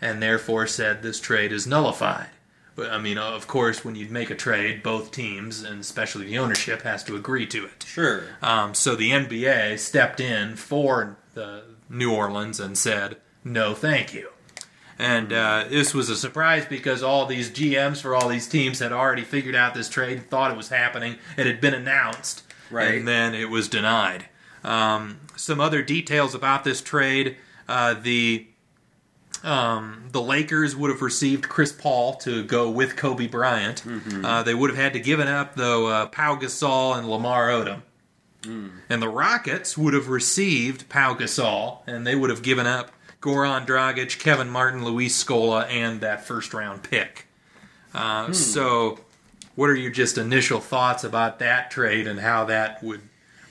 [0.00, 2.28] and therefore said this trade is nullified.
[2.74, 6.38] But I mean, of course, when you make a trade, both teams, and especially the
[6.38, 7.84] ownership, has to agree to it.
[7.86, 8.24] sure.
[8.40, 14.30] Um, so the NBA stepped in for the New Orleans and said, "No, thank you."
[14.98, 18.92] And uh, this was a surprise because all these GMs for all these teams had
[18.92, 21.16] already figured out this trade, and thought it was happening.
[21.36, 22.94] It had been announced, Right.
[22.94, 24.26] And then it was denied.
[24.64, 27.36] Um, some other details about this trade:
[27.68, 28.46] uh, the
[29.44, 33.82] um, the Lakers would have received Chris Paul to go with Kobe Bryant.
[34.24, 37.48] Uh, they would have had to give it up though uh, Pau Gasol and Lamar
[37.50, 37.82] Odom.
[38.44, 42.90] And the Rockets would have received Pau Gasol, and they would have given up
[43.20, 47.26] Goran Dragic, Kevin Martin, Luis Scola, and that first round pick.
[47.94, 48.98] Uh, So,
[49.54, 53.02] what are your just initial thoughts about that trade and how that would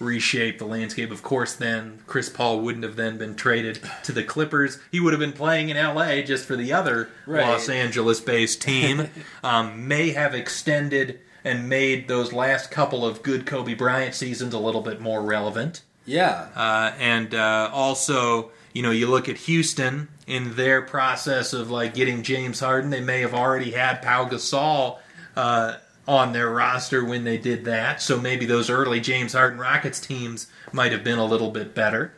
[0.02, 1.12] reshape the landscape?
[1.12, 4.80] Of course, then Chris Paul wouldn't have then been traded to the Clippers.
[4.92, 7.48] He would have been playing in LA just for the other Right.
[7.48, 9.10] Los Angeles based team.
[9.44, 14.60] um, may have extended and made those last couple of good Kobe Bryant seasons a
[14.60, 15.82] little bit more relevant.
[16.06, 16.48] Yeah.
[16.56, 21.94] Uh, and uh, also, you know, you look at Houston in their process of like
[21.94, 22.90] getting James Harden.
[22.90, 25.00] They may have already had Pau Gasol
[25.36, 28.02] uh, on their roster when they did that.
[28.02, 32.14] So maybe those early James Harden Rockets teams might have been a little bit better.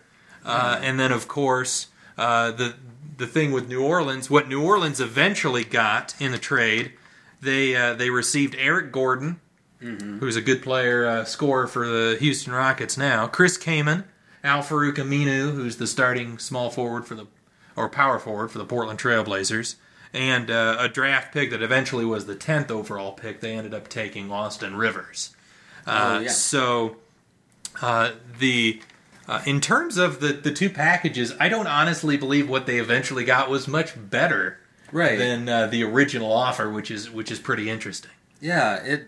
[0.45, 1.87] Uh, and then, of course,
[2.17, 2.75] uh, the
[3.17, 6.93] the thing with New Orleans, what New Orleans eventually got in the trade,
[7.41, 9.39] they uh, they received Eric Gordon,
[10.19, 13.27] who's a good player, uh, scorer for the Houston Rockets now.
[13.27, 14.05] Chris Kaman,
[14.43, 17.27] Al-Farouq Aminu, who's the starting small forward for the
[17.75, 19.75] or power forward for the Portland Trailblazers,
[20.13, 23.39] and uh, a draft pick that eventually was the tenth overall pick.
[23.41, 25.35] They ended up taking Austin Rivers.
[25.87, 26.29] Uh, Oh, yeah.
[26.29, 26.97] So
[27.81, 28.81] uh, the
[29.27, 33.25] uh, in terms of the the two packages, I don't honestly believe what they eventually
[33.25, 34.59] got was much better
[34.91, 35.17] Right.
[35.17, 38.11] than uh, the original offer, which is which is pretty interesting.
[38.39, 39.07] Yeah, it.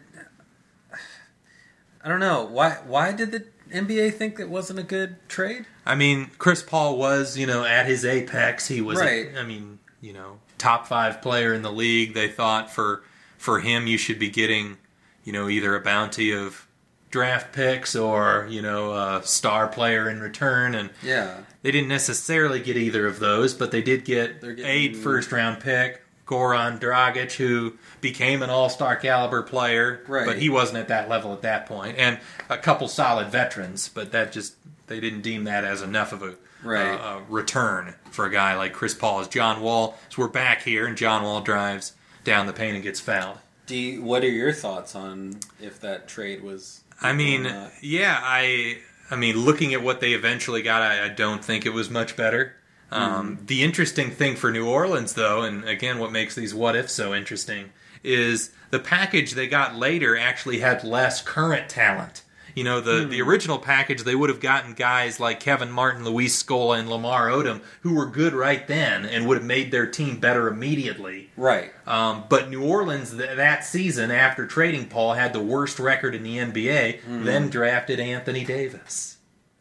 [2.04, 2.78] I don't know why.
[2.86, 5.66] Why did the NBA think it wasn't a good trade?
[5.86, 8.68] I mean, Chris Paul was, you know, at his apex.
[8.68, 9.30] He was, Right.
[9.38, 12.14] I mean, you know, top five player in the league.
[12.14, 13.04] They thought for
[13.38, 14.78] for him, you should be getting,
[15.24, 16.68] you know, either a bounty of
[17.12, 22.60] draft picks or you know a star player in return, and Yeah, they didn't necessarily
[22.60, 26.02] get either of those, but they did get a first round pick.
[26.26, 30.26] Goran Dragic, who became an all star caliber player, Right.
[30.26, 32.20] but he wasn't at that level at that point, and
[32.50, 34.56] a couple solid veterans, but that just
[34.88, 36.34] they didn't deem that as enough of a,
[36.66, 36.94] Right.
[36.96, 39.22] uh, a return for a guy like Chris Paul.
[39.22, 41.94] As John Wall, so we're back here, and John Wall drives
[42.24, 43.38] down the paint and gets fouled.
[43.68, 46.82] Do you, what are your thoughts on if that trade was?
[47.02, 47.52] I mean,
[47.82, 48.80] yeah, I,
[49.12, 52.16] I mean, looking at what they eventually got, I, I don't think it was much
[52.16, 52.56] better.
[52.92, 56.94] Um, The interesting thing for New Orleans, though, and again, what makes these what ifs
[56.94, 57.72] so interesting,
[58.04, 62.22] is the package they got later actually had less current talent.
[62.56, 66.42] You know, the, the original package, they would have gotten guys like Kevin Martin, Luis
[66.42, 70.20] Scola, and Lamar Odom, who were good right then and would have made their team
[70.20, 71.30] better immediately.
[71.36, 71.72] right.
[71.86, 76.24] Um, but New Orleans th- that season, after trading Paul, had the worst record in
[76.24, 77.02] the NBA.
[77.26, 79.18] Then drafted Anthony Davis.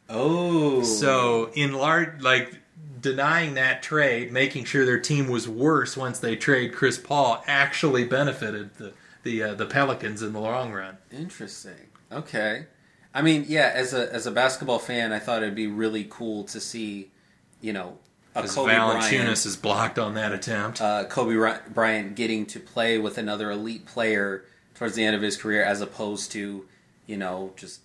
[0.08, 2.58] Oh, So in large, like
[3.00, 8.04] denying that trade, making sure their team was worse once they trade Chris Paul, actually
[8.04, 8.92] benefited the
[9.24, 10.98] the uh, the Pelicans in the long run.
[11.10, 11.88] interesting.
[12.12, 12.66] Okay,
[13.14, 16.44] I mean, yeah, as a as a basketball fan, I thought it'd be really cool
[16.44, 17.12] to see,
[17.60, 17.98] you know,
[18.34, 20.80] a Kobe Valanciunas Bryant, is blocked on that attempt.
[20.80, 21.36] uh, Kobe
[21.72, 25.80] Bryant getting to play with another elite player towards the end of his career, as
[25.80, 26.66] opposed to,
[27.06, 27.80] you know, just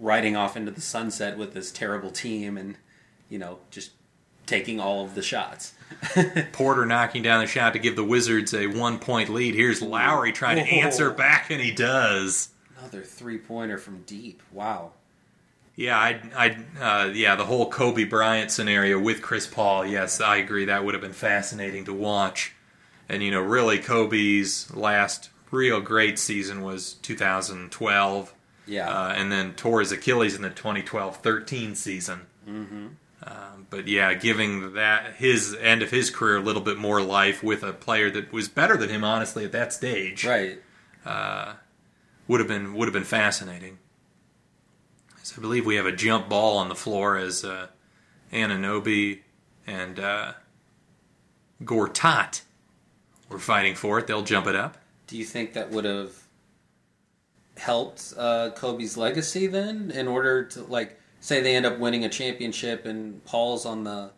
[0.00, 2.76] riding off into the sunset with this terrible team and,
[3.28, 3.90] you know, just
[4.46, 5.74] taking all of the shots.
[6.52, 9.54] Porter knocking down the shot to give the Wizards a one point lead.
[9.54, 12.48] Here's Lowry trying to answer back, and he does.
[12.84, 14.42] Another three pointer from deep.
[14.52, 14.92] Wow.
[15.76, 19.84] Yeah, I, I, uh, yeah, the whole Kobe Bryant scenario with Chris Paul.
[19.86, 20.66] Yes, I agree.
[20.66, 22.52] That would have been fascinating to watch.
[23.08, 28.34] And you know, really, Kobe's last real great season was 2012,
[28.66, 28.88] Yeah.
[28.88, 32.20] uh, and then tore his Achilles in the 2012-13 season.
[32.48, 32.86] Mm-hmm.
[33.24, 37.42] Um, but yeah, giving that his end of his career a little bit more life
[37.42, 40.60] with a player that was better than him, honestly, at that stage right.
[42.26, 43.78] Would have been would have been fascinating.
[45.36, 47.68] I believe we have a jump ball on the floor as uh,
[48.32, 49.20] Anunoby
[49.66, 50.32] and uh,
[51.62, 52.42] Gortat
[53.28, 54.06] were fighting for it.
[54.06, 54.78] They'll jump it up.
[55.06, 56.12] Do you think that would have
[57.56, 62.08] helped uh, Kobe's legacy then, in order to like say they end up winning a
[62.08, 64.10] championship and Paul's on the,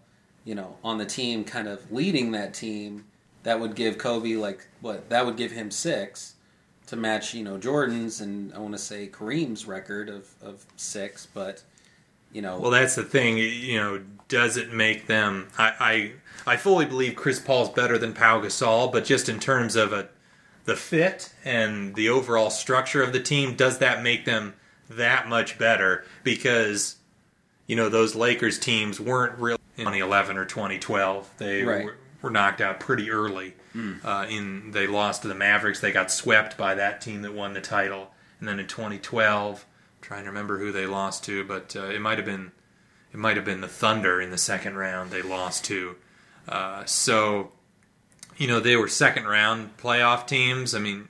[0.44, 3.04] you know, on the team, kind of leading that team?
[3.42, 5.08] That would give Kobe like what?
[5.08, 6.35] That would give him six
[6.86, 11.26] to match, you know, Jordan's and I want to say Kareem's record of of six,
[11.26, 11.62] but
[12.32, 13.38] you know, Well, that's the thing.
[13.38, 15.48] You know, does it make them?
[15.58, 16.12] I
[16.46, 19.92] I, I fully believe Chris Paul's better than Pau Gasol, but just in terms of
[19.92, 20.08] a
[20.64, 24.54] the fit and the overall structure of the team, does that make them
[24.90, 26.04] that much better?
[26.24, 26.96] Because
[27.66, 31.30] you know those Lakers teams weren't really in 2011 or 2012.
[31.38, 31.84] They Right.
[31.84, 33.54] were, were knocked out pretty early.
[34.04, 35.80] Uh, in they lost to the Mavericks.
[35.80, 38.10] They got swept by that team that won the title.
[38.40, 42.00] And then in 2012, I'm trying to remember who they lost to, but uh, it
[42.00, 42.52] might have been
[43.12, 45.96] it might have been the Thunder in the second round they lost to.
[46.48, 47.52] Uh, so,
[48.36, 50.74] you know, they were second round playoff teams.
[50.74, 51.08] I mean,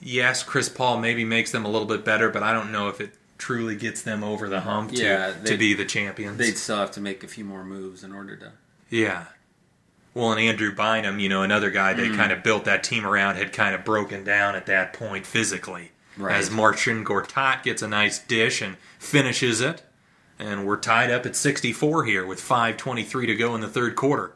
[0.00, 3.00] yes, Chris Paul maybe makes them a little bit better, but I don't know if
[3.00, 6.38] it truly gets them over the hump to, Yeah, to they- be the champions.
[6.38, 8.52] they'd still have to make a few more moves in order to.
[8.90, 9.24] Yeah.
[10.12, 13.36] Well, and Andrew Bynum, you know, another guy they kind of built that team around,
[13.36, 15.92] had kind of broken down at that point physically.
[16.16, 16.34] Right.
[16.34, 19.82] As Marcin Gortat gets a nice dish and finishes it,
[20.38, 24.32] and we're tied up at 64 here with 5:23 to go in the third quarter.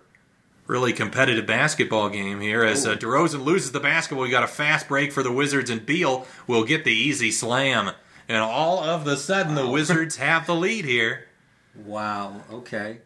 [0.66, 2.62] Really competitive basketball game here.
[2.62, 5.84] As uh, DeRozan loses the basketball, we got a fast break for the Wizards, and
[5.84, 7.90] Beal will get the easy slam.
[8.28, 11.26] And all of a sudden, the Wizards have the lead here.
[11.74, 12.42] Wow.
[12.51, 12.98] Okay.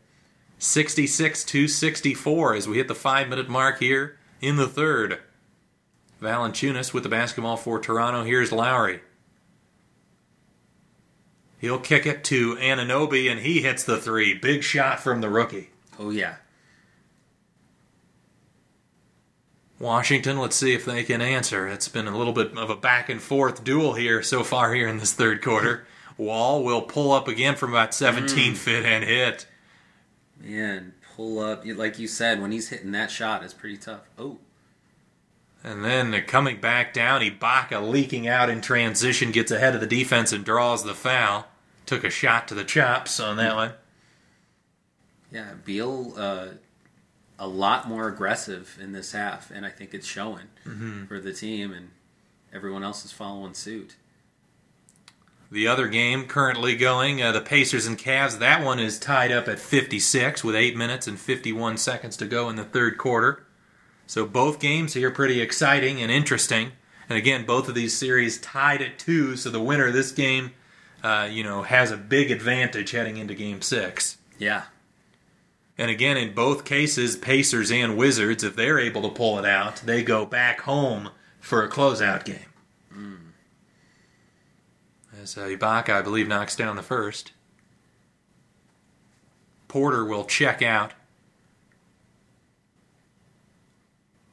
[0.59, 5.21] 66 to 64 as we hit the five minute mark here in the third.
[6.21, 8.25] Valanciunas with the basketball for Toronto.
[8.25, 9.01] Here's Lowry.
[11.59, 14.35] He'll kick it to Anunoby and he hits the three.
[14.35, 15.71] Big shot from the rookie.
[15.99, 16.37] Oh yeah.
[19.81, 21.69] Washington, let's see if they can answer.
[21.69, 24.89] It's been a little bit of a back and forth duel here so far here
[24.89, 25.87] in this third quarter.
[26.17, 28.57] Wall will pull up again from about 17 mm.
[28.57, 29.47] feet and hit.
[30.41, 31.63] Man, pull up.
[31.65, 34.03] Like you said, when he's hitting that shot, it's pretty tough.
[34.19, 34.39] Oh.
[35.65, 40.33] And then coming back down, Ibaka leaking out in transition, gets ahead of the defense
[40.33, 41.49] and draws the foul.
[41.87, 43.73] Took a shot to the chops on that one.
[45.33, 46.49] Yeah, Beal, uh,
[47.39, 50.49] a lot more aggressive in this half, and I think it's showing
[51.09, 51.91] for the team, and
[52.53, 53.97] everyone else is following suit.
[55.51, 59.49] The other game currently going, uh, the Pacers and Cavs, that one is tied up
[59.49, 63.47] at 56 with 8 minutes and 51 seconds to go in the third quarter.
[64.07, 66.73] So both games here pretty exciting and interesting.
[67.09, 70.53] And again, both of these series tied at 2, so the winner of this game,
[71.03, 74.19] uh, you know, has a big advantage heading into game 6.
[74.39, 74.65] Yeah,
[75.79, 79.77] And again, in both cases, Pacers and Wizards, if they're able to pull it out,
[79.77, 81.11] they go back home
[81.41, 82.47] for a closeout game.
[85.21, 87.33] As uh, Ibaka, I believe, knocks down the first.
[89.67, 90.93] Porter will check out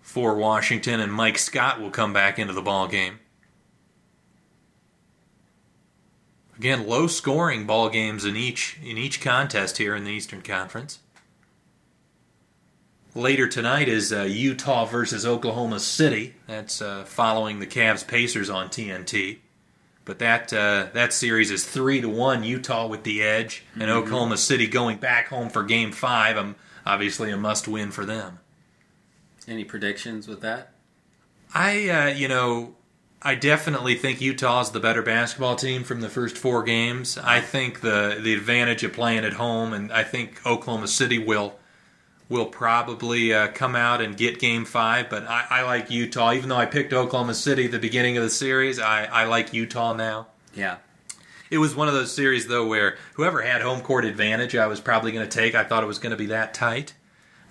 [0.01, 3.19] for Washington, and Mike Scott will come back into the ball game.
[6.57, 10.99] Again, low scoring ball games in each in each contest here in the Eastern Conference.
[13.13, 16.35] Later tonight is uh, Utah versus Oklahoma City.
[16.47, 19.39] That's uh, following the Cavs Pacers on TNT.
[20.05, 22.43] But that uh, that series is three to one.
[22.43, 26.37] Utah with the edge, and Oklahoma City going back home for Game Five.
[26.37, 26.55] Um,
[26.85, 28.39] obviously a must win for them.
[29.47, 30.71] any predictions with that?
[31.53, 32.75] I, uh, you know,
[33.21, 37.17] I definitely think Utah's the better basketball team from the first four games.
[37.17, 41.55] I think the the advantage of playing at home, and I think Oklahoma City will
[42.29, 45.09] will probably uh, come out and get Game Five.
[45.09, 48.23] But I, I like Utah, even though I picked Oklahoma City at the beginning of
[48.23, 48.79] the series.
[48.79, 50.27] I, I like Utah now.
[50.53, 50.77] Yeah.
[51.51, 54.79] It was one of those series though where whoever had home court advantage, I was
[54.79, 55.53] probably going to take.
[55.53, 56.93] I thought it was going to be that tight.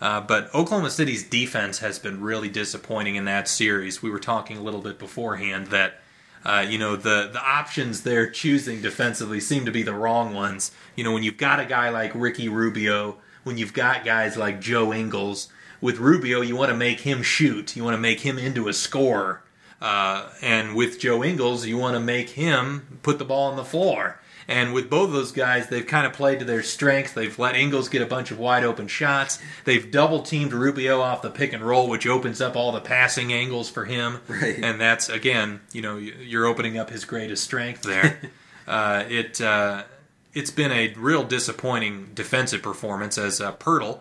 [0.01, 4.02] Uh, but Oklahoma City's defense has been really disappointing in that series.
[4.02, 6.01] We were talking a little bit beforehand that
[6.44, 10.72] uh, you know the the options they're choosing defensively seem to be the wrong ones.
[10.96, 14.61] You know when you've got a guy like Ricky Rubio, when you've got guys like
[14.61, 15.49] Joe Ingles.
[15.81, 17.77] With Rubio, you want to make him shoot.
[17.77, 19.43] You want to make him into a scorer.
[19.81, 23.65] Uh, and with Joe Ingles, you want to make him put the ball on the
[23.65, 24.19] floor.
[24.47, 27.12] And with both of those guys, they've kind of played to their strengths.
[27.12, 29.39] They've let Ingles get a bunch of wide open shots.
[29.65, 33.33] They've double teamed Rubio off the pick and roll, which opens up all the passing
[33.33, 34.21] angles for him.
[34.29, 34.59] Right.
[34.62, 38.21] And that's again, you know, you're opening up his greatest strength there.
[38.69, 39.85] uh, it uh,
[40.35, 44.01] it's been a real disappointing defensive performance as uh, Poeltl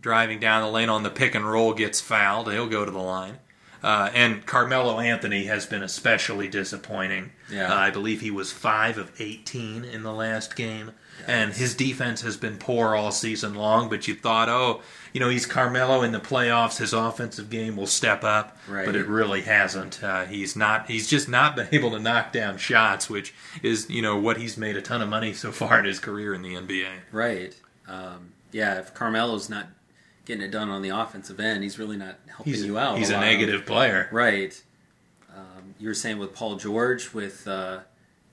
[0.00, 2.52] driving down the lane on the pick and roll gets fouled.
[2.52, 3.38] He'll go to the line.
[3.82, 7.32] Uh, and Carmelo Anthony has been especially disappointing.
[7.50, 7.72] Yeah.
[7.72, 10.92] Uh, I believe he was 5 of 18 in the last game.
[11.26, 14.82] And his defense has been poor all season long, but you thought, oh,
[15.12, 16.78] you know, he's Carmelo in the playoffs.
[16.78, 18.84] His offensive game will step up, Right.
[18.84, 20.02] but it really hasn't.
[20.04, 20.90] Uh, he's not.
[20.90, 23.32] He's just not been able to knock down shots, which
[23.62, 26.34] is, you know, what he's made a ton of money so far in his career
[26.34, 26.90] in the NBA.
[27.10, 27.54] Right.
[27.88, 29.68] Um, yeah, if Carmelo's not
[30.26, 32.98] getting it done on the offensive end, he's really not helping He's, you out.
[32.98, 33.20] he's a lot.
[33.20, 34.08] negative player.
[34.12, 34.60] Right.
[35.34, 37.80] Um, you were saying with Paul George, with uh,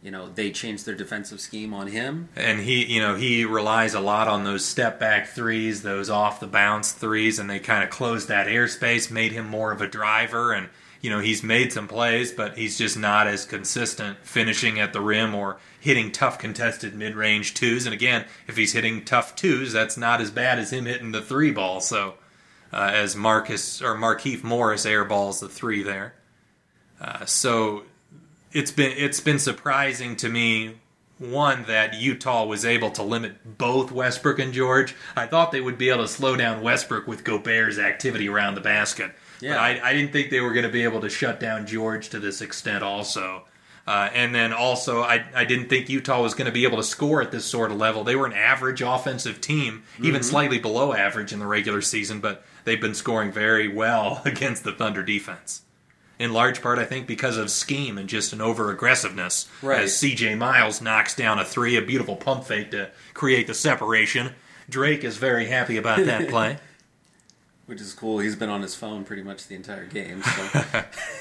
[0.02, 2.30] you know they changed their defensive scheme on him.
[2.36, 6.40] and he you know he relies a lot on those step back threes those off
[6.40, 9.88] the bounce threes and they kind of closed that airspace made him more of a
[9.88, 10.69] driver and
[11.02, 15.02] you know he's made some plays but he's just not as consistent finishing at the
[15.02, 17.86] rim or hitting tough contested mid-range twos.
[17.86, 21.22] And again if he's hitting tough twos that's not as bad as him hitting the
[21.22, 21.80] three ball.
[21.82, 22.15] So
[22.73, 26.14] uh, as Marcus or Markieff Morris airballs the three there.
[27.02, 27.84] Uh, so
[28.53, 30.76] it's been it's been surprising to me
[31.22, 34.95] one that Utah was able to limit both Westbrook and George.
[35.15, 38.61] I thought they would be able to slow down Westbrook with Gobert's activity around the
[38.61, 39.11] basket.
[39.40, 39.53] Yeah.
[39.53, 42.10] But I, I didn't think they were going to be able to shut down George
[42.10, 43.44] to this extent also.
[43.86, 46.84] Uh, and then also, I, I didn't think Utah was going to be able to
[46.84, 48.03] score at this sort of level.
[48.03, 52.45] They were an average offensive team, even slightly below average in the regular season, but
[52.64, 55.64] they've been scoring very well against the Thunder defense
[56.22, 59.49] in large part, I think, because of scheme and just an over aggressiveness.
[59.61, 59.81] Right.
[59.81, 64.34] As CJ Miles knocks down a three, a beautiful pump fake to create the separation.
[64.69, 66.57] Drake is very happy about that play.
[67.65, 68.19] Which is cool.
[68.19, 70.22] He's been on his phone pretty much the entire game.
[70.23, 70.65] So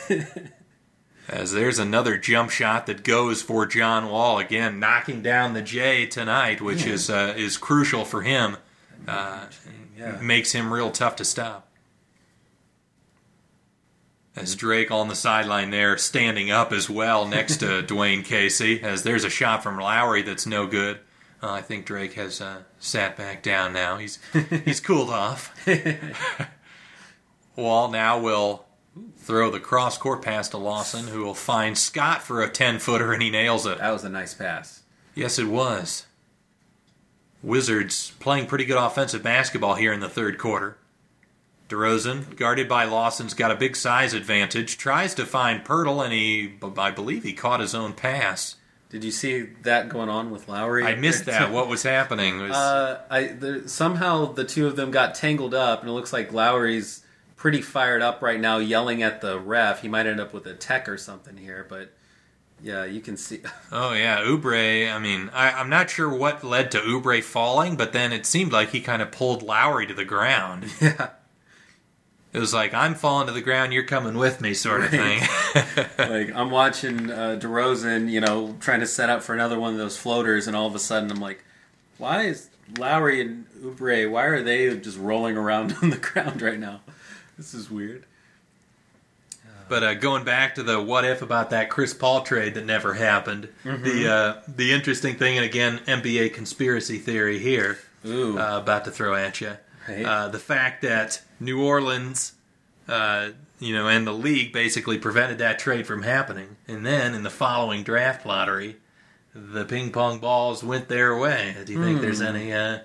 [1.28, 6.06] As there's another jump shot that goes for John Wall again, knocking down the J
[6.06, 8.56] tonight, which is uh, is crucial for him.
[9.06, 9.47] Uh,
[9.97, 10.18] yeah.
[10.20, 11.69] makes him real tough to stop.
[14.36, 19.02] As Drake on the sideline there, standing up as well next to Dwane Casey, as
[19.02, 21.01] there's a shot from Lowry that's no good.
[21.43, 23.97] Uh, I think Drake has uh, sat back down now.
[23.97, 24.19] He's
[24.65, 25.55] he's cooled off.
[27.57, 28.66] Wall now will
[29.16, 33.12] throw the cross court pass to Lawson, who will find Scott for a ten footer,
[33.12, 33.78] and he nails it.
[33.78, 34.82] that was a nice pass.
[35.15, 36.07] Yes, it was.
[37.43, 40.77] Wizards playing pretty good offensive basketball here in the third quarter.
[41.70, 46.55] DeRozan, guarded by Lawson's got a big size advantage, tries to find Poeltl, and he,
[46.78, 48.56] I believe he caught his own pass.
[48.90, 50.84] Did you see that going on with Lowry?
[50.84, 51.52] I missed that.
[51.52, 52.40] What was happening?
[52.40, 56.12] Was, Uh, I there, somehow the two of them got tangled up, and it looks
[56.12, 57.05] like Lowry's
[57.36, 59.82] pretty fired up right now, yelling at the ref.
[59.82, 61.92] He might end up with a tech or something here, but
[62.60, 63.40] yeah, you can see.
[63.72, 64.92] oh yeah, Oubre.
[64.92, 68.52] I mean, I, I'm not sure what led to Oubre falling, but then it seemed
[68.52, 70.66] like he kind of pulled Lowry to the ground.
[70.80, 71.10] yeah,
[72.32, 75.20] It was like I'm falling to the ground, you're coming with me, sort of thing.
[75.98, 79.78] like I'm watching uh, DeRozan, you know, trying to set up for another one of
[79.78, 81.43] those floaters, and all of a sudden I'm like,
[81.98, 82.48] why is
[82.78, 84.09] Lowry and Oubre?
[84.11, 86.81] Why are they just rolling around on the ground right now?
[87.36, 88.05] This is weird.
[89.69, 92.94] But uh, going back to the what if about that Chris Paul trade that never
[92.94, 93.85] happened, Mm-hmm.
[93.85, 98.90] the uh, the interesting thing, and again, NBA conspiracy theory here, Ooh, uh, about to
[98.90, 99.57] throw at you,
[99.89, 100.05] Right.
[100.05, 102.34] uh, the fact that New Orleans,
[102.88, 107.22] uh, you know, and the league basically prevented that trade from happening, and then in
[107.22, 108.76] the following draft lottery,
[109.34, 111.56] the ping pong balls went their way.
[111.64, 112.02] Do you think Hmm.
[112.02, 112.80] there's any uh,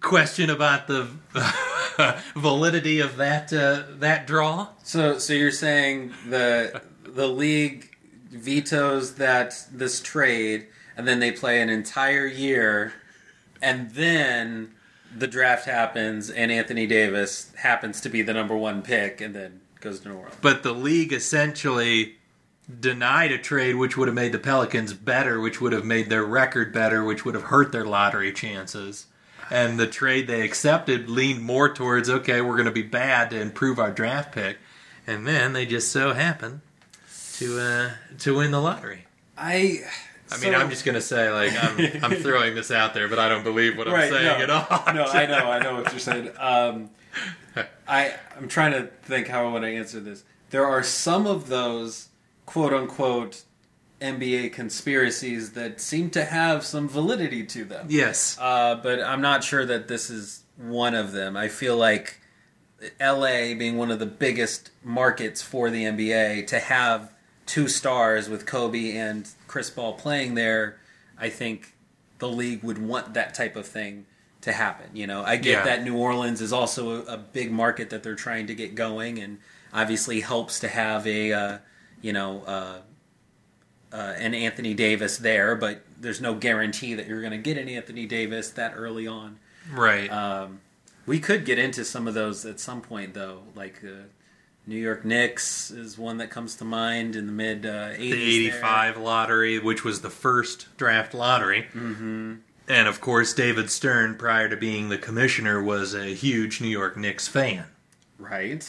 [0.00, 1.08] question about the
[2.36, 4.68] validity of that uh, that draw?
[4.82, 7.96] So, so you're saying the the league
[8.30, 12.92] vetoes that this trade, and then they play an entire year,
[13.62, 14.72] and then
[15.14, 19.60] the draft happens, and Anthony Davis happens to be the number one pick, and then
[19.80, 20.36] goes to New Orleans.
[20.40, 22.16] But the league essentially
[22.80, 26.24] denied a trade which would have made the Pelicans better, which would have made their
[26.24, 29.06] record better, which would have hurt their lottery chances.
[29.50, 33.40] And the trade they accepted leaned more towards, okay, we're going to be bad to
[33.40, 34.58] improve our draft pick.
[35.06, 36.62] And then they just so happen
[37.34, 39.04] to uh, to win the lottery.
[39.38, 39.82] I.
[40.30, 43.18] I mean, I'm just going to say, like, I'm, I'm throwing this out there, but
[43.18, 44.66] I don't believe what I'm saying at all.
[44.94, 46.30] no, I know, I know what you're saying.
[46.38, 46.90] Um,
[47.88, 50.24] I I'm trying to think how I want to answer this.
[50.50, 52.08] There are some of those
[52.44, 53.44] quote unquote
[54.00, 57.86] NBA conspiracies that seem to have some validity to them.
[57.88, 58.36] Yes.
[58.40, 61.36] Uh, but I'm not sure that this is one of them.
[61.36, 62.20] I feel like
[63.00, 67.12] LA being one of the biggest markets for the NBA to have
[67.46, 70.78] two stars with Kobe and Chris Paul playing there,
[71.18, 71.74] I think
[72.18, 74.06] the league would want that type of thing
[74.40, 74.90] to happen.
[74.94, 75.64] You know, I get Yeah.
[75.64, 79.18] that New Orleans is also a, a big market that they're trying to get going,
[79.18, 79.38] and
[79.72, 81.58] obviously helps to have a uh,
[82.02, 82.78] you know uh,
[83.92, 87.68] uh, an Anthony Davis there, but there's no guarantee that you're going to get an
[87.68, 89.38] Anthony Davis that early on.
[89.72, 90.10] Right.
[90.10, 90.60] Um,
[91.06, 93.42] we could get into some of those at some point, though.
[93.54, 94.06] Like uh,
[94.66, 97.98] New York Knicks is one that comes to mind in the mid uh, 80s.
[97.98, 98.56] the there.
[98.58, 101.66] 85 lottery, which was the first draft lottery.
[101.72, 102.34] Mm-hmm.
[102.68, 106.96] And of course, David Stern, prior to being the commissioner, was a huge New York
[106.96, 107.66] Knicks fan.
[108.18, 108.68] right?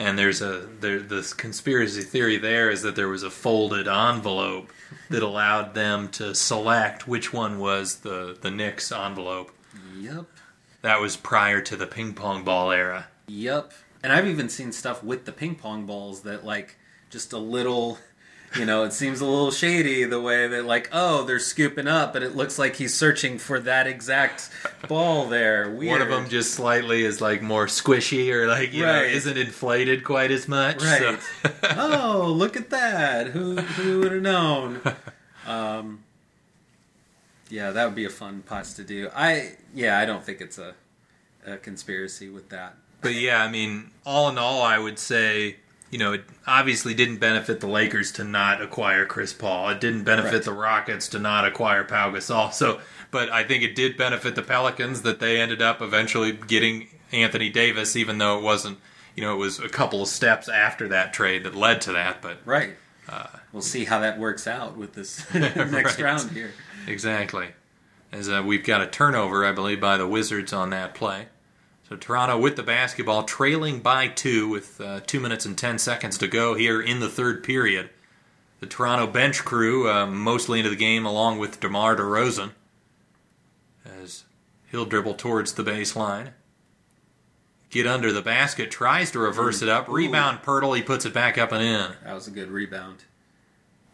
[0.00, 4.72] And there's a there, this conspiracy theory there is that there was a folded envelope
[5.10, 9.50] that allowed them to select which one was the the Knicks envelope.
[9.98, 10.26] Yep,
[10.82, 13.06] That was prior to the ping pong ball era.
[13.26, 13.72] yep.
[14.02, 16.76] And I've even seen stuff with the ping pong balls that like
[17.10, 17.98] just a little.
[18.56, 22.14] You know, it seems a little shady the way that, like, oh, they're scooping up,
[22.14, 24.48] but it looks like he's searching for that exact
[24.88, 25.68] ball there.
[25.70, 25.90] Weird.
[26.00, 30.02] One of them just slightly is like more squishy or like you know isn't inflated
[30.02, 30.82] quite as much.
[30.82, 31.18] Right.
[31.20, 33.26] so- oh, look at that.
[33.26, 34.80] Who who would have known?
[35.46, 36.04] Um,
[37.48, 39.08] yeah, that would be a fun pots to do.
[39.14, 40.74] I yeah, I don't think it's a,
[41.46, 42.76] a conspiracy with that.
[43.00, 45.56] But yeah, I mean, all in all, I would say,
[45.90, 49.68] you know, it obviously didn't benefit the Lakers to not acquire Chris Paul.
[49.70, 50.42] It didn't benefit Right.
[50.42, 52.52] the Rockets to not acquire Pau Gasol.
[52.52, 52.80] So,
[53.10, 57.48] but I think it did benefit the Pelicans that they ended up eventually getting Anthony
[57.48, 58.78] Davis, even though it wasn't,
[59.16, 62.20] you know, it was a couple of steps after that trade that led to that.
[62.20, 62.76] But Right.
[63.52, 65.98] we'll see how that works out with this next Right.
[66.00, 66.52] round here.
[66.86, 67.48] Exactly.
[68.12, 71.28] As uh, we've got a turnover, I believe, by the Wizards on that play.
[71.88, 76.18] So Toronto with the basketball, trailing by two with uh, two minutes and ten seconds
[76.18, 77.88] to go here in the third period.
[78.60, 82.50] The Toronto bench crew uh, mostly into the game, along with DeMar DeRozan,
[84.02, 84.24] as
[84.70, 86.32] he'll dribble towards the baseline.
[87.70, 89.88] Get under the basket, tries to reverse it up.
[89.88, 91.96] Rebound, Poeltl, he puts it back up and in.
[92.04, 93.04] That was a good rebound.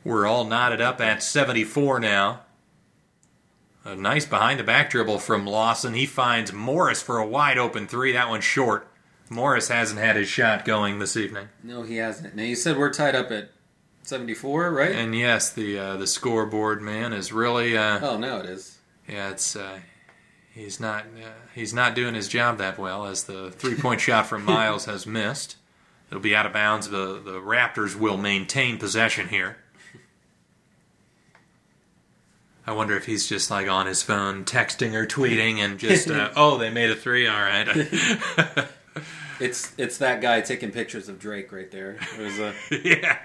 [0.04, 2.40] We're all knotted up at 74 now.
[3.84, 5.92] A nice behind the back dribble from Lawson.
[5.92, 8.12] He finds Morris for a wide open three.
[8.12, 8.88] That one's short.
[9.28, 11.48] Morris hasn't had his shot going this evening.
[11.62, 12.34] No, he hasn't.
[12.34, 13.50] Now you said we're tied up at
[14.02, 14.92] seventy four, right?
[14.92, 18.78] And yes, the uh, the scoreboard man is really uh, oh, no, it is.
[19.08, 19.80] yeah, it's uh,
[20.50, 24.26] he's not uh, he's not doing his job that well as the three point shot
[24.26, 25.56] from Miles has missed.
[26.10, 26.88] It'll be out of bounds.
[26.88, 29.58] The the Raptors will maintain possession here.
[32.66, 36.30] I wonder if he's just like on his phone texting or tweeting and just uh,
[36.36, 37.68] oh they made a three all right
[39.40, 41.98] It's it's that guy taking pictures of Drake right there.
[42.18, 42.54] It was a.
[42.84, 43.18] yeah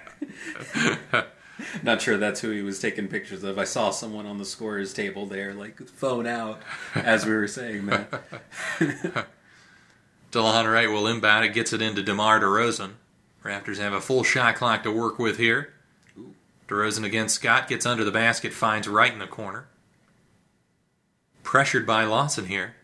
[1.84, 3.60] Not sure that's who he was taking pictures of.
[3.60, 6.61] I saw someone on the scorer's table there, like phone out,
[6.95, 9.28] as we were saying that.
[10.32, 12.91] Delon Wright will inbound it gets it into DeMar DeRozan
[13.44, 15.74] Raptors have a full shot clock to work with here
[16.70, 19.68] DeRozan against Scott gets under the basket finds Wright in the corner
[21.44, 22.76] pressured by Lawson here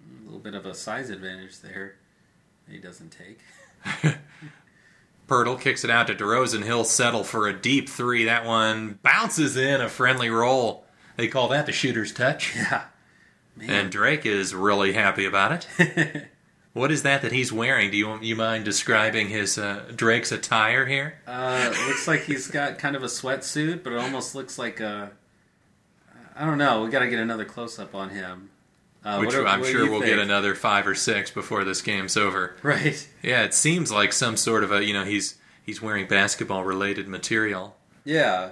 [0.00, 1.96] A little bit of a size advantage there.
[2.68, 3.38] He doesn't take.
[5.28, 6.64] Poeltl kicks it out to DeRozan.
[6.64, 8.24] He'll settle for a deep three.
[8.24, 10.86] That one bounces in a friendly roll.
[11.16, 12.56] They call that the shooter's touch.
[12.56, 12.84] Yeah,
[13.56, 13.70] man.
[13.70, 16.28] And Drake is really happy about it.
[16.74, 17.90] what is that that he's wearing?
[17.90, 21.14] Do you you mind describing his uh, Drake's attire here?
[21.26, 25.12] Uh, looks like he's got kind of a sweatsuit, but it almost looks like a.
[26.36, 26.82] I don't know.
[26.82, 28.50] We got to get another close up on him.
[29.04, 30.10] Uh, Which do- I'm sure we'll think?
[30.12, 32.56] get another five or six before this game's over.
[32.62, 33.06] Right.
[33.22, 37.06] Yeah, it seems like some sort of a you know he's he's wearing basketball related
[37.06, 37.76] material.
[38.04, 38.50] Yeah.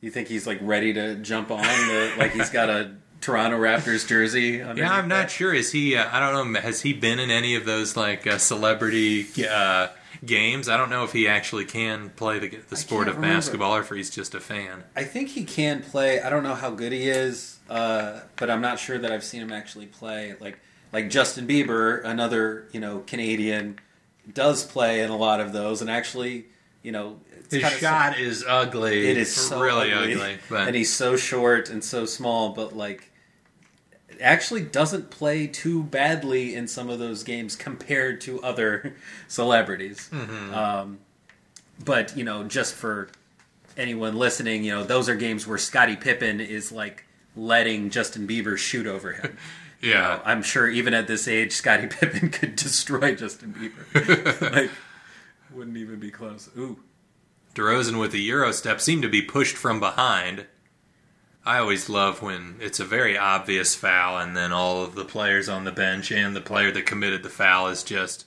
[0.00, 4.06] You think he's like ready to jump on the like he's got a Toronto Raptors
[4.06, 4.62] jersey?
[4.76, 5.52] Yeah, I'm not sure.
[5.52, 5.96] Is he?
[5.96, 6.60] Uh, I don't know.
[6.60, 9.88] Has he been in any of those like uh, celebrity uh,
[10.24, 10.68] games?
[10.68, 13.36] I don't know if he actually can play the the sport of remember.
[13.36, 14.84] basketball or if he's just a fan.
[14.96, 16.20] I think he can play.
[16.20, 19.42] I don't know how good he is, uh, but I'm not sure that I've seen
[19.42, 20.34] him actually play.
[20.40, 20.58] Like
[20.92, 23.78] like Justin Bieber, another you know Canadian,
[24.32, 26.46] does play in a lot of those, and actually
[26.82, 27.18] you know
[27.50, 29.08] it's His kinda shot is ugly.
[29.08, 30.38] It is so really ugly, ugly.
[30.50, 33.10] But and he's so short and so small, but like
[34.20, 38.94] actually doesn't play too badly in some of those games compared to other
[39.28, 40.10] celebrities.
[40.12, 40.54] Mm-hmm.
[40.54, 40.98] Um,
[41.82, 43.08] but you know, just for
[43.78, 47.04] anyone listening, you know, those are games where Scottie Pippen is like
[47.34, 49.38] letting Justin Bieber shoot over him.
[49.80, 54.52] yeah, I'm sure even at this age, Scottie Pippen could destroy Justin Bieber.
[54.52, 54.70] like,
[55.50, 56.50] wouldn't even be close.
[56.58, 56.78] Ooh.
[57.58, 60.46] DeRozan with the Euro step seemed to be pushed from behind.
[61.44, 65.48] I always love when it's a very obvious foul, and then all of the players
[65.48, 68.26] on the bench and the player that committed the foul is just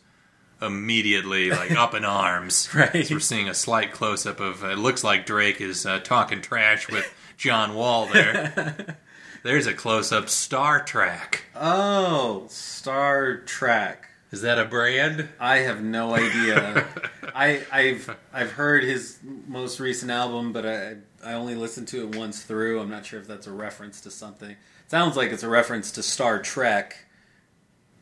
[0.62, 2.68] immediately like up in arms.
[2.74, 3.06] Right.
[3.06, 4.64] So we're seeing a slight close up of.
[4.64, 8.98] It looks like Drake is uh, talking trash with John Wall there.
[9.44, 10.30] There's a close up.
[10.30, 11.46] Star Trek.
[11.56, 14.08] Oh, Star Trek.
[14.32, 15.28] Is that a brand?
[15.40, 16.88] I have no idea.
[17.36, 22.16] I, I've I've heard his most recent album, but I I only listened to it
[22.16, 22.80] once through.
[22.80, 24.56] I'm not sure if that's a reference to something.
[24.88, 27.06] sounds like it's a reference to Star Trek,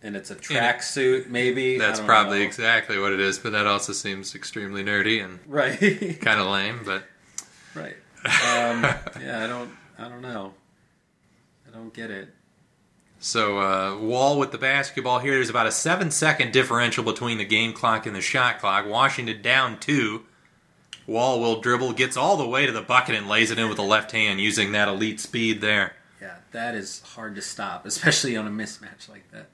[0.04, 1.80] and it's a tracksuit, maybe.
[1.80, 2.46] That's probably know.
[2.46, 5.80] exactly what it is, but that also seems extremely nerdy and right.
[6.22, 6.82] kind of lame.
[6.86, 7.06] But
[7.74, 7.96] right.
[8.20, 8.84] Um,
[9.22, 10.54] yeah, I don't I don't know.
[11.68, 12.36] I don't get it.
[13.20, 15.34] So uh, Wall with the basketball here.
[15.34, 18.88] There's about a seven second differential between the game clock and the shot clock.
[18.88, 20.24] Washington down two.
[21.06, 23.78] Wall will dribble, gets all the way to the bucket and lays it in with
[23.78, 25.96] the left hand using that elite speed there.
[26.22, 29.50] Yeah, that is hard to stop, especially on a mismatch like that.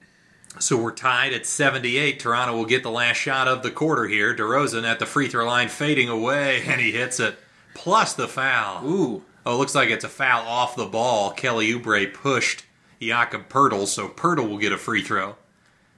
[0.60, 2.20] So we're tied at 78.
[2.20, 4.36] Toronto will get the last shot of the quarter here.
[4.36, 7.38] DeRozan at the free throw line fading away, and he hits it.
[7.74, 8.86] Plus the foul.
[8.86, 11.32] Ooh, Oh, it looks like it's a foul off the ball.
[11.32, 12.66] Kelly Oubre pushed
[13.00, 15.36] Jakob Poeltl, so Poeltl will get a free throw.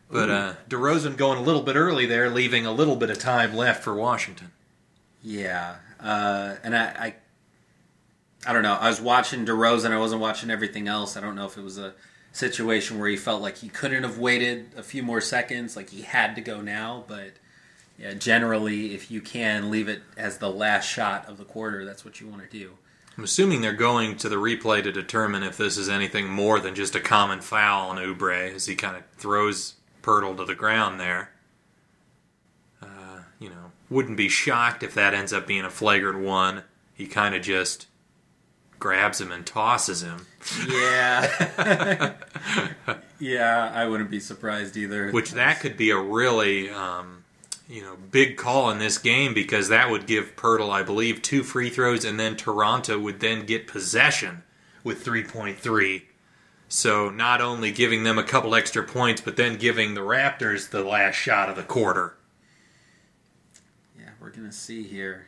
[0.10, 3.54] But uh, DeRozan going a little bit early there, leaving a little bit of time
[3.56, 4.52] left for Washington.
[5.22, 7.16] Yeah, uh, and I, I,
[8.50, 8.76] I don't know.
[8.76, 9.92] I was watching DeRozan.
[9.92, 11.18] I wasn't watching everything else.
[11.18, 11.94] I don't know if it was a
[12.32, 16.04] situation where he felt like he couldn't have waited a few more seconds, like he
[16.04, 17.04] had to go now.
[17.08, 17.34] But
[17.98, 22.06] yeah, generally, if you can leave it as the last shot of the quarter, that's
[22.06, 22.78] what you want to do.
[23.18, 26.76] I'm assuming they're going to the replay to determine if this is anything more than
[26.76, 31.00] just a common foul on Oubre as he kind of throws Poeltl to the ground
[31.00, 31.32] there.
[32.82, 36.64] Uh, you know, wouldn't be shocked if that ends up being a flagrant one.
[36.94, 37.88] He kind of just
[38.80, 40.28] grabs him and tosses him.
[40.70, 42.14] Yeah,
[43.20, 45.12] yeah, I wouldn't be surprised either.
[45.12, 47.17] Which that could be a really, um,
[47.70, 51.44] you know, big call in this game because that would give Poeltl, I believe, two
[51.44, 54.44] free throws, and then Toronto would then get possession
[54.84, 56.04] with 3.3.
[56.70, 60.84] So not only giving them a couple extra points, but then giving the Raptors the
[60.84, 62.16] last shot of the quarter.
[63.98, 65.28] yeah, we're gonna see here.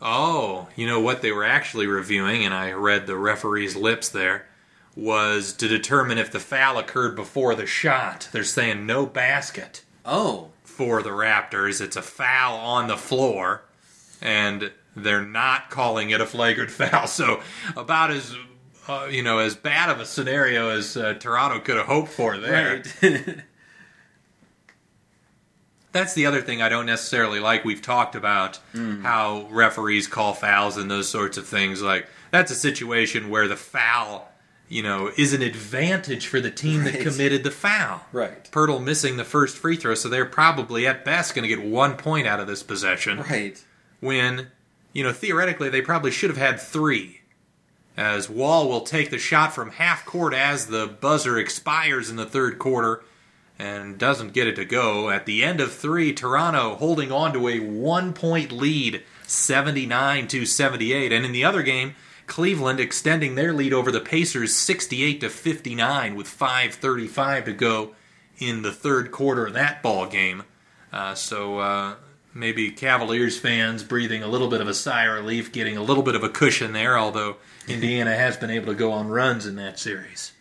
[0.00, 4.46] Oh, you know what they were actually reviewing, and I read the referee's lips there,
[4.98, 8.28] was to determine if the foul occurred before the shot.
[8.32, 9.84] They're saying no basket.
[10.04, 11.80] Oh, for the Raptors.
[11.80, 13.62] It's a foul on the floor,
[14.20, 17.06] and they're not calling it a flagrant foul.
[17.06, 17.40] So
[17.76, 18.34] about as
[18.88, 22.36] uh, you know as bad of a scenario as uh, Toronto could have hoped for
[22.36, 22.82] there.
[23.02, 23.36] right.
[25.92, 27.64] That's the other thing I don't necessarily like.
[27.64, 28.60] We've talked about
[29.02, 31.80] how referees call fouls and those sorts of things.
[31.80, 34.27] Like that's a situation where the foul,
[34.68, 38.02] you know, is an advantage for the team that committed the foul.
[38.12, 38.50] right.
[38.50, 41.96] Poeltl missing the first free throw, so they're probably at best going to get one
[41.96, 43.20] point out of this possession.
[43.20, 43.62] Right.
[44.00, 44.48] When,
[44.92, 47.22] you know, theoretically they probably should have had three.
[47.96, 52.26] As Wall will take the shot from half court as the buzzer expires in the
[52.26, 53.02] third quarter
[53.58, 55.10] and doesn't get it to go.
[55.10, 60.46] At the end of three, Toronto holding on to a one point lead, 79 to
[60.46, 61.12] 78.
[61.12, 61.96] And in the other game,
[62.28, 67.94] Cleveland extending their lead over the Pacers 68 to 59 with 5:35 to go
[68.38, 70.44] in the third quarter of that ball game.
[70.92, 71.94] Uh, so uh,
[72.32, 76.04] maybe Cavaliers fans breathing a little bit of a sigh of relief, getting a little
[76.04, 76.96] bit of a cushion there.
[76.96, 77.36] Although
[77.68, 80.32] Indiana has been able to go on runs in that series.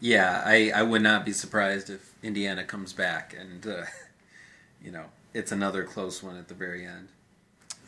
[0.00, 3.84] Yeah, I, I would not be surprised if Indiana comes back and, uh,
[4.82, 7.08] you know, it's another close one at the very end.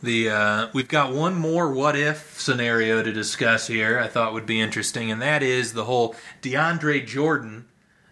[0.05, 3.97] The uh, we've got one more what if scenario to discuss here.
[3.97, 7.65] I thought would be interesting, and that is the whole DeAndre Jordan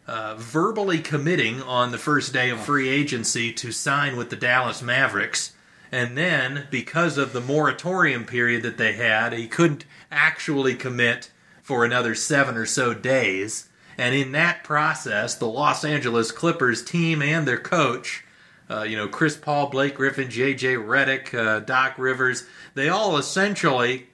[0.07, 4.81] uh, verbally committing on the first day of free agency to sign with the Dallas
[4.81, 5.53] Mavericks,
[5.91, 11.29] and then because of the moratorium period that they had, he couldn't actually commit
[11.61, 13.69] for another seven or so days.
[13.99, 18.22] And in that process, the Los Angeles Clippers team and their coach
[18.69, 20.75] uh, you know, Chris Paul, Blake Griffin, J.J.
[20.75, 22.45] Redick, uh, Doc Rivers,
[22.75, 24.07] they all essentially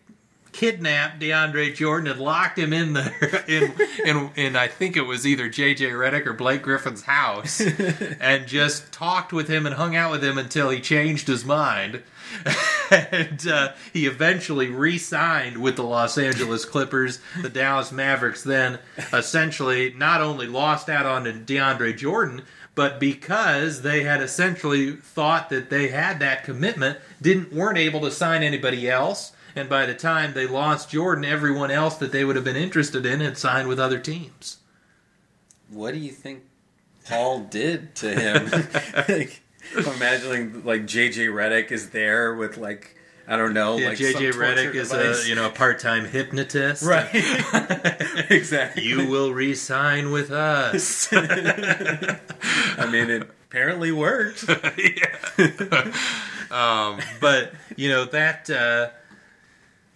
[0.52, 3.74] kidnapped DeAndre Jordan and locked him in there in
[4.06, 5.92] in, in I think it was either J.J.
[5.92, 7.62] Redick or Blake Griffin's house,
[8.20, 12.04] and just talked with him and hung out with him until he changed his mind.
[12.92, 17.20] and uh, he eventually re-signed with the Los Angeles Clippers.
[17.42, 18.78] The Dallas Mavericks then
[19.12, 22.44] essentially not only lost out on DeAndre Jordan,
[22.80, 28.10] but because they had essentially thought that they had that commitment, didn't weren't able to
[28.10, 32.38] sign anybody else, and by the time they lost Jordan, everyone else that they would
[32.38, 34.60] have been interested in had signed with other teams.
[35.70, 36.44] What do you think
[37.06, 38.50] Paul did to him?
[39.10, 39.42] like,
[39.76, 42.96] I'm imagining like JJ Redick is there with like
[43.32, 45.26] I don't know, Yeah, like JJ some Redick is device.
[45.26, 46.82] a you know a part-time hypnotist.
[46.84, 47.08] right,
[48.32, 48.84] exactly.
[48.84, 51.08] You will re-sign with us.
[51.14, 52.18] I
[52.92, 54.50] mean, it apparently worked.
[56.52, 58.90] um, but you know that uh,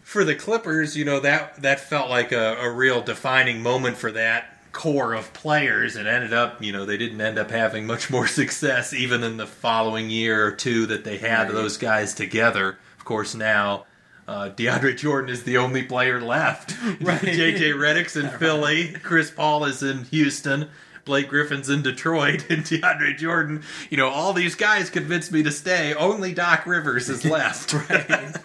[0.04, 4.12] for the Clippers, you know that that felt like a, a real defining moment for
[4.12, 5.96] that core of players.
[5.96, 9.38] It ended up, you know, they didn't end up having much more success even in
[9.38, 11.52] the following year or two that they had Right.
[11.54, 12.78] those guys together.
[13.04, 13.84] Of course, now.
[14.30, 16.74] Uh, DeAndre Jordan is the only player left.
[17.02, 17.20] Right.
[17.22, 18.94] JJ Redick's in Philly.
[19.04, 20.70] Chris Paul is in Houston.
[21.04, 22.46] Blake Griffin's in Detroit.
[22.50, 25.94] And DeAndre Jordan, you know, all these guys convinced me to stay.
[25.94, 27.74] Only Doc Rivers is left.
[27.74, 28.38] right.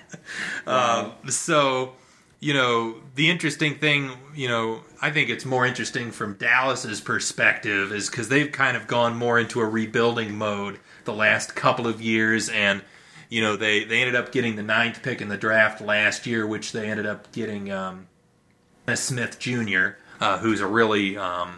[0.66, 1.92] um, so,
[2.40, 7.92] you know, the interesting thing, you know, I think it's more interesting from Dallas's perspective
[7.92, 12.02] is because they've kind of gone more into a rebuilding mode the last couple of
[12.02, 12.82] years and
[13.28, 16.46] you know they, they ended up getting the ninth pick in the draft last year
[16.46, 18.08] which they ended up getting um,
[18.94, 19.90] Smith Jr.,
[20.20, 21.56] uh, who's a really um,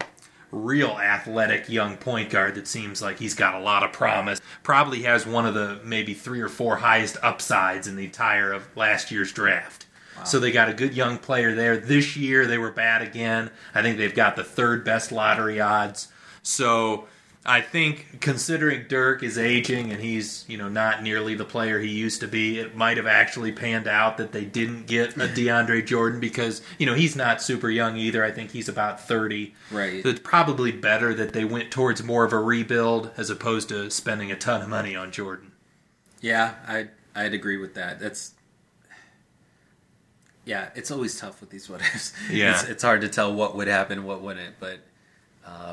[0.52, 4.40] real athletic young point guard that seems like he's got a lot of promise.
[4.62, 8.68] Probably has one of the maybe three or four highest upsides in the entire of
[8.76, 9.86] last year's draft.
[10.24, 11.78] So they got a good young player there.
[11.78, 13.50] This year they were bad again.
[13.74, 16.08] I think they've got the third best lottery odds.
[16.42, 17.06] So
[17.44, 21.88] I think considering Dirk is aging and he's, you know, not nearly the player he
[21.88, 25.86] used to be, it might have actually panned out that they didn't get a DeAndre
[25.86, 28.22] Jordan because, you know, he's not super young either.
[28.22, 29.54] I think he's about 30.
[29.70, 30.02] Right.
[30.02, 33.90] So it's probably better that they went towards more of a rebuild as opposed to
[33.90, 35.52] spending a ton of money on Jordan.
[36.20, 37.98] Yeah, I I'd agree with that.
[37.98, 38.34] That's
[40.44, 42.12] yeah, it's always tough with these what ifs.
[42.30, 42.52] Yeah.
[42.52, 44.56] it's, it's hard to tell what would happen, what wouldn't.
[44.60, 44.80] But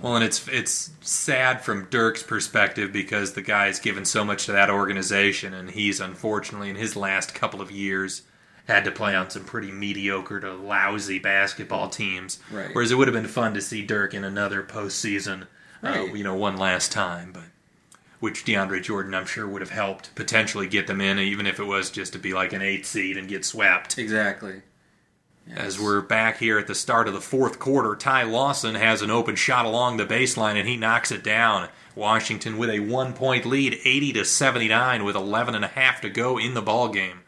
[0.02, 4.52] Well, and it's it's sad from Dirk's perspective because the guy's given so much to
[4.52, 8.24] that organization, and he's unfortunately in his last couple of years
[8.68, 12.40] had to play on some pretty mediocre to lousy basketball teams.
[12.52, 12.70] Right.
[12.74, 15.48] Whereas it would have been fun to see Dirk in another postseason,
[15.82, 17.44] uh, you know, one last time, but.
[18.20, 21.66] Which DeAndre Jordan, I'm sure, would have helped potentially get them in, even if it
[21.66, 23.99] was just to be like an eight seed and get swept.
[23.99, 24.64] exactly.
[25.56, 29.10] As we're back here at the start of the fourth quarter, Ty Lawson has an
[29.10, 31.69] open shot along the baseline and he knocks it down.
[31.95, 36.10] Washington with a one point lead, 80 to 79, with 11 and a half to
[36.10, 37.22] go in the ball game.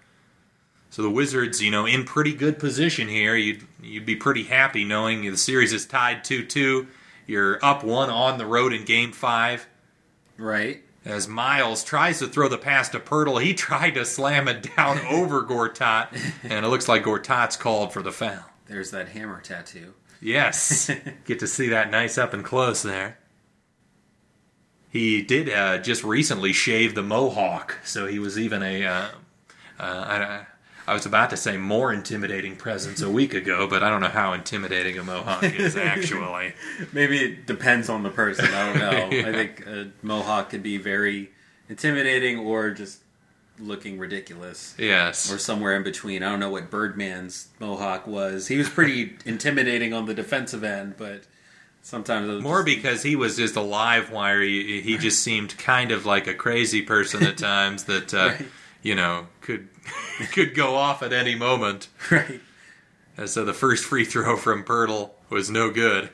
[0.90, 3.36] So the Wizards, you know, in pretty good position here.
[3.36, 6.88] You'd you'd be pretty happy knowing the series is tied 2-2.
[7.26, 9.68] You're up one on the road in Game Five.
[10.38, 10.84] Right.
[11.06, 15.00] As Miles tries to throw the pass to Poeltl, he tried to slam it down
[15.10, 16.10] over Gortat,
[16.44, 18.46] and it looks like Gortat's called for the foul.
[18.68, 19.94] There's that hammer tattoo.
[20.22, 20.92] Yes,
[21.26, 23.18] get to see that nice up and close there.
[24.90, 28.86] He did uh, just recently shave the mohawk, so he was even a.
[28.86, 29.08] Uh,
[29.80, 30.46] uh, I,
[30.90, 34.08] I was about to say more intimidating presence a week ago, but I don't know
[34.08, 36.54] how intimidating a mohawk is actually.
[36.94, 38.46] Maybe it depends on the person.
[38.46, 39.10] I don't know.
[39.20, 39.28] Yeah.
[39.28, 41.30] I think a mohawk could be very
[41.70, 43.00] intimidating or just
[43.60, 44.74] looking ridiculous.
[44.80, 45.32] Yes.
[45.32, 46.24] Or somewhere in between.
[46.24, 48.48] I don't know what Birdman's mohawk was.
[48.48, 51.24] He was pretty intimidating on the defensive end, but
[51.82, 54.42] sometimes it was More just- because he was just a live wire.
[54.42, 58.48] He, he just seemed kind of like a crazy person at times that, uh, Right.
[58.82, 59.70] You know, could
[60.32, 61.88] could go off at any moment.
[62.12, 62.42] right.
[63.18, 66.10] And so the first free throw from Poeltl was no good.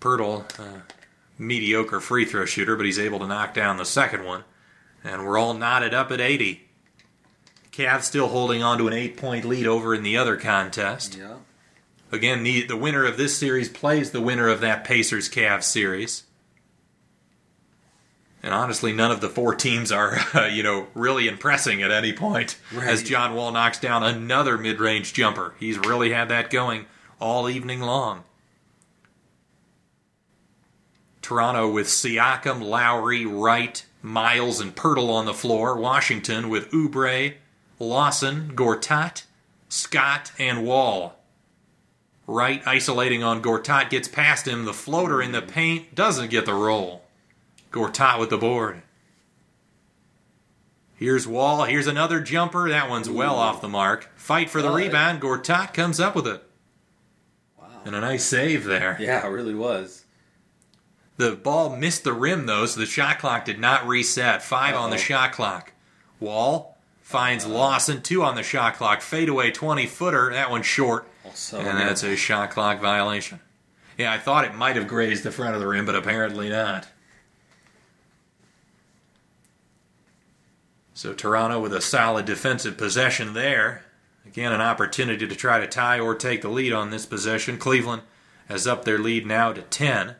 [0.00, 0.80] Poeltl, uh,
[1.38, 4.44] mediocre free throw shooter, but he's able to knock down the second one.
[5.04, 6.66] And we're all knotted up at 80.
[7.70, 11.16] Cavs still holding on to an eight point lead over in the other contest.
[11.16, 11.36] Yeah.
[12.12, 16.24] Again, the, the winner of this series plays the winner of that Pacers Cavs series.
[18.42, 22.12] And honestly, none of the four teams are, uh, you know, really impressing at any
[22.12, 22.58] point.
[22.72, 22.88] Right.
[22.88, 26.86] As John Wall knocks down another mid-range jumper, he's really had that going
[27.20, 28.24] all evening long.
[31.22, 35.76] Toronto with Siakam, Lowry, Wright, Miles, and Poeltl on the floor.
[35.78, 37.34] Washington with Oubre,
[37.78, 39.24] Lawson, Gortat,
[39.68, 41.16] Scott, and Wall.
[42.26, 44.64] Wright isolating on Gortat gets past him.
[44.64, 46.99] The floater in the paint doesn't get the roll.
[47.70, 48.82] Gortat with the board.
[50.94, 51.64] Here's Wall.
[51.64, 52.68] Here's another jumper.
[52.68, 54.10] That one's well off the mark.
[54.16, 55.22] Fight for the rebound.
[55.22, 56.42] Gortat comes up with it.
[57.58, 57.68] Wow.
[57.86, 58.98] And a nice save there.
[59.00, 60.04] Yeah, it really was.
[61.16, 64.42] The ball missed the rim though, so the shot clock did not reset.
[64.42, 65.72] 5 on the shot clock.
[66.18, 68.02] Wall finds Lawson.
[68.02, 69.00] Two on the shot clock.
[69.00, 70.30] Fadeaway 20 footer.
[70.32, 71.06] That one's short.
[71.24, 73.40] Also, and that's a shot clock violation.
[73.96, 76.88] Yeah, I thought it might have grazed the front of the rim, but apparently not.
[81.00, 83.86] So Toronto with a solid defensive possession there.
[84.26, 87.56] Again, an opportunity to try to tie or take the lead on this possession.
[87.56, 88.02] Cleveland
[88.50, 90.16] has upped their lead now to 10.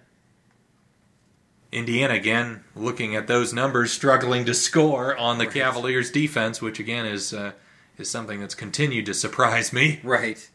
[1.70, 7.05] Indiana again looking at those numbers, struggling to score on the Cavaliers' defense, which again
[7.05, 7.52] is uh,
[7.98, 10.01] is something that's continued to surprise me.
[10.02, 10.48] right.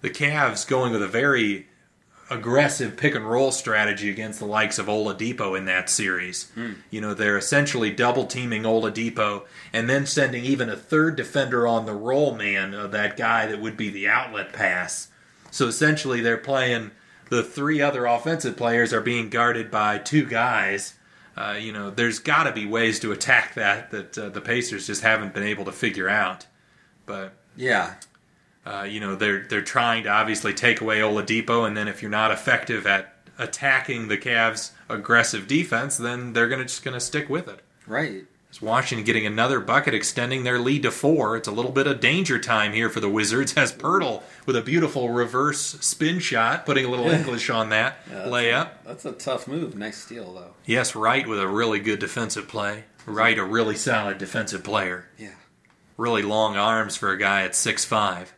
[0.00, 1.68] The Cavs going with a very
[2.34, 6.50] aggressive pick and roll strategy against the likes of Oladipo in that series.
[6.90, 11.86] You know, they're essentially double teaming Oladipo and then sending even a third defender on
[11.86, 15.08] the roll man of that guy that would be the outlet pass.
[15.50, 16.90] So essentially, they're playing
[17.30, 20.94] the three other offensive players are being guarded by two guys.
[21.36, 24.86] Uh, you know, there's got to be ways to attack that that uh, the Pacers
[24.86, 26.46] just haven't been able to figure out.
[27.06, 27.94] But Yeah.
[28.66, 32.10] Uh, you know, they're they're trying to obviously take away Oladipo, and then if you're
[32.10, 37.48] not effective at attacking the Cavs' aggressive defense, then they're gonna just gonna stick with
[37.48, 37.60] it.
[37.86, 38.24] Right.
[38.54, 41.36] It's Washington getting another bucket, extending their lead to four.
[41.36, 44.62] It's a little bit of danger time here for the Wizards as Poeltl with a
[44.62, 48.68] beautiful reverse spin shot, putting a little English on that layup.
[48.84, 49.76] That's a tough move.
[49.76, 50.54] Nice steal, though.
[50.66, 52.84] Yes, Wright with a really good defensive play.
[53.06, 55.08] Wright, a really solid defensive player.
[55.18, 55.34] Yeah.
[55.96, 58.28] Really long arms for a guy at 6'5.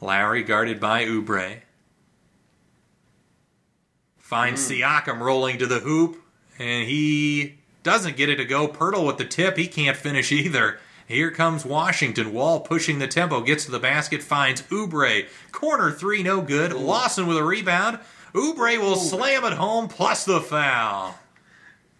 [0.00, 1.60] Lowry guarded by Oubre.
[4.18, 4.74] Finds hmm.
[4.74, 6.22] Siakam rolling to the hoop,
[6.58, 8.68] and he doesn't get it to go.
[8.68, 9.56] Poeltl with the tip.
[9.56, 10.78] He can't finish either.
[11.06, 12.34] Here comes Washington.
[12.34, 15.26] Wall pushing the tempo, gets to the basket, finds Oubre.
[15.52, 16.72] Corner three, no good.
[16.74, 17.98] Lawson with a rebound.
[18.34, 21.18] Oubre will slam it home, plus the foul.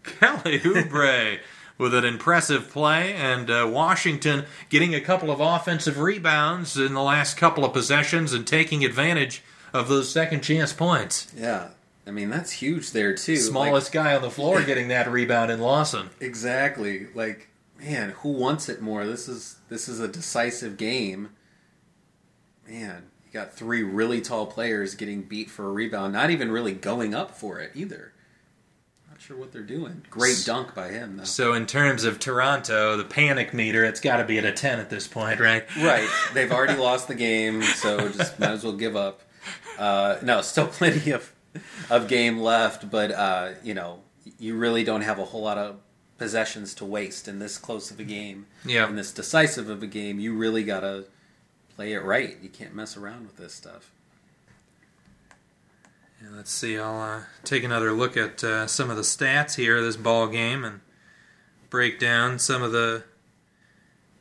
[0.03, 1.39] Kelly Oubre
[1.79, 7.03] with an impressive play, and uh, Washington getting a couple of offensive rebounds in the
[7.03, 9.43] last couple of possessions and taking advantage
[9.73, 11.33] of those second chance points.
[11.37, 11.69] Yeah.
[12.07, 13.37] I mean, that's huge there, too.
[13.37, 16.11] Smallest guy on the floor getting that rebound in Lawson.
[16.21, 17.07] Exactly.
[17.15, 17.49] Like,
[17.79, 19.07] man, who wants it more?
[19.07, 21.31] This is this is a decisive game.
[22.67, 26.73] Man, you got three really tall players getting beat for a rebound, not even really
[26.73, 28.13] going up for it either.
[29.29, 30.07] Sure what they're doing.
[30.09, 31.25] Great dunk by him, though.
[31.25, 34.81] So in terms of Toronto, the panic meter, it's got to be at a 10
[34.81, 35.67] at this point, right?
[35.77, 36.09] Right.
[36.33, 39.21] They've already lost the game, so just might as well give up.
[39.79, 41.31] Uh, no, still plenty of
[41.91, 44.01] of game left, but uh, you know,
[44.39, 45.77] you really don't have a whole lot of
[46.17, 48.47] possessions to waste in this close of a game.
[48.65, 48.89] Yeah.
[48.89, 51.05] In this decisive of a game, you really gotta
[51.77, 52.39] play it right.
[52.41, 53.93] You can't mess around with this stuff.
[56.23, 56.79] Yeah, let's see.
[56.79, 60.27] I'll uh, take another look at uh, some of the stats here of this ball
[60.27, 60.81] game and
[61.71, 63.05] break down some of the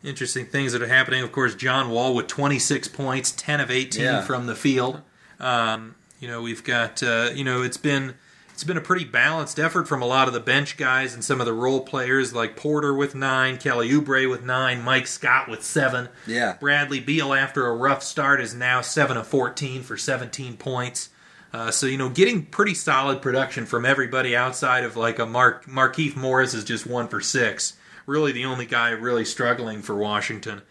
[0.04, 1.24] interesting things that are happening.
[1.24, 4.22] Of course, John Wall with 26 points, 10 of 18 Yeah.
[4.22, 5.02] from the field.
[5.40, 8.16] Um, you know, we've got uh, you know it's been
[8.52, 11.40] it's been a pretty balanced effort from a lot of the bench guys and some
[11.40, 15.64] of the role players like Porter with nine, Kelly Oubre with nine, Mike Scott with
[15.64, 16.10] seven.
[16.26, 16.58] Yeah.
[16.60, 21.10] Bradley Beal, after a rough start, is now 7 of 14 for 17 points.
[21.54, 25.66] Uh, so, you know, getting pretty solid production from everybody outside of like a Mark
[25.66, 27.78] Markieff Morris is just 1 for 6.
[28.06, 30.62] Really the only guy really struggling for Washington.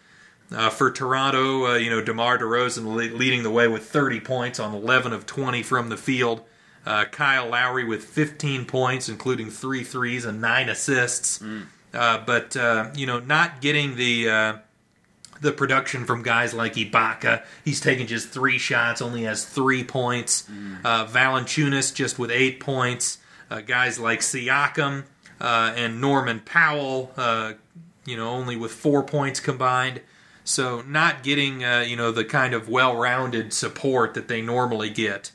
[0.53, 4.61] Uh, for Toronto, uh, you know, DeMar DeRozan le- leading the way with 30 points
[4.61, 6.43] on 11 of 20 from the field.
[6.85, 11.43] Uh, Kyle Lowry with 15 points, including three threes and nine assists.
[11.93, 14.61] Uh, but, uh, you know, not getting the.
[15.40, 17.44] The production from guys like Ibaka.
[17.64, 20.48] He's taken just three shots, only has three points.
[20.84, 23.18] Uh, Valanciunas just with eight points.
[23.50, 25.04] Uh, guys like Siakam
[25.40, 27.52] uh, and Norman Powell, uh,
[28.04, 30.00] you know, only with four points combined.
[30.44, 35.32] So not getting, uh, you know, the kind of well-rounded support that they normally get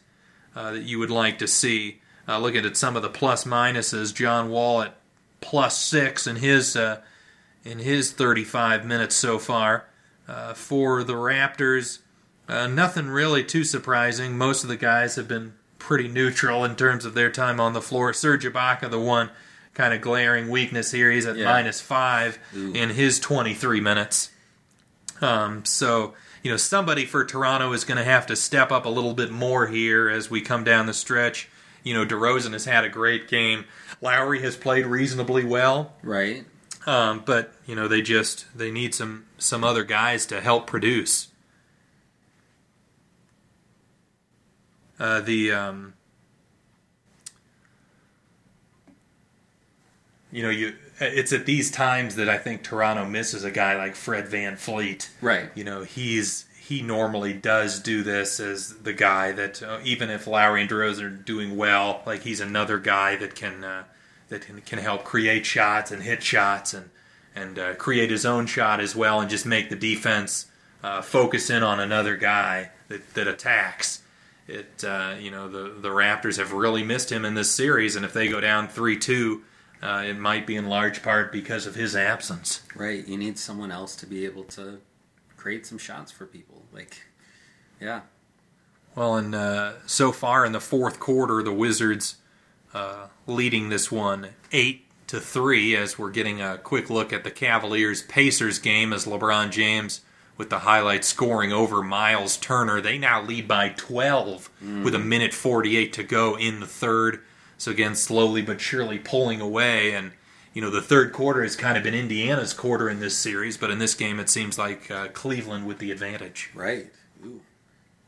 [0.55, 1.99] uh, that you would like to see.
[2.27, 4.95] Uh, looking at some of the plus minuses, John Wall at
[5.41, 7.01] plus six in his uh,
[7.63, 9.85] in his 35 minutes so far.
[10.31, 11.99] Uh, for the Raptors,
[12.47, 14.37] uh, nothing really too surprising.
[14.37, 17.81] Most of the guys have been pretty neutral in terms of their time on the
[17.81, 18.13] floor.
[18.13, 19.29] Serge Ibaka, the one
[19.73, 21.45] kind of glaring weakness here, he's at Yeah.
[21.51, 22.71] minus five Ooh.
[22.71, 24.29] in his 23 minutes.
[25.19, 26.13] Um, so,
[26.43, 29.31] you know, somebody for Toronto is going to have to step up a little bit
[29.31, 31.49] more here as we come down the stretch.
[31.83, 33.65] You know, DeRozan has had a great game.
[34.01, 35.93] Lowry has played reasonably well.
[36.03, 36.45] Right.
[36.85, 41.27] Um, but you know they just they need some some other guys to help produce.
[44.99, 45.93] Uh, the um,
[50.31, 53.95] you know you it's at these times that I think Toronto misses a guy like
[53.95, 55.09] Fred VanVleet.
[55.21, 55.49] Right.
[55.55, 60.25] You know he's he normally does do this as the guy that uh, even if
[60.27, 63.83] Lowry and DeRozan are doing well, like he's another guy that can uh,
[64.31, 66.89] that can, can help create shots and hit shots and
[67.35, 70.47] and uh, create his own shot as well and just make the defense
[70.83, 74.01] uh, focus in on another guy that, that attacks.
[74.47, 78.03] It uh, you know the the Raptors have really missed him in this series, and
[78.03, 79.43] if they go down three two,
[79.83, 82.61] uh, it might be in large part because of his absence.
[82.75, 83.05] Right.
[83.07, 84.79] You need someone else to be able to
[85.37, 86.63] create some shots for people.
[86.73, 87.01] Like,
[87.79, 88.01] yeah.
[88.95, 92.17] Well, and uh, so far in the fourth quarter, the Wizards
[92.73, 95.75] uh, leading this one eight to three.
[95.75, 100.01] As we're getting a quick look at the Cavaliers Pacers game, as LeBron James
[100.37, 104.49] with the highlight scoring over Miles Turner, they now lead by twelve
[104.83, 107.21] with a minute forty-eight to go in the third.
[107.57, 110.13] So again, slowly but surely pulling away, and
[110.53, 113.69] you know the third quarter has kind of been Indiana's quarter in this series, but
[113.69, 116.49] in this game it seems like uh, Cleveland with the advantage.
[116.55, 116.91] Right.
[117.23, 117.41] Ooh.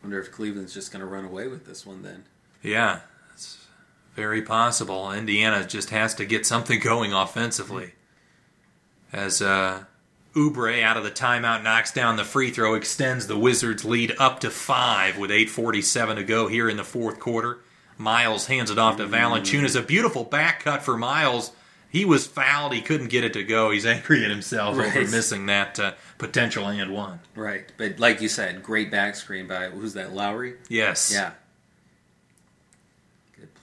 [0.02, 2.26] Wonder if Cleveland's just going to run away with this one then.
[2.64, 3.02] Yeah,
[4.16, 5.12] very possible.
[5.12, 7.94] Indiana just has to get something going offensively.
[9.12, 9.84] As uh,
[10.36, 14.40] Oubre out of the timeout knocks down the free throw, extends the Wizards' lead up
[14.40, 17.60] to five with 8:47 to go here in the fourth quarter.
[17.98, 19.80] Miles hands it off to Valanciunas.
[19.80, 21.52] A beautiful back cut for Miles.
[21.90, 22.74] He was fouled.
[22.74, 23.70] He couldn't get it to go.
[23.70, 27.20] He's angry at himself over missing that uh, potential and one.
[27.36, 27.72] Right.
[27.78, 30.56] But like you said, great back screen by, who's that, Lowry?
[30.70, 31.12] Yes.
[31.14, 31.34] Yeah.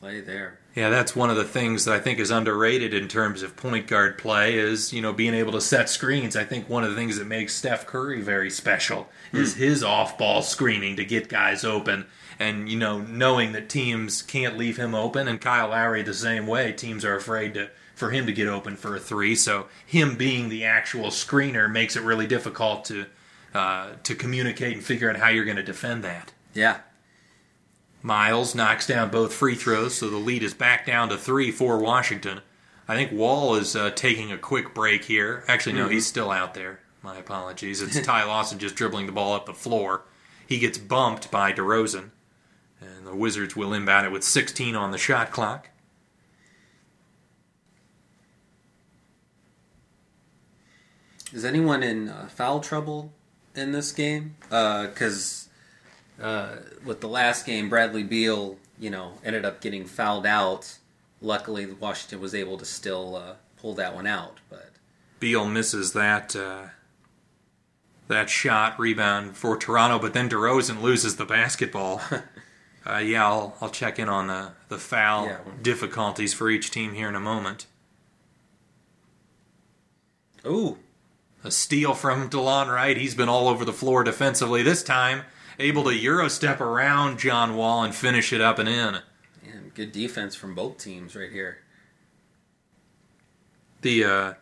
[0.00, 0.58] Play there.
[0.74, 3.86] Yeah, that's one of the things that I think is underrated in terms of point
[3.86, 6.36] guard play is, you know, being able to set screens.
[6.36, 10.40] I think one of the things that makes Steph Curry very special is his off-ball
[10.40, 12.06] screening to get guys open
[12.38, 16.46] and, you know, knowing that teams can't leave him open and Kyle Lowry the same
[16.46, 16.72] way.
[16.72, 20.48] Teams are afraid to for him to get open for a 3, so him being
[20.48, 23.04] the actual screener makes it really difficult to
[23.52, 26.32] uh, to communicate and figure out how you're going to defend that.
[26.54, 26.78] Yeah.
[28.02, 31.78] Miles knocks down both free throws, so the lead is back down to three for
[31.78, 32.40] Washington.
[32.88, 35.44] I think Wall is uh, taking a quick break here.
[35.46, 36.80] Actually, no, he's still out there.
[37.02, 37.82] My apologies.
[37.82, 40.02] It's Ty Lawson just dribbling the ball up the floor.
[40.46, 42.10] He gets bumped by DeRozan,
[42.80, 45.68] and the Wizards will inbound it with 16 on the shot clock.
[51.32, 53.12] Is anyone in uh, foul trouble
[53.54, 54.34] in this game?
[54.48, 55.48] Because
[56.20, 60.76] uh, with the last game, Bradley Beal, you know, ended up getting fouled out.
[61.22, 64.38] Luckily, Washington was able to still uh, pull that one out.
[64.48, 64.70] But
[65.18, 66.68] Beal misses that uh,
[68.08, 72.00] that shot rebound for Toronto, but then DeRozan loses the basketball.
[72.86, 75.38] uh, yeah, I'll I'll check in on the the foul Yeah.
[75.62, 77.66] difficulties for each team here in a moment.
[80.46, 80.78] ooh,
[81.44, 82.96] A steal from Delon Wright.
[82.96, 85.22] He's been all over the floor defensively this time,
[85.60, 88.98] able to euro step around John Wall and finish it up and in.
[89.44, 91.58] man, good defense from both teams right here.
[93.82, 94.34] the uh,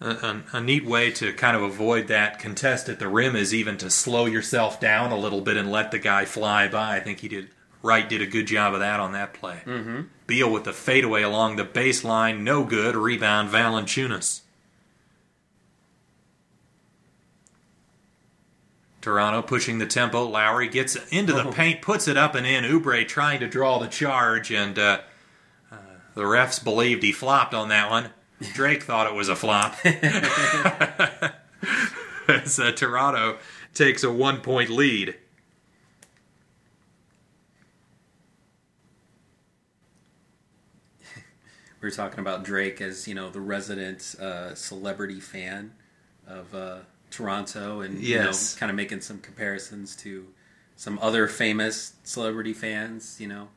[0.00, 3.52] a, a, a neat way to kind of avoid that contest at the rim is
[3.54, 6.96] even to slow yourself down a little bit and let the guy fly by.
[6.96, 7.50] I think he did
[7.82, 9.62] Wright did a good job of that on that play.
[9.64, 10.02] Mm-hmm.
[10.26, 12.94] Beal with the fadeaway along the baseline, no good.
[12.94, 14.42] Rebound Valanciunas.
[19.00, 20.24] Toronto pushing the tempo.
[20.24, 22.64] Lowry gets into the paint, puts it up and in.
[22.64, 25.00] Oubre trying to draw the charge, and uh,
[25.72, 25.76] uh,
[26.14, 28.10] the refs believed he flopped on that one.
[28.52, 29.74] Drake thought it was a flop.
[32.28, 33.38] as uh, Toronto
[33.74, 35.16] takes a one point lead.
[41.80, 45.72] We were talking about Drake as you know the resident uh, celebrity fan
[46.26, 48.08] of uh, Toronto, and Yes.
[48.52, 50.26] you know, kind of making some comparisons to
[50.76, 53.20] some other famous celebrity fans.
[53.20, 53.48] You know,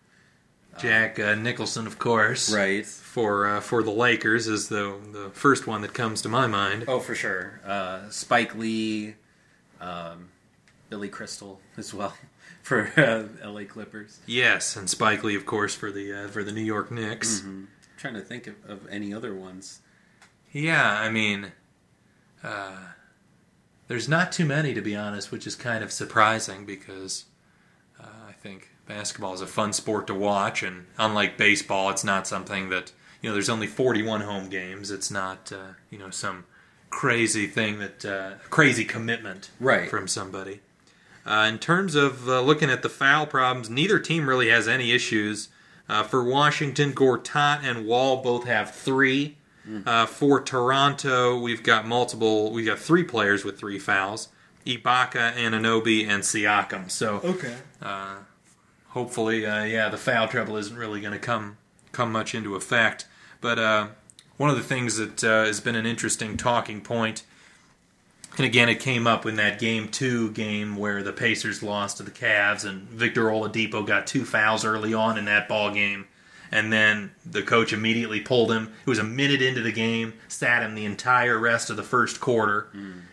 [0.79, 2.85] Jack uh, Nicholson, of course, right?
[2.85, 6.85] for uh, for the Lakers is the the first one that comes to my mind.
[6.87, 7.61] Oh, for sure.
[7.65, 9.15] Uh, Spike Lee,
[9.79, 10.29] um,
[10.89, 12.13] Billy Crystal as well
[12.63, 13.65] for uh, L.A.
[13.65, 14.19] Clippers.
[14.25, 17.43] Yes, and Spike Lee, of course, for the uh, for the New York Knicks.
[17.97, 19.79] trying to think of, of any other ones.
[20.51, 21.51] Yeah, I mean,
[22.43, 22.75] uh,
[23.87, 27.25] there's not too many to be honest, which is kind of surprising because
[27.99, 32.27] uh, I think basketball is a fun sport to watch, and unlike baseball, it's not
[32.27, 32.91] something that
[33.21, 33.33] you know.
[33.33, 34.91] There's only 41 home games.
[34.91, 36.45] It's not uh, you know some
[36.89, 39.89] crazy thing that uh, crazy commitment Right.
[39.89, 40.59] from somebody.
[41.25, 44.91] Uh, in terms of uh, looking at the foul problems, neither team really has any
[44.91, 45.49] issues.
[45.89, 49.37] Uh, for Washington, Gortat and Wall both have three.
[49.85, 52.51] Uh, for Toronto, we've got multiple.
[52.51, 54.27] We've got three players with three fouls:
[54.65, 56.91] Ibaka, Anunoby, and Siakam.
[56.91, 57.55] So Okay.
[58.89, 61.57] hopefully, uh, yeah, the foul trouble isn't really going to come
[61.91, 63.05] come much into effect.
[63.41, 63.87] But uh,
[64.37, 67.23] one of the things that uh, has been an interesting talking point,
[68.37, 72.03] and again, it came up in that game two game where the Pacers lost to
[72.03, 76.07] the Cavs, and Victor Oladipo got two fouls early on in that ball game.
[76.53, 78.71] And then the coach immediately pulled him.
[78.85, 82.19] It was a minute into the game, sat him the entire rest of the first
[82.19, 82.67] quarter.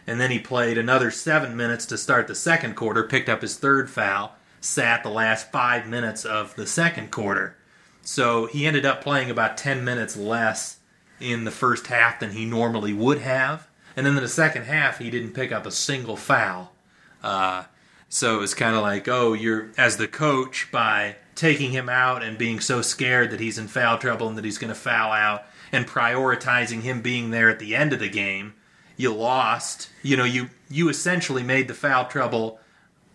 [0.07, 3.57] And then he played another seven minutes to start the second quarter, picked up his
[3.57, 7.57] third foul, sat the last five minutes of the second quarter.
[8.03, 10.77] So he ended up playing about 10 minutes less
[11.19, 13.69] in the first half than he normally would have.
[13.97, 16.75] And then in the second half, he didn't pick up a single foul.
[17.23, 17.65] Uh,
[18.11, 22.23] so it was kind of like, oh, you're, as the coach, by taking him out
[22.23, 25.11] and being so scared that he's in foul trouble and that he's going to foul
[25.11, 28.53] out and prioritizing him being there at the end of the game,
[28.99, 29.89] you lost.
[30.03, 32.61] You know, you, you essentially made the foul trouble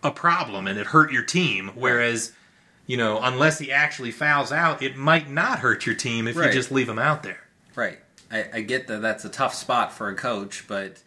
[0.02, 1.70] a problem and it hurt your team.
[1.76, 2.32] Whereas,
[2.88, 6.48] you know, unless he actually fouls out, it might not hurt your team if Right.
[6.48, 7.44] you just leave him out there.
[7.76, 7.98] Right.
[8.28, 11.00] I, I get that that's a tough spot for a coach, but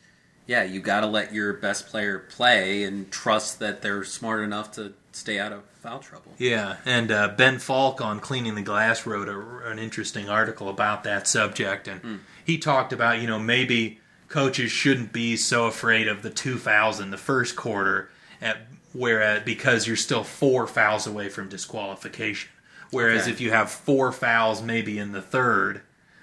[0.48, 4.72] yeah, you got to let your best player play and trust that they're smart enough
[4.74, 6.34] to stay out of foul trouble.
[6.38, 11.04] Yeah, and uh, Ben Falk on Cleaning the Glass wrote a, an interesting article about
[11.06, 16.22] that subject, and he talked about you know maybe coaches shouldn't be so afraid of
[16.22, 18.10] the two fouls in the first quarter,
[18.42, 18.58] at,
[18.94, 22.50] whereas because you're still four fouls away from disqualification.
[22.92, 23.32] Whereas Okay.
[23.32, 25.82] if you have four fouls maybe in the third,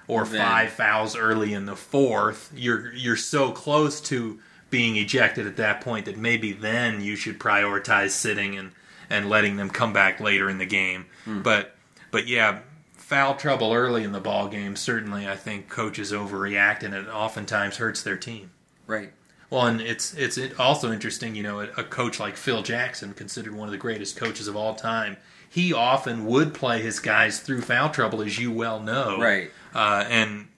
[0.09, 4.39] or Then- five fouls early in the fourth, you're you're so close to
[4.69, 8.73] being ejected at that point that maybe then you should prioritize sitting and
[9.11, 11.07] and letting them come back later in the game.
[11.27, 11.77] But
[12.11, 12.61] but yeah,
[12.95, 17.77] foul trouble early in the ball game certainly I think coaches overreact and it oftentimes
[17.77, 18.51] hurts their team.
[18.87, 19.13] Right.
[19.51, 23.55] Well, and it's it's also interesting, you know, a, a coach like Phil Jackson, considered
[23.55, 25.17] one of the greatest coaches of all time,
[25.49, 29.19] he often would play his guys through foul trouble, as you well know.
[29.21, 29.51] Right.
[29.75, 30.49] Uh, and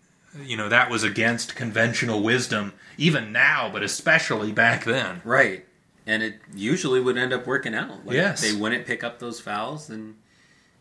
[0.43, 5.21] you know that was against conventional wisdom, even now, but especially back then.
[5.25, 5.67] Right.
[6.09, 8.07] And it usually would end up working out.
[8.07, 8.41] Like, Yes.
[8.41, 10.17] They wouldn't pick up those fouls, and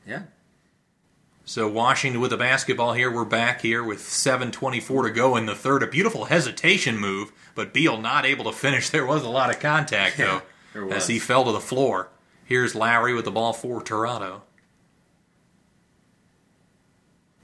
[0.07, 0.21] yeah.
[1.43, 3.11] So Washington with the basketball here.
[3.11, 5.83] We're back here with 7:24 to go in the third.
[5.83, 8.89] A beautiful hesitation move, but Beal not able to finish.
[8.97, 10.41] There was a lot of contact though,
[10.73, 10.93] was.
[10.93, 12.09] as he fell to the floor.
[12.45, 14.43] Here's Lowry with the ball for Toronto.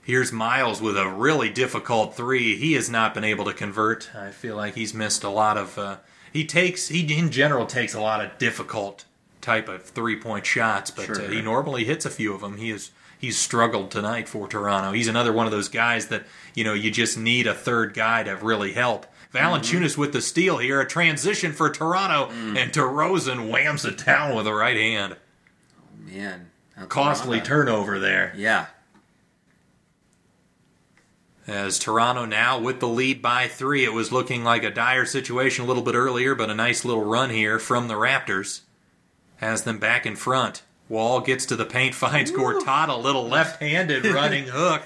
[0.03, 2.55] Here's Miles with a really difficult three.
[2.57, 4.13] He has not been able to convert.
[4.15, 5.77] I feel like he's missed a lot of.
[5.77, 5.97] Uh,
[6.33, 9.05] he takes he in general takes a lot of difficult
[9.39, 11.21] type of three point shots, but Sure.
[11.21, 12.57] uh, he normally hits a few of them.
[12.57, 14.91] He is he's struggled tonight for Toronto.
[14.91, 16.23] He's another one of those guys that
[16.55, 19.05] you know you just need a third guy to really help.
[19.33, 24.45] Valanciunas with the steal here, a transition for Toronto, and DeRozan whams it down with
[24.45, 25.15] the right hand.
[25.79, 26.51] Oh man.
[26.77, 28.33] Now Costly turnover there.
[28.35, 28.67] Yeah.
[31.45, 35.65] As Toronto now with the lead by three, it was looking like a dire situation
[35.65, 38.61] a little bit earlier, but a nice little run here from the Raptors
[39.37, 40.63] has them back in front.
[40.87, 44.83] Wall gets to the paint, finds Gortat, a little left-handed running hook.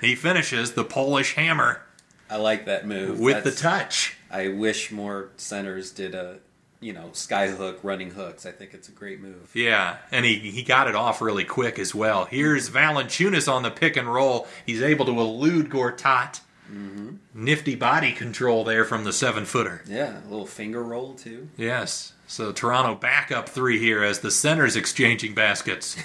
[0.00, 1.82] He finishes the Polish hammer
[2.28, 3.20] I like that move.
[3.20, 4.16] with the touch.
[4.30, 6.38] I wish more centers did a,
[6.80, 8.46] you know, sky hook, running hooks.
[8.46, 9.50] I think it's a great move.
[9.54, 12.24] Yeah, and he, he got it off really quick as well.
[12.24, 14.46] Here's Valanciunas on the pick and roll.
[14.64, 16.40] He's able to elude Gortat
[16.72, 17.16] mm-hmm.
[17.34, 19.82] Nifty body control there from the seven footer.
[19.86, 21.48] Yeah, a little finger roll too.
[21.56, 22.12] Yes.
[22.26, 25.96] So Toronto back up three here as the center's exchanging baskets.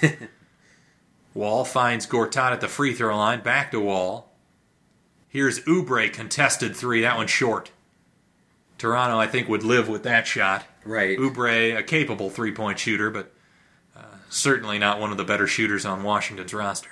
[1.34, 3.41] Wall finds Gortat at the free throw line.
[3.41, 4.31] Back to Wall.
[5.27, 7.02] Here's Oubre contested three.
[7.02, 7.72] That one's short.
[8.77, 10.65] Toronto, I think, would live with that shot.
[10.84, 11.18] Right.
[11.18, 13.31] Oubre, a capable three point shooter, but
[13.95, 16.89] uh, certainly not one of the better shooters on Washington's roster.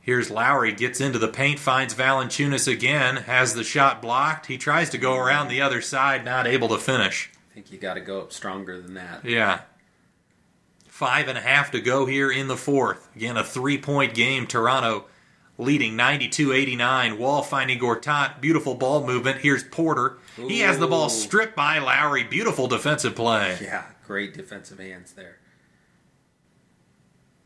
[0.00, 4.46] Here's Lowry, gets into the paint, finds Valanciunas again, has the shot blocked.
[4.46, 7.30] He tries to go around the other side, not able to finish.
[7.50, 9.24] I think you got to go up stronger than that.
[9.24, 9.60] Yeah.
[10.86, 13.14] Five and a half to go here in the fourth.
[13.14, 14.46] Again, a three point game.
[14.46, 15.04] Toronto
[15.58, 17.18] leading 92 89.
[17.18, 18.40] Wall finding Gortat.
[18.40, 19.40] Beautiful ball movement.
[19.40, 20.18] Here's Porter.
[20.36, 22.24] He has the ball stripped by Lowry.
[22.24, 23.58] Beautiful defensive play.
[23.60, 25.38] Yeah, great defensive hands there.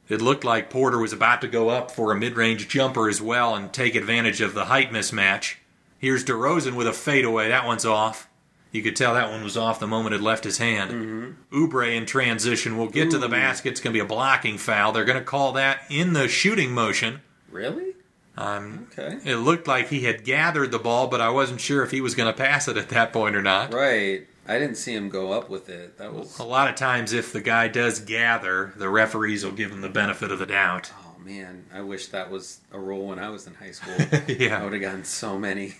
[0.09, 3.23] It looked like Porter was about to go up for a mid range jumper as
[3.23, 5.55] well and take advantage of the height mismatch.
[5.99, 7.49] Here's DeRozan with a fadeaway.
[7.49, 8.29] That one's off.
[8.73, 10.91] You could tell that one was off the moment it left his hand.
[10.91, 11.55] Mm-hmm.
[11.55, 13.71] Oubre in transition will get to the basket.
[13.71, 14.93] It's going to be a blocking foul.
[14.93, 17.21] They're going to call that in the shooting motion.
[17.51, 17.92] Really?
[18.37, 19.19] Um, Okay.
[19.25, 22.15] it looked like he had gathered the ball, but I wasn't sure if he was
[22.15, 23.73] going to pass it at that point or not.
[23.75, 24.27] Right.
[24.49, 25.99] I didn't see him go up with it.
[25.99, 26.39] That was.
[26.39, 29.89] A lot of times, if the guy does gather, the referees will give him the
[29.89, 30.91] benefit of the doubt.
[31.05, 33.95] Oh man, I wish that was a rule when I was in high school.
[34.29, 34.61] Yeah.
[34.61, 35.75] I would have gotten so many,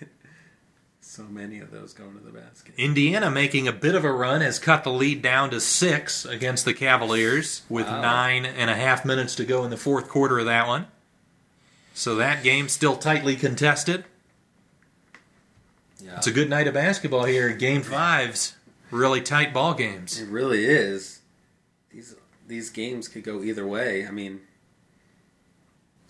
[1.00, 2.74] so many of those going to the basket.
[2.78, 6.64] Indiana making a bit of a run has cut the lead down to six against
[6.64, 8.00] the Cavaliers with Wow.
[8.00, 10.86] nine and a half minutes to go in the fourth quarter of that one.
[11.94, 14.04] So that game still tightly contested.
[16.02, 17.50] Yeah, It's a good night of basketball here.
[17.50, 18.56] Game fives,
[18.90, 20.20] really tight ball games.
[20.20, 21.20] it really is.
[21.90, 22.16] These
[22.48, 24.06] these games could go either way.
[24.06, 24.40] I mean,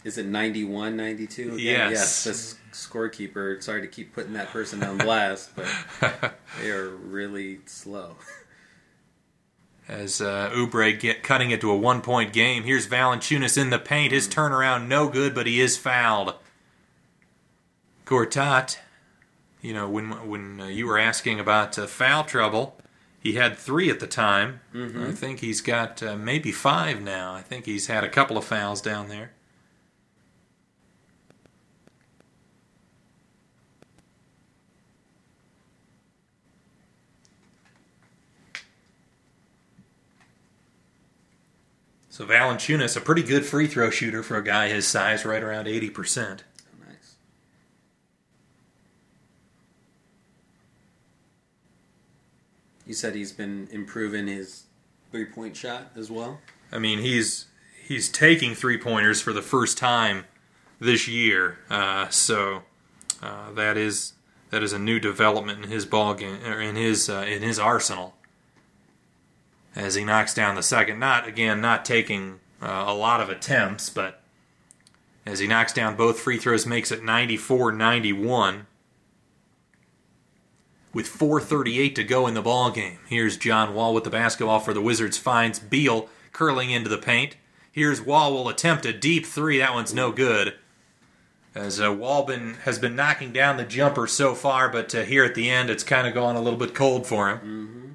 [0.05, 1.59] is it 91, 92?
[1.59, 1.91] Yes.
[1.93, 2.25] Yes.
[2.25, 3.63] This scorekeeper.
[3.63, 5.67] Sorry to keep putting that person on blast, but
[6.63, 8.17] they are really slow.
[9.93, 12.65] As uh, Oubre get cutting it to a one point game.
[12.65, 14.13] Here's Valanciunas in the paint.
[14.13, 16.35] His turnaround no good, but he is fouled.
[18.07, 18.79] Gortat,
[19.61, 22.81] you know, when when uh, you were asking about uh, foul trouble,
[23.21, 24.61] he had three at the time.
[25.09, 27.35] I think he's got uh, maybe five now.
[27.35, 29.33] I think he's had a couple of fouls down there.
[42.13, 45.67] So Valanciunas, a pretty good free throw shooter for a guy his size, right around
[45.67, 46.45] eighty percent.
[46.87, 47.17] Nice.
[52.87, 54.65] You said he's been improving his
[55.11, 56.39] three point shot as well.
[56.71, 57.47] I mean, he's
[57.83, 60.27] he's taking three pointers for the first time
[60.79, 62.65] this year, uh, so
[63.23, 64.13] uh, that is
[64.51, 67.59] that is a new development in his ball game or in his uh, in his
[67.59, 68.17] arsenal.
[69.75, 73.89] As he knocks down the second, not again not taking uh, a lot of attempts,
[73.89, 74.21] but
[75.25, 78.67] as he knocks down both free throws, makes it 94-91
[80.93, 82.99] with 4.38 to go in the ball game.
[83.09, 85.17] Here's John Wall with the basketball for the Wizards.
[85.17, 87.37] Finds Beal curling into the paint.
[87.71, 89.59] Here's Wall will attempt a deep three.
[89.59, 90.55] That one's no good.
[91.55, 95.25] As uh, Wall been, has been knocking down the jumper so far, but uh, here
[95.25, 97.92] at the end, it's kind of gone a little bit cold for him.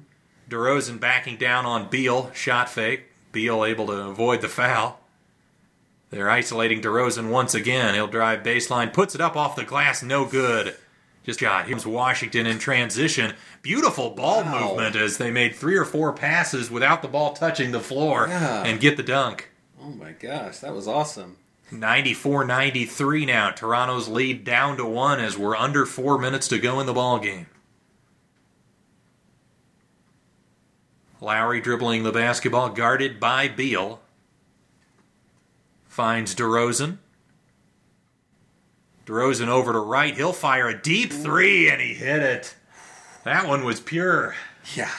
[0.48, 2.30] DeRozan backing down on Beal.
[2.32, 3.04] Shot fake.
[3.32, 5.00] Beal able to avoid the foul.
[6.10, 7.94] They're isolating DeRozan once again.
[7.94, 10.74] He'll drive baseline, puts it up off the glass, no good.
[11.24, 11.68] Just shot.
[11.68, 13.34] Here's Washington in transition.
[13.60, 14.68] Beautiful ball Wow.
[14.68, 18.62] movement as they made three or four passes without the ball touching the floor Yeah.
[18.64, 19.50] and get the dunk.
[19.78, 21.36] Oh my gosh, that was awesome.
[21.70, 23.50] 94 93 now.
[23.50, 27.18] Toronto's lead down to one as we're under four minutes to go in the ball
[27.18, 27.46] game.
[31.28, 34.00] Lowry dribbling the basketball, guarded by Beal.
[35.86, 36.96] Finds DeRozan.
[39.04, 40.16] DeRozan over to right.
[40.16, 42.54] He'll fire a deep three, and he hit it.
[43.24, 44.36] That one was pure.
[44.74, 44.90] Yeah.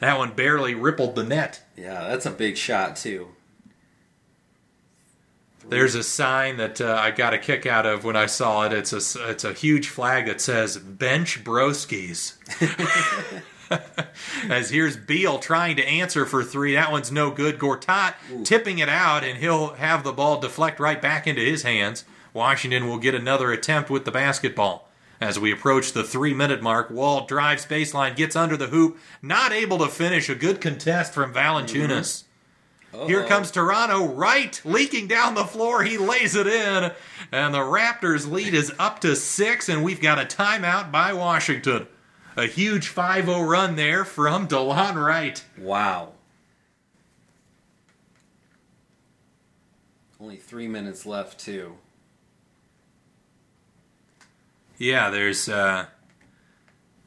[0.00, 1.62] That one barely rippled the net.
[1.76, 3.28] Yeah, that's a big shot too.
[5.68, 8.72] There's a sign that uh, I got a kick out of when I saw it.
[8.72, 12.32] It's a it's a huge flag that says "Bench Broskies."
[14.48, 16.74] As here's Beal trying to answer for three.
[16.74, 17.58] That one's no good.
[17.58, 18.14] Gortat
[18.44, 22.04] tipping it out, and he'll have the ball deflect right back into his hands.
[22.32, 24.88] Washington will get another attempt with the basketball.
[25.20, 29.52] As we approach the three minute mark, Wall drives baseline, gets under the hoop, not
[29.52, 30.28] able to finish.
[30.28, 32.24] A good contest from Valanciunas.
[32.92, 33.06] Mm-hmm.
[33.06, 33.28] Here Uh-oh.
[33.28, 35.82] comes Toronto, right, leaking down the floor.
[35.82, 36.92] He lays it in,
[37.32, 41.86] and the Raptors' lead is up to six, and we've got a timeout by Washington.
[42.36, 45.42] A huge 5 0 run there from Delon Wright.
[45.58, 46.12] Wow.
[50.20, 51.76] Only three minutes left, too.
[54.78, 55.86] Yeah, there's uh,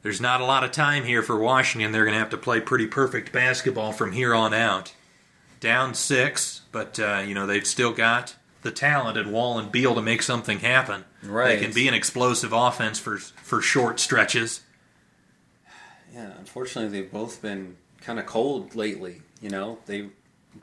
[0.02, 1.92] there's not a lot of time here for Washington.
[1.92, 4.94] They're going to have to play pretty perfect basketball from here on out.
[5.60, 9.94] Down six, but uh, you know they've still got the talent at Wall and Beal
[9.94, 11.04] to make something happen.
[11.22, 11.58] Right.
[11.58, 14.62] They can be an explosive offense for for short stretches.
[16.12, 19.22] Yeah, unfortunately, they've both been kind of cold lately.
[19.40, 20.08] You know, they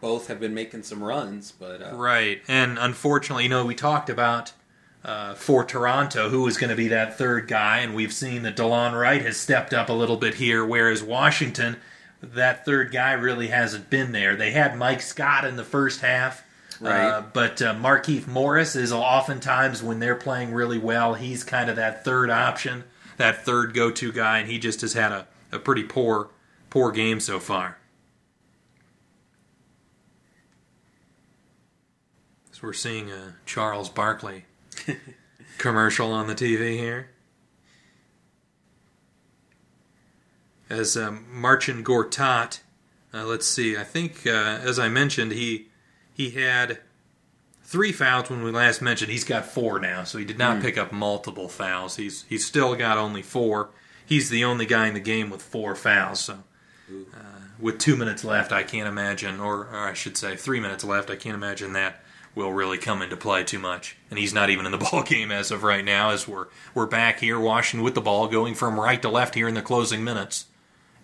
[0.01, 4.09] both have been making some runs, but uh, Right, and unfortunately, you know, we talked
[4.09, 4.51] about
[5.03, 8.57] uh, for Toronto who was going to be that third guy, and we've seen that
[8.57, 11.77] Delon Wright has stepped up a little bit here, whereas Washington,
[12.21, 14.35] that third guy really hasn't been there.
[14.35, 16.43] They had Mike Scott in the first half.
[16.79, 17.07] Right.
[17.07, 21.75] Uh, but uh, Markieff Morris is oftentimes when they're playing really well, he's kind of
[21.77, 22.83] that third option,
[23.17, 25.27] that third go-to guy, and he just has had a,
[25.57, 26.29] a pretty poor
[26.69, 27.77] poor game so far.
[32.51, 34.45] So we're seeing a Charles Barkley
[35.57, 37.09] commercial on the TV here.
[40.69, 42.59] As um, Marcin Gortat,
[43.13, 45.67] uh, let's see, I think, uh, as I mentioned, he
[46.13, 46.79] he had
[47.63, 49.11] three fouls when we last mentioned.
[49.11, 51.95] He's got four now, so he did not pick up multiple fouls.
[51.95, 53.69] He's he's still got only four.
[54.07, 56.21] He's the only guy in the game with four fouls.
[56.21, 56.39] So,
[56.89, 57.19] uh,
[57.59, 61.09] with two minutes left, I can't imagine, or, or I should say, three minutes left,
[61.09, 62.01] I can't imagine that
[62.33, 63.97] will really come into play too much.
[64.09, 66.11] And he's not even in the ball game as of right now.
[66.11, 69.47] As we're we're back here, Washington with the ball, going from right to left here
[69.47, 70.45] in the closing minutes.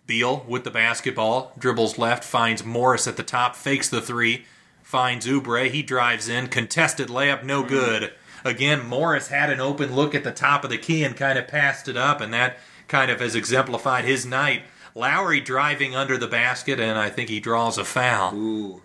[0.06, 4.46] Beal with the basketball, dribbles left, finds Morris at the top, fakes the three,
[4.82, 5.72] finds Oubre.
[5.72, 8.14] He drives in, contested layup, no good.
[8.44, 11.48] Again, Morris had an open look at the top of the key and kind of
[11.48, 12.58] passed it up, and that
[12.94, 14.61] kind of has exemplified his night.
[14.94, 18.36] Lowry driving under the basket, and I think he draws a foul.
[18.36, 18.84] ooh,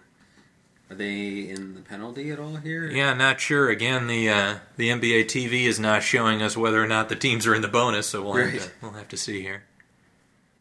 [0.89, 2.87] are they in the penalty at all here?
[2.91, 3.69] Yeah, not sure.
[3.69, 7.47] Again, the uh, the NBA TV is not showing us whether or not the teams
[7.47, 9.65] are in the bonus, so we'll have to we'll have to see here.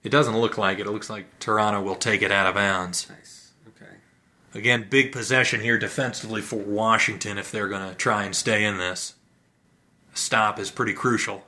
[0.04, 0.86] It doesn't look like it.
[0.86, 3.10] It looks like Toronto will take it out of bounds.
[3.10, 3.52] Nice.
[3.70, 3.96] Okay.
[4.54, 8.78] Again, big possession here defensively for Washington if they're going to try and stay in
[8.78, 9.14] this.
[10.14, 11.47] A stop is pretty crucial.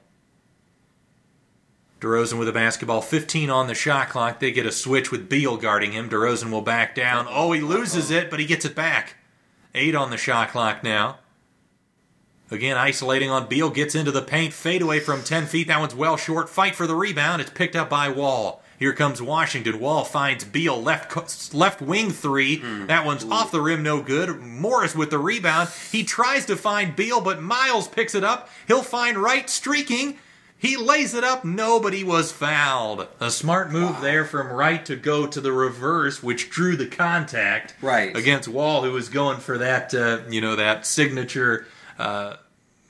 [1.99, 4.39] DeRozan with a basketball, 15 on the shot clock.
[4.39, 6.09] They get a switch with Beal guarding him.
[6.09, 7.27] DeRozan will back down.
[7.29, 9.15] Oh, he loses it, but he gets it back.
[9.75, 11.19] Eight on the shot clock now.
[12.51, 15.67] Again, isolating on Beal, gets into the paint, fade away from 10 feet.
[15.67, 16.49] That one's well short.
[16.49, 17.41] Fight for the rebound.
[17.41, 18.63] It's picked up by Wall.
[18.79, 19.79] Here comes Washington.
[19.79, 22.59] Wall finds Beal left left wing three.
[22.59, 22.85] Hmm.
[22.85, 24.39] That one's off the rim, no good.
[24.39, 25.69] Morris with the rebound.
[25.91, 28.49] He tries to find Beal, but Miles picks it up.
[28.67, 30.17] He'll find Wright streaking.
[30.61, 31.45] He lays it up.
[31.45, 33.07] Nobody was fouled.
[33.21, 37.73] A smart move there from Wright to go to the reverse, which drew the contact
[37.81, 38.15] Right.
[38.15, 41.65] against Wall, who was going for that, uh, you know, that signature,
[41.97, 42.35] uh,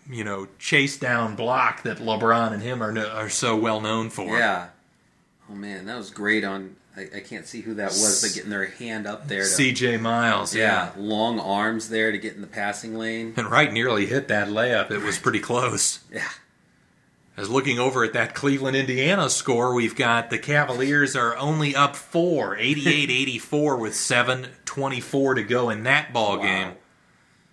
[0.09, 4.09] you know, chase down block that LeBron and him are no, are so well known
[4.09, 4.35] for.
[4.39, 4.69] Yeah.
[5.51, 6.43] Oh man, that was great.
[6.43, 9.43] On I, I can't see who that was, but getting their hand up there.
[9.45, 9.97] C.J.
[9.97, 10.91] Miles, yeah, yeah.
[10.97, 13.35] long arms there to get in the passing lane.
[13.37, 14.89] And Wright nearly hit that layup.
[14.89, 15.99] It was pretty close.
[16.11, 16.27] Yeah.
[17.39, 21.95] As looking over at that Cleveland Indiana score, we've got the Cavaliers are only up
[21.95, 26.43] four, 88-84 with 7:24 to go in that ball Wow.
[26.43, 26.71] game.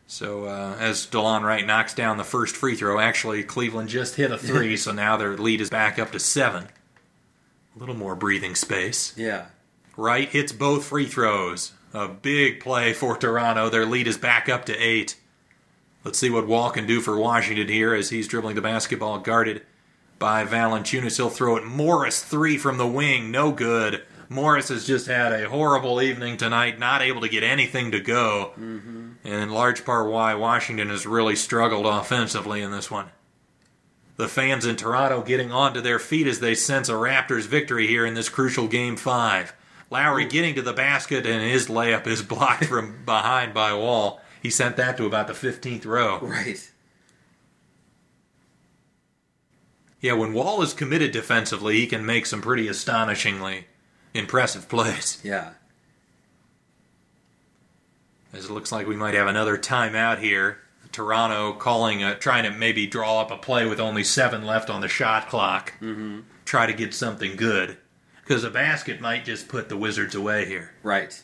[0.08, 4.32] So uh, as Delon Wright knocks down the first free throw, actually Cleveland just hit
[4.32, 6.65] a three, so now their lead is back up to seven.
[7.76, 9.12] A little more breathing space.
[9.16, 9.47] Yeah.
[9.97, 11.74] Wright hits both free throws.
[11.94, 13.68] A big play for Toronto.
[13.68, 15.15] Their lead is back up to eight.
[16.02, 19.62] Let's see what Wall can do for Washington here as he's dribbling the basketball, guarded
[20.19, 21.17] by Valanciunas.
[21.17, 21.65] He'll throw it.
[21.65, 24.03] Morris three from the wing, no good.
[24.28, 28.53] Morris has just had a horrible evening tonight, not able to get anything to go,
[28.59, 29.12] mm-hmm.
[29.25, 33.11] and in large part why Washington has really struggled offensively in this one.
[34.17, 38.07] The fans in Toronto getting onto their feet as they sense a Raptors victory here
[38.07, 39.55] in this crucial game five.
[39.91, 44.20] Lowry getting to the basket and his layup is blocked from behind by Wall.
[44.43, 46.19] He sent that to about the 15th row.
[46.20, 46.70] Right.
[50.00, 53.66] Yeah, when Wall is committed defensively, he can make some pretty astonishingly
[54.15, 55.20] impressive plays.
[55.25, 55.52] Yeah.
[58.33, 60.58] As it looks like we might have another timeout here.
[60.92, 64.83] Toronto calling, a, trying to maybe draw up a play with only seven left on
[64.83, 65.73] the shot clock.
[65.81, 66.20] Mm-hmm.
[66.44, 67.78] Try to get something good.
[68.20, 70.73] Because a basket might just put the Wizards away here.
[70.83, 71.23] Right.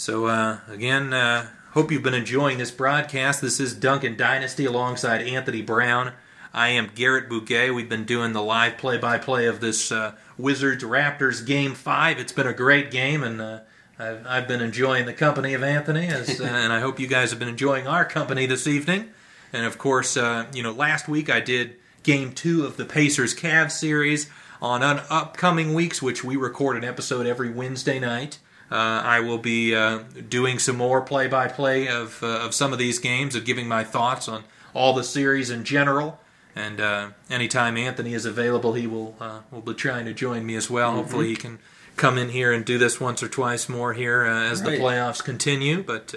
[0.00, 3.42] So, uh, again, uh, hope you've been enjoying this broadcast.
[3.42, 6.14] This is Dunkin Dynasty alongside Anthony Brown.
[6.54, 7.70] I am Garrett Bouquet.
[7.70, 12.18] We've been doing the live play by play of this uh, Wizards Raptors Game 5.
[12.18, 13.60] It's been a great game, and uh,
[13.98, 17.28] I've, I've been enjoying the company of Anthony, as, uh, and I hope you guys
[17.28, 19.10] have been enjoying our company this evening.
[19.52, 23.34] And of course, uh, you know, last week I did Game 2 of the Pacers
[23.34, 24.30] Cavs series.
[24.62, 28.38] On upcoming weeks, which we record an episode every Wednesday night,
[28.70, 32.98] uh, I will be uh, doing some more play-by-play of uh, of some of these
[32.98, 36.20] games of giving my thoughts on all the series in general.
[36.56, 40.56] And uh, anytime Anthony is available, he will uh, will be trying to join me
[40.56, 40.94] as well.
[40.94, 41.58] Hopefully, he can
[41.96, 45.22] come in here and do this once or twice more here uh, as the playoffs
[45.22, 45.82] continue.
[45.82, 46.14] But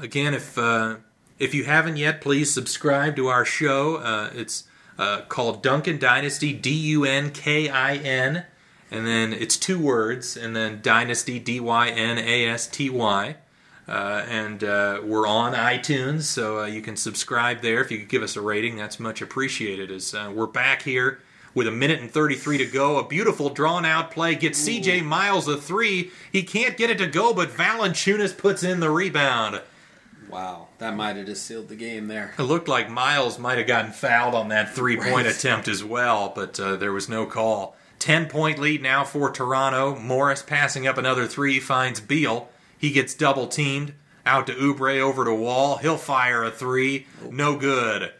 [0.00, 0.96] again, if uh,
[1.38, 3.96] if you haven't yet, please subscribe to our show.
[3.96, 4.64] Uh, it's
[4.98, 8.44] uh, called Dunkin Dynasty, D U N K I N,
[8.90, 13.36] and then it's two words, and then Dynasty, D Y N A S T Y.
[13.88, 17.80] Uh, and uh, we're on iTunes, so uh, you can subscribe there.
[17.80, 19.90] If you could give us a rating, that's much appreciated.
[19.90, 21.20] As uh, we're back here
[21.54, 25.48] with a minute and 33 to go, a beautiful drawn out play gets CJ Miles
[25.48, 26.10] a three.
[26.30, 29.62] He can't get it to go, but Valanciunas puts in the rebound.
[30.28, 32.34] Wow, that might have just sealed the game there.
[32.38, 36.30] It looked like Miles might have gotten fouled on that three point attempt as well,
[36.34, 37.74] but uh, there was no call.
[37.98, 39.96] 10 point lead now for Toronto.
[39.96, 42.48] Morris passing up another three finds Beal.
[42.78, 43.94] He gets double teamed.
[44.24, 45.78] Out to Oubre, over to Wall.
[45.78, 47.06] He'll fire a three.
[47.30, 48.12] No good.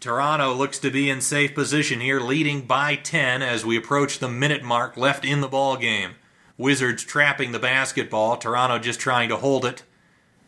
[0.00, 4.28] Toronto looks to be in safe position here, leading by 10 as we approach the
[4.28, 6.12] minute mark left in the ball game.
[6.56, 8.36] Wizards trapping the basketball.
[8.36, 9.82] Toronto just trying to hold it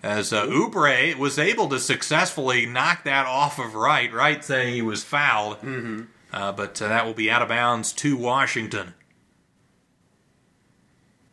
[0.02, 4.12] as uh, Oubre was able to successfully knock that off of Wright.
[4.12, 6.02] Wright saying he was fouled, mm-hmm.
[6.32, 8.94] Uh, but uh, that will be out of bounds to Washington.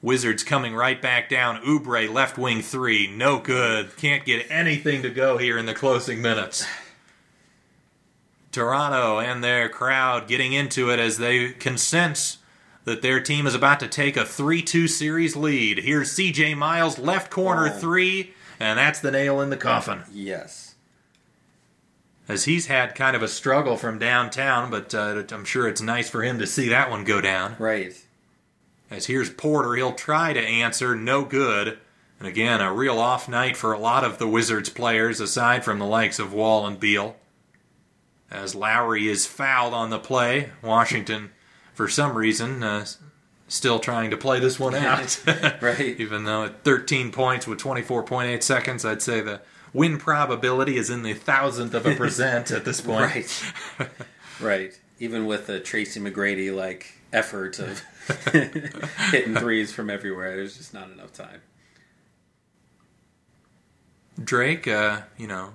[0.01, 1.61] Wizards coming right back down.
[1.63, 3.95] Oubre left wing three, no good.
[3.97, 6.65] Can't get anything to go here in the closing minutes.
[8.51, 12.37] Toronto and their crowd getting into it as they can sense
[12.85, 15.79] that their team is about to take a 3 2 series lead.
[15.79, 17.77] Here's CJ Miles, left corner Wow.
[17.77, 20.03] three, and that's the nail in the coffin.
[20.11, 20.66] Yes.
[22.27, 26.09] As he's had kind of a struggle from downtown, but uh, I'm sure it's nice
[26.09, 27.55] for him to see that one go down.
[27.57, 27.93] Right.
[28.89, 31.77] As here's Porter, he'll try to answer, no good.
[32.19, 35.79] And again, a real off night for a lot of the Wizards players, aside from
[35.79, 37.15] the likes of Wall and Beal.
[38.29, 41.31] As Lowry is fouled on the play, Washington,
[41.73, 42.85] for some reason, uh,
[43.47, 45.21] still trying to play this one out.
[45.61, 45.79] Right.
[45.99, 49.41] Even though at 13 points with 24.8 seconds, I'd say the
[49.77, 52.99] win probability is in the thousandth of a percent at this point.
[52.99, 53.89] Right.
[54.41, 54.79] right.
[54.99, 57.83] Even with the Tracy McGrady like effort of
[59.11, 61.41] hitting threes from everywhere, there's just not enough time.
[64.21, 65.53] Drake, uh, you know,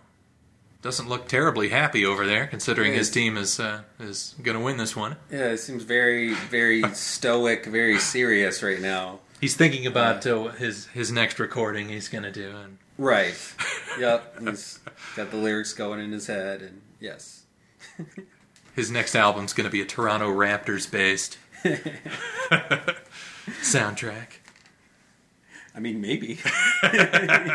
[0.83, 4.77] doesn't look terribly happy over there, considering his team is uh, is going to win
[4.77, 5.17] this one.
[5.33, 9.19] Yeah, it seems very, very stoic, very serious right now.
[9.41, 13.35] He's thinking about uh, his his next recording he's going to do, and Right.
[13.99, 14.41] Yep.
[14.41, 14.81] He's
[15.17, 17.43] got the lyrics going in his head, and yes.
[18.75, 21.37] his next album's going to be a Toronto Raptors based
[23.61, 24.39] soundtrack.
[25.75, 26.39] I mean, maybe.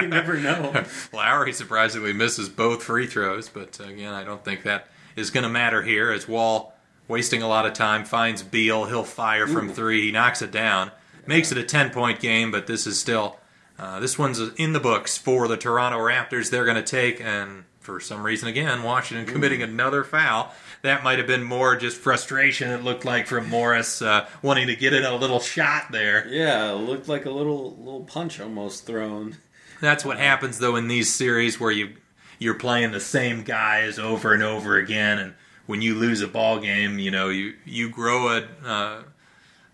[0.02, 0.84] you never know.
[1.12, 5.50] Lowry surprisingly misses both free throws, but again, I don't think that is going to
[5.50, 6.12] matter here.
[6.12, 6.76] As Wall
[7.08, 10.92] wasting a lot of time finds Beal, he'll fire from three, he knocks it down,
[11.26, 13.38] makes it a ten point game, but this is still
[13.80, 16.50] uh, this one's in the books for the Toronto Raptors.
[16.50, 17.66] They're going to take and.
[17.80, 20.52] For some reason, again, Washington committing another foul.
[20.82, 22.70] That might have been more just frustration.
[22.70, 26.28] It looked like from Morris uh, wanting to get in a little shot there.
[26.28, 29.38] Yeah, it looked like a little little punch almost thrown.
[29.80, 31.96] That's what happens though in these series where you
[32.40, 35.34] you're playing the same guys over and over again, and
[35.66, 39.04] when you lose a ball game, you know you you grow a, uh,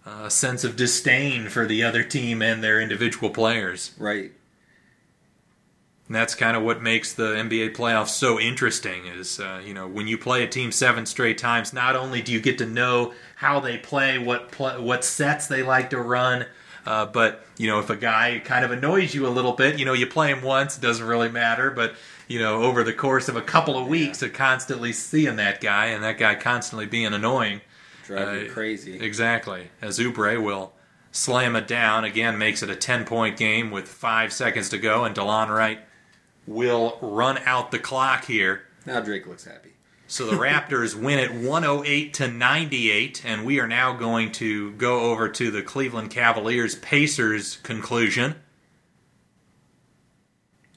[0.05, 3.91] a sense of disdain for the other team and their individual players.
[3.97, 4.31] Right.
[6.07, 9.05] And that's kind of what makes the NBA playoffs so interesting.
[9.05, 12.33] Is uh, you know when you play a team seven straight times, not only do
[12.33, 16.45] you get to know how they play, what what sets they like to run,
[16.85, 19.85] uh, but you know if a guy kind of annoys you a little bit, you
[19.85, 21.71] know you play him once, it doesn't really matter.
[21.71, 21.95] But
[22.27, 25.87] you know over the course of a couple of weeks of constantly seeing that guy
[25.87, 27.61] and that guy constantly being annoying,
[28.05, 28.99] Driving you Uh, crazy.
[28.99, 29.69] Exactly.
[29.81, 30.73] As Oubre will
[31.11, 35.03] slam it down again, makes it a ten point game with five seconds to go,
[35.05, 35.79] and Delon Wright
[36.45, 38.63] will run out the clock here.
[38.85, 39.69] Now Drake looks happy.
[40.07, 45.11] So the Raptors win it 108 to 98, and we are now going to go
[45.11, 48.35] over to the Cleveland Cavaliers Pacers conclusion.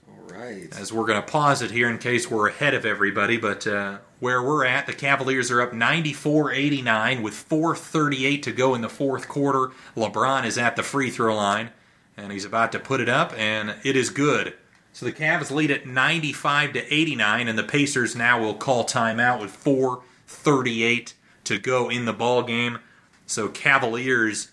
[0.08, 0.68] All right.
[0.78, 3.36] as we're going to pause it here in case we're ahead of everybody.
[3.36, 8.74] But uh, where we're at, the Cavaliers are up 94 89 with 4.38 to go
[8.74, 9.72] in the fourth quarter.
[9.96, 11.70] LeBron is at the free throw line,
[12.16, 14.54] and he's about to put it up, and it is good.
[14.92, 19.40] So the Cavs lead at 95 to 89, and the Pacers now will call timeout
[19.40, 21.12] with 4.38
[21.44, 22.78] to go in the ball game.
[23.26, 24.52] So Cavaliers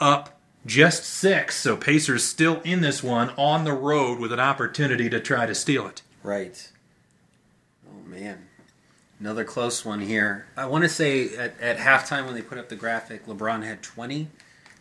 [0.00, 1.56] up just six.
[1.56, 5.54] So Pacers still in this one on the road with an opportunity to try to
[5.54, 6.02] steal it.
[6.22, 6.70] Right.
[7.86, 8.48] Oh man,
[9.22, 10.46] another close one here.
[10.56, 13.80] I want to say at, at halftime when they put up the graphic, LeBron had
[13.80, 14.28] 20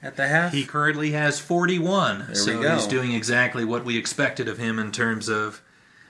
[0.01, 0.51] at the half.
[0.51, 2.25] He currently has 41.
[2.29, 2.75] we so go.
[2.75, 5.61] he's doing exactly what we expected of him in terms of,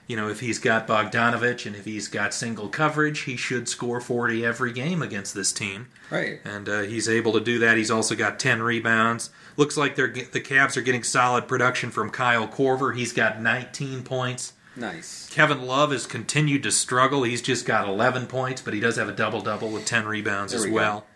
[0.06, 4.00] you know, if he's got Bogdanovic and if he's got single coverage, he should score
[4.00, 5.88] 40 every game against this team.
[6.10, 6.40] right.
[6.42, 7.76] And uh, he's able to do that.
[7.76, 9.28] He's also got 10 rebounds.
[9.58, 12.96] Looks like they're the Cavs are getting solid production from Kyle Korver.
[12.96, 14.54] He's got 19 points.
[14.76, 15.28] Nice.
[15.30, 17.22] Kevin Love has continued to struggle.
[17.24, 20.52] He's just got 11 points, but he does have a double double with 10 rebounds
[20.52, 21.06] There as we well.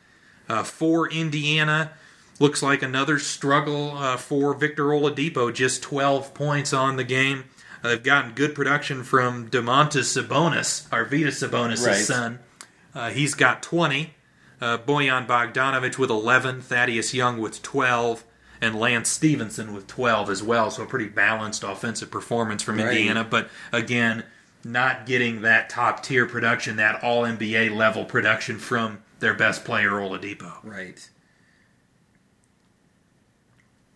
[0.49, 1.93] Uh, for Indiana,
[2.39, 7.45] looks like another struggle uh, for Victor Oladipo, just 12 points on the game.
[7.83, 11.97] Uh, they've gotten good production from Domantas Sabonis, Arvydas Sabonis' Right.
[11.97, 12.41] son.
[12.95, 14.15] Uh, he's got 20.
[14.61, 16.63] Uh, Bojan Bogdanovic with 11.
[16.63, 18.25] Thaddeus Young with 12.
[18.61, 20.71] And Lance Stephenson with 12 as well.
[20.71, 22.97] So a pretty balanced offensive performance from Right.
[22.97, 23.25] Indiana.
[23.25, 24.25] But again,
[24.65, 29.91] not getting that top tier production, that all NBA level production from their best player,
[29.93, 30.55] Oladipo.
[30.63, 31.09] Right.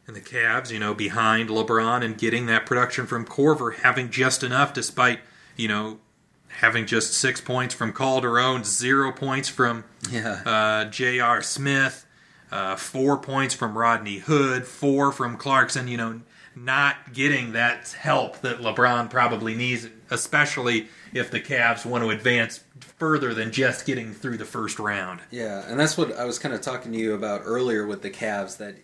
[0.06, 4.42] And the Cavs, you know, behind LeBron and getting that production from Korver, having just
[4.42, 5.20] enough despite,
[5.56, 6.00] you know,
[6.48, 10.42] having just six points from Calderon, zero points from Yeah.
[10.44, 11.42] uh, J.R.
[11.42, 12.06] Smith,
[12.51, 16.20] uh, four points from Rodney Hood, four from Clarkson, you know,
[16.55, 22.62] not getting that help that LeBron probably needs, especially if the Cavs want to advance
[22.99, 25.20] further than just getting through the first round.
[25.31, 28.11] Yeah, and that's what I was kind of talking to you about earlier with the
[28.11, 28.59] Cavs.
[28.59, 28.77] That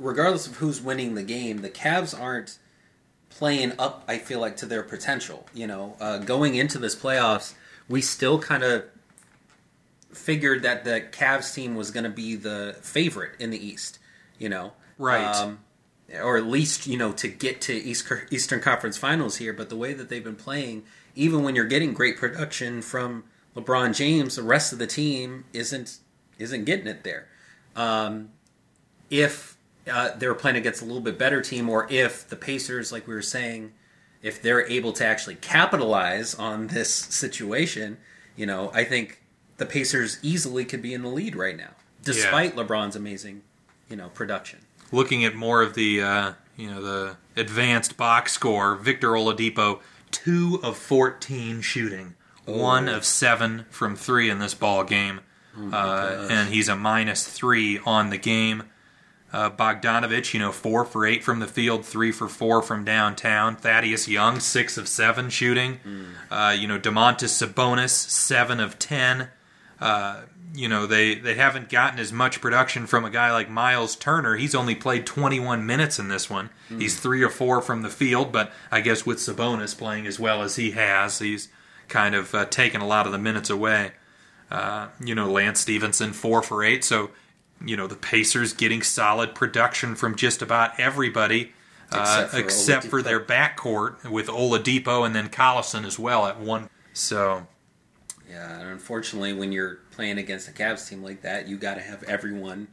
[0.00, 2.58] regardless of who's winning the game, the Cavs aren't
[3.30, 4.04] playing up.
[4.08, 5.46] I feel like to their potential.
[5.52, 7.54] You know, uh, going into this playoffs,
[7.88, 8.84] we still kind of
[10.18, 13.98] figured that the Cavs team was going to be the favorite in the East.
[14.38, 15.24] You know, Right.
[15.24, 15.60] Um,
[16.22, 19.52] or at least you know to get to East, Eastern Conference Finals here.
[19.52, 23.24] But the way that they've been playing, even when you're getting great production from
[23.54, 25.98] LeBron James, the rest of the team isn't
[26.38, 27.28] isn't getting it there.
[27.76, 28.30] Um,
[29.10, 29.56] if
[29.90, 33.06] uh, they were playing against a little bit better team, or if the Pacers, like
[33.06, 33.72] we were saying,
[34.22, 37.98] if they're able to actually capitalize on this situation,
[38.36, 39.17] you know, I think
[39.58, 41.70] the Pacers easily could be in the lead right now,
[42.02, 43.42] despite LeBron's amazing,
[43.88, 44.60] you know, production.
[44.90, 49.80] looking at more of the uh, you know the advanced box score, Victor Oladipo,
[50.10, 52.14] two of fourteen shooting,
[52.46, 55.20] one of seven from three in this ball game,
[55.72, 58.62] uh, and he's a minus three on the game.
[59.30, 63.56] Uh, Bogdanovic, you know, four for eight from the field, three for four from downtown.
[63.56, 65.80] Thaddeus Young, six of seven shooting.
[66.30, 69.28] Uh, you know, Domantas Sabonis, seven of ten
[70.54, 74.36] you know they they haven't gotten as much production from a guy like Miles Turner.
[74.36, 76.50] He's only played 21 minutes in this one.
[76.68, 80.42] He's three or four from the field, but I guess with Sabonis playing as well
[80.42, 81.48] as he has, he's
[81.88, 83.92] kind of uh, taken a lot of the minutes away.
[84.50, 86.84] Uh, you know, Lance Stephenson four for eight.
[86.84, 87.10] So
[87.64, 91.52] you know the Pacers getting solid production from just about everybody.
[91.90, 96.38] Uh, Except for except for their backcourt with Oladipo and then Collison as well at
[96.38, 96.68] one.
[96.92, 97.46] So
[98.30, 101.80] Yeah, and unfortunately, when you're playing against a Cavs team like that, you got to
[101.80, 102.68] have everyone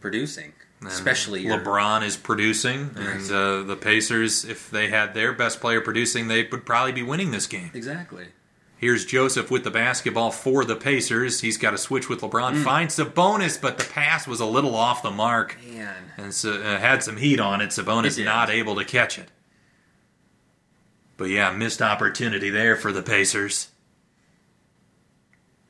[0.00, 0.52] producing,
[0.86, 5.80] especially your, LeBron is producing, and uh, the Pacers, if they had their best player
[5.80, 7.70] producing, they would probably be winning this game.
[7.74, 8.26] Exactly.
[8.76, 11.40] Here's Joseph with the basketball for the Pacers.
[11.40, 12.62] He's got a switch with LeBron.
[12.62, 16.78] Finds Sabonis, but the pass was a little off the mark Man, and so, uh,
[16.78, 17.70] had some heat on it.
[17.70, 19.30] Sabonis It not able to catch it.
[21.16, 23.70] But yeah, missed opportunity there for the Pacers.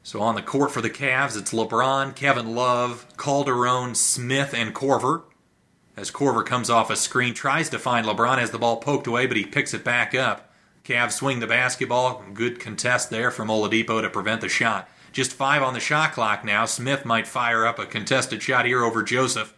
[0.08, 5.24] So on the court for the Cavs, it's LeBron, Kevin Love, Calderon, Smith, and Korver.
[5.98, 9.26] As Korver comes off a screen, tries to find LeBron, has the ball poked away,
[9.26, 10.50] but he picks it back up.
[10.82, 12.24] Cavs swing the basketball.
[12.32, 14.88] Good contest there from Oladipo to prevent the shot.
[15.12, 16.64] Just five on the shot clock now.
[16.64, 19.52] Smith might fire up a contested shot here over Joseph.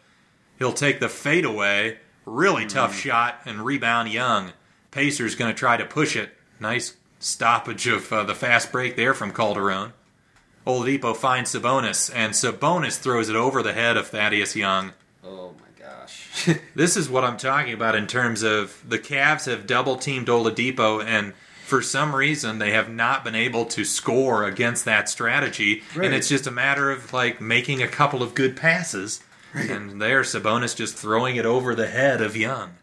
[0.59, 1.99] He'll take the fadeaway.
[2.27, 4.51] Really tough shot and rebound Young.
[4.91, 6.31] Pacers going to try to push it.
[6.59, 9.93] Nice stoppage of uh, the fast break there from Calderon.
[10.79, 14.93] Oladipo finds Sabonis, and Sabonis throws it over the head of Thaddeus Young.
[15.25, 16.29] oh my gosh.
[16.75, 21.05] This is what I'm talking about in terms of the Cavs have double teamed Oladipo,
[21.05, 21.35] and
[21.65, 25.83] for some reason they have not been able to score against that strategy.
[25.95, 26.07] Right.
[26.07, 29.23] And it's just a matter of like making a couple of good passes,
[29.55, 32.75] and there Sabonis just throwing it over the head of Young.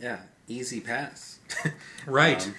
[0.00, 1.38] yeah, easy pass.
[2.06, 2.44] Right.
[2.46, 2.54] Um,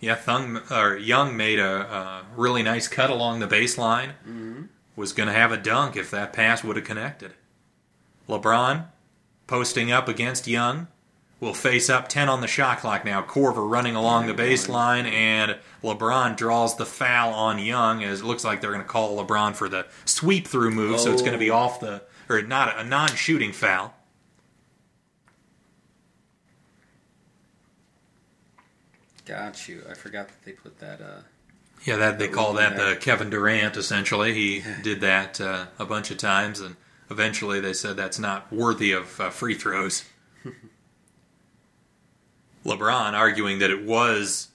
[0.00, 4.10] yeah, Thung or Young made a, a really nice cut along the baseline.
[4.28, 4.62] Mm-hmm.
[4.96, 7.34] Was going to have a dunk if that pass would have connected.
[8.28, 8.86] LeBron
[9.46, 10.88] posting up against Young
[11.38, 13.20] will face up 10 on the shot clock now.
[13.22, 18.42] Korver running along the baseline, and LeBron draws the foul on Young as it looks
[18.42, 21.38] like they're going to call LeBron for the sweep through move, so it's going to
[21.38, 21.56] be Oh.
[21.56, 23.92] off the, or not a, a non shooting foul.
[29.26, 29.82] Got you.
[29.90, 31.00] I forgot that they put that.
[31.00, 31.20] Uh,
[31.84, 32.90] Yeah, that they That call that there.
[32.94, 33.76] the Kevin Durant.
[33.76, 36.76] Essentially, he did that uh, a bunch of times, and
[37.10, 40.04] eventually they said that's not worthy of uh, free throws.
[42.64, 44.48] LeBron arguing that it was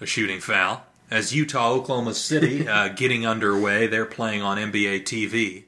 [0.00, 0.84] a shooting foul.
[1.10, 5.64] As Utah, Oklahoma City uh, getting underway, they're playing on NBA TV.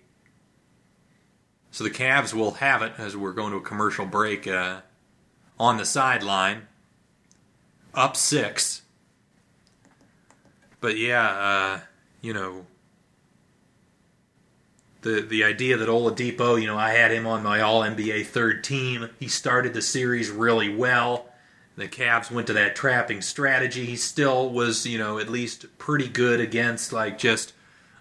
[1.71, 4.81] So the Cavs will have it as we're going to a commercial break uh,
[5.61, 6.67] on the sideline,
[7.97, 8.83] up six.
[10.81, 11.81] But yeah, uh,
[12.21, 12.67] you know,
[15.01, 18.63] the the idea that Oladipo, you know, I had him on my All NBA third
[18.63, 19.09] team.
[19.19, 21.27] He started the series really well.
[21.77, 23.85] The Cavs went to that trapping strategy.
[23.85, 27.53] He still was, you know, at least pretty good against like just,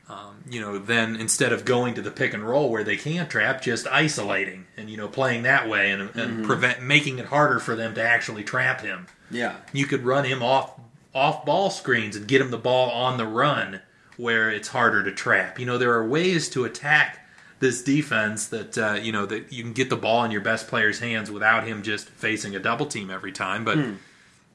[0.08, 3.28] um, you know, then instead of going to the pick and roll where they can
[3.28, 7.60] trap, just isolating and you know playing that way and, and prevent making it harder
[7.60, 10.80] for them to actually trap him yeah, you could run him off
[11.14, 13.82] off ball screens and get him the ball on the run
[14.18, 15.60] where it's harder to trap.
[15.60, 17.26] You know, there are ways to attack
[17.60, 20.68] this defense that uh, you know that you can get the ball in your best
[20.68, 23.64] player's hands without him just facing a double team every time.
[23.64, 23.78] But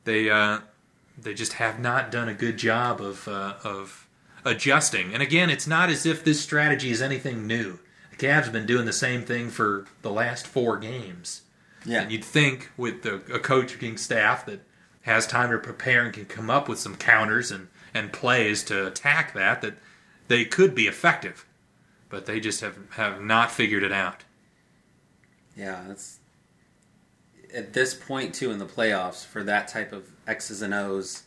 [0.05, 0.61] they uh,
[1.19, 4.07] they just have not done a good job of uh, of
[4.45, 5.13] adjusting.
[5.13, 7.79] And again, it's not as if this strategy is anything new.
[8.11, 11.43] The Cavs have been doing the same thing for the last four games.
[11.85, 12.03] Yeah.
[12.03, 14.61] And you'd think with the, a coaching staff that
[15.03, 18.87] has time to prepare and can come up with some counters and, and plays to
[18.87, 19.75] attack that, that
[20.29, 21.47] they could be effective.
[22.09, 24.25] But they just have, have not figured it out.
[25.57, 26.19] Yeah, that's
[27.55, 31.23] at this point too in the playoffs for that type of X's and O's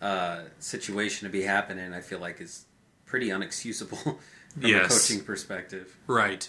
[0.00, 1.92] uh, situation to be happening.
[1.92, 2.64] I feel like is
[3.06, 4.18] pretty unexcusable from
[4.62, 4.86] Yes.
[4.86, 5.96] a coaching perspective.
[6.06, 6.48] Right.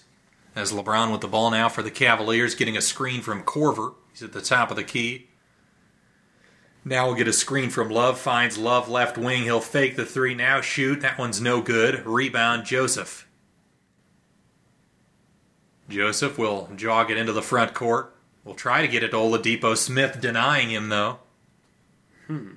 [0.58, 3.94] As LeBron with the ball now for the Cavaliers, getting a screen from Korver.
[4.12, 5.28] He's at the top of the key.
[6.84, 8.20] Now we'll get a screen from Love.
[8.20, 9.44] Finds Love left wing.
[9.44, 10.34] He'll fake the three.
[10.34, 11.02] Now shoot.
[11.02, 12.04] That one's no good.
[12.08, 13.28] Rebound, Joseph.
[15.90, 18.16] Joseph will jog it into the front court.
[18.44, 21.20] We'll try to get it to Oladipo Smith, denying him though.
[22.32, 22.56] Okay.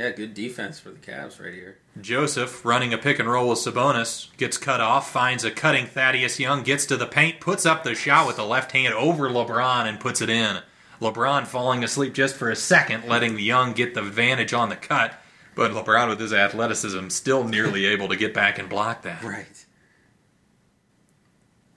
[0.00, 1.76] Yeah, good defense for the Cavs right here.
[2.00, 6.40] Joseph running a pick and roll with Sabonis gets cut off, finds a cutting Thaddeus
[6.40, 9.84] Young, gets to the paint, puts up the shot with the left hand over LeBron
[9.84, 10.60] and puts it in.
[11.02, 14.76] LeBron falling asleep just for a second, letting the Young get the advantage on the
[14.76, 15.20] cut,
[15.54, 19.22] but LeBron with his athleticism still nearly able to get back and block that.
[19.22, 19.66] Right.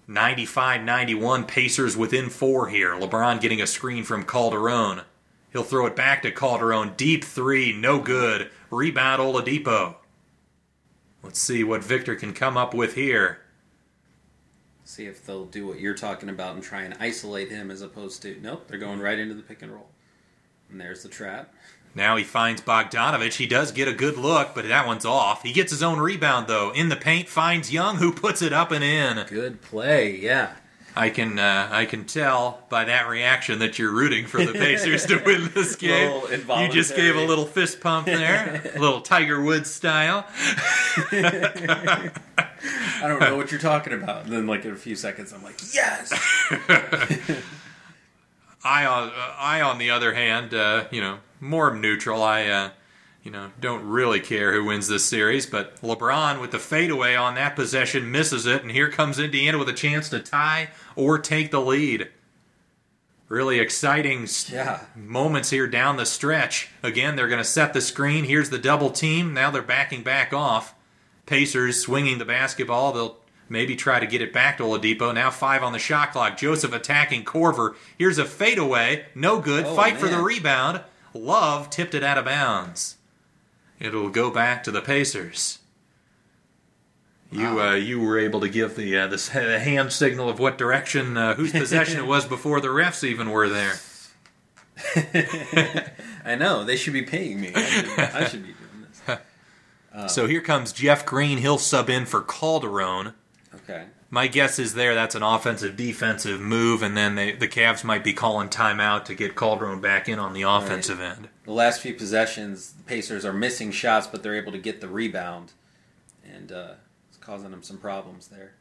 [0.08, 2.94] 95-91 Pacers within 4 here.
[2.94, 5.02] LeBron getting a screen from Calderon.
[5.54, 6.94] He'll throw it back to Calderon.
[6.98, 8.50] Deep 3, no good.
[8.72, 9.96] Rebound Oladipo.
[11.22, 13.40] Let's see what Victor can come up with here.
[14.84, 18.22] See if they'll do what you're talking about and try and isolate him as opposed
[18.24, 19.90] to nope, they're going right into the pick and roll.
[20.70, 21.54] And there's the trap.
[21.96, 23.36] Now he finds Bogdanovic.
[23.36, 25.44] He does get a good look, but that one's off.
[25.44, 26.72] He gets his own rebound though.
[26.72, 29.26] In the paint finds Young who puts it up and in.
[29.28, 30.56] Good play, yeah.
[30.96, 35.06] I can uh, I can tell by that reaction that you're rooting for the Pacers
[35.08, 36.22] to win this game.
[36.32, 40.26] You just gave a little fist pump there, a little Tiger Woods style.
[41.12, 42.12] I
[43.02, 44.26] don't know what you're talking about.
[44.26, 46.14] And then like in a few seconds I'm like, yes.
[48.64, 52.22] I on uh, I on the other hand, uh, you know, more neutral.
[52.22, 52.70] I uh,
[53.24, 57.36] you know don't really care who wins this series, but LeBron with the fadeaway on
[57.36, 61.50] that possession misses it, and here comes Indiana with a chance to tie or take
[61.52, 62.10] the lead.
[63.30, 64.82] Really exciting Yeah.
[64.96, 66.68] moments here down the stretch.
[66.84, 68.26] Again, they're going to set the screen.
[68.26, 69.34] Here's the double team.
[69.34, 70.76] Now they're backing back off.
[71.26, 72.92] Pacers swinging the basketball.
[72.92, 73.18] They'll
[73.50, 75.14] maybe try to get it back to Oladipo.
[75.16, 76.38] Now five on the shot clock.
[76.38, 77.76] Joseph attacking Korver.
[77.98, 79.06] Here's a fadeaway.
[79.16, 79.66] No good.
[79.66, 80.82] Oh, Fight for the rebound.
[81.14, 82.98] Love tipped it out of bounds.
[83.80, 85.60] It'll go back to the Pacers.
[87.32, 91.18] You uh, you were able to give the uh, the hand signal of what direction,
[91.18, 93.74] uh, whose possession it was before the refs even were there.
[96.26, 97.52] I know they should be paying me.
[97.56, 99.20] I should, I should be doing this.
[100.08, 101.38] So here comes Jeff Green.
[101.38, 103.14] He'll sub in for Calderon.
[103.54, 103.86] Okay.
[104.14, 108.04] My guess is there that's an offensive defensive move, and then they, the Cavs might
[108.04, 111.30] be calling timeout to get Calderon back in on the offensive end.
[111.46, 114.88] The last few possessions, the Pacers are missing shots, but they're able to get the
[114.88, 115.54] rebound,
[116.24, 116.74] and uh,
[117.10, 118.54] it's causing them some problems there.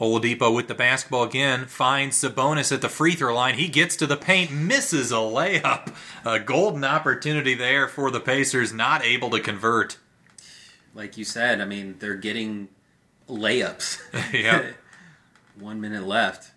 [0.00, 3.54] Oladipo with the basketball again finds Sabonis at the free throw line.
[3.54, 5.94] He gets to the paint, misses a layup.
[6.24, 9.96] A golden opportunity there for the Pacers, not able to convert.
[10.92, 12.66] Like you said, I mean, they're getting
[13.28, 14.00] layups.
[14.32, 14.74] Yep.
[15.60, 16.52] One minute left.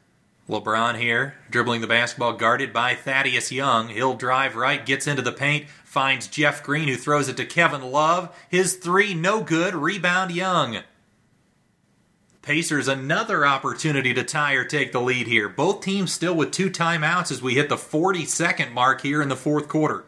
[0.48, 3.90] LeBron here, dribbling the basketball, guarded by Thaddeus Young.
[3.90, 7.82] He'll drive right, gets into the paint, finds Jeff Green, who throws it to Kevin
[7.82, 8.36] Love.
[8.50, 9.74] His three, no good.
[9.74, 10.82] Rebound Young.
[12.44, 15.50] Pacers another opportunity to tie or take the lead here.
[15.50, 19.30] Both teams still with two timeouts as we hit the 40 second mark here in
[19.30, 20.06] the fourth quarter.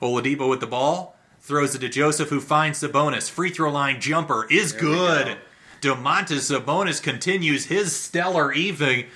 [0.00, 3.30] Oladipo with the ball, throws it to Joseph, who finds Sabonis.
[3.30, 5.38] Free throw line jumper is we good.
[5.82, 5.94] Go.
[5.94, 9.06] Domantas Sabonis continues his stellar evening.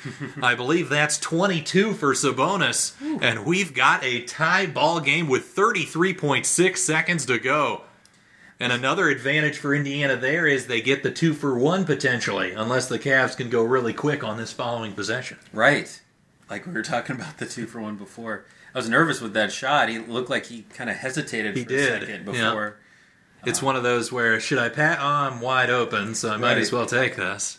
[0.43, 6.77] I believe that's 22 for Sabonis, and we've got a tie ball game with 33.6
[6.77, 7.83] seconds to go.
[8.59, 12.89] And another advantage for Indiana there is they get the two for one potentially, unless
[12.89, 15.39] the Cavs can go really quick on this following possession.
[15.53, 16.01] Right.
[16.49, 18.47] Like we were talking about the two for one before.
[18.75, 19.89] I was nervous with that shot.
[19.89, 22.71] He looked like he kind of hesitated He for did, a second yeah.
[23.47, 24.99] It's one of those where should I pat?
[25.01, 26.59] Oh, I'm wide open, so I might Right.
[26.59, 27.59] as well take this.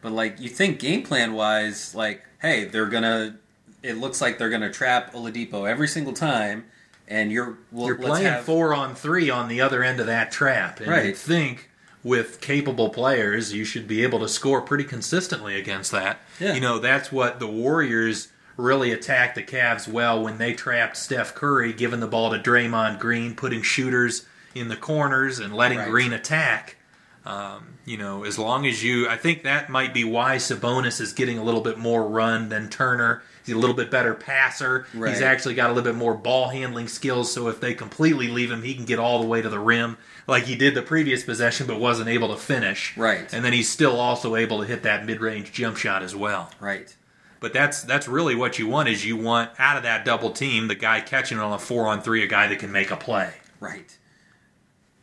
[0.00, 3.36] But like you think game plan wise, like, hey, they're gonna
[3.82, 6.64] it looks like they're gonna trap Oladipo every single time
[7.08, 10.06] and you're well, You're let's playing have- four on three on the other end of
[10.06, 11.06] that trap, and Right.
[11.06, 11.68] you'd think
[12.04, 16.20] with capable players, you should be able to score pretty consistently against that.
[16.40, 16.54] Yeah.
[16.54, 21.34] You know, that's what the Warriors really attacked the Cavs well when they trapped Steph
[21.34, 24.24] Curry, giving the ball to Draymond Green, putting shooters
[24.54, 25.88] in the corners, and letting Right.
[25.90, 26.76] Green attack.
[27.24, 31.12] Um, you know, as long as you, I think that might be why Sabonis is
[31.12, 33.22] getting a little bit more run than Turner.
[33.44, 34.86] He's a little bit better passer.
[34.94, 35.10] Right.
[35.10, 37.32] He's actually got a little bit more ball handling skills.
[37.32, 39.98] So if they completely leave him, he can get all the way to the rim
[40.26, 42.96] like he did the previous possession, but wasn't able to finish.
[42.96, 43.32] Right.
[43.32, 46.50] And then he's still also able to hit that mid range jump shot as well.
[46.60, 46.94] Right.
[47.40, 50.68] But that's that's really what you want is you want out of that double team
[50.68, 53.34] the guy catching on a four on three, a guy that can make a play.
[53.58, 53.96] Right.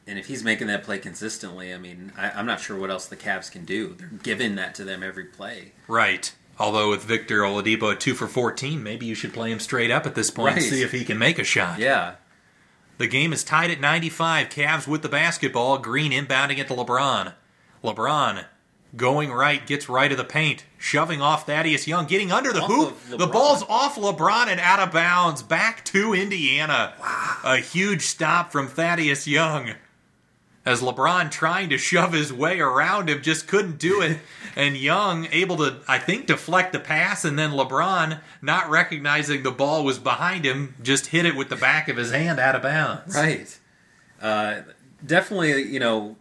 [0.09, 3.05] And if he's making that play consistently, I mean, I, I'm not sure what else
[3.05, 3.93] the Cavs can do.
[3.97, 5.73] They're giving that to them every play.
[5.87, 6.33] Right.
[6.57, 10.05] Although with Victor Oladipo at two for fourteen, maybe you should play him straight up
[10.07, 10.69] at this point and Right.
[10.71, 11.77] see if he can make a shot.
[11.77, 12.15] Yeah.
[12.97, 14.49] The game is tied at 95.
[14.49, 15.77] Cavs with the basketball.
[15.77, 17.33] Green inbounding it to LeBron.
[17.83, 18.45] LeBron
[18.95, 22.67] going right, gets right of the paint, shoving off Thaddeus Young, getting under the Off
[22.67, 23.19] hoop.
[23.19, 25.43] The ball's off LeBron and out of bounds.
[25.43, 26.93] Back to Indiana.
[26.99, 27.37] Wow.
[27.43, 29.75] A huge stop from Thaddeus Young.
[30.69, 34.19] As LeBron trying to shove his way around him just couldn't do it.
[34.55, 39.51] and Young able to, I think, deflect the pass, and then LeBron, not recognizing the
[39.51, 42.61] ball was behind him, just hit it with the back of his hand out of
[42.61, 43.15] bounds.
[43.15, 43.57] Right.
[44.21, 44.61] Uh,
[45.03, 46.17] definitely, you know,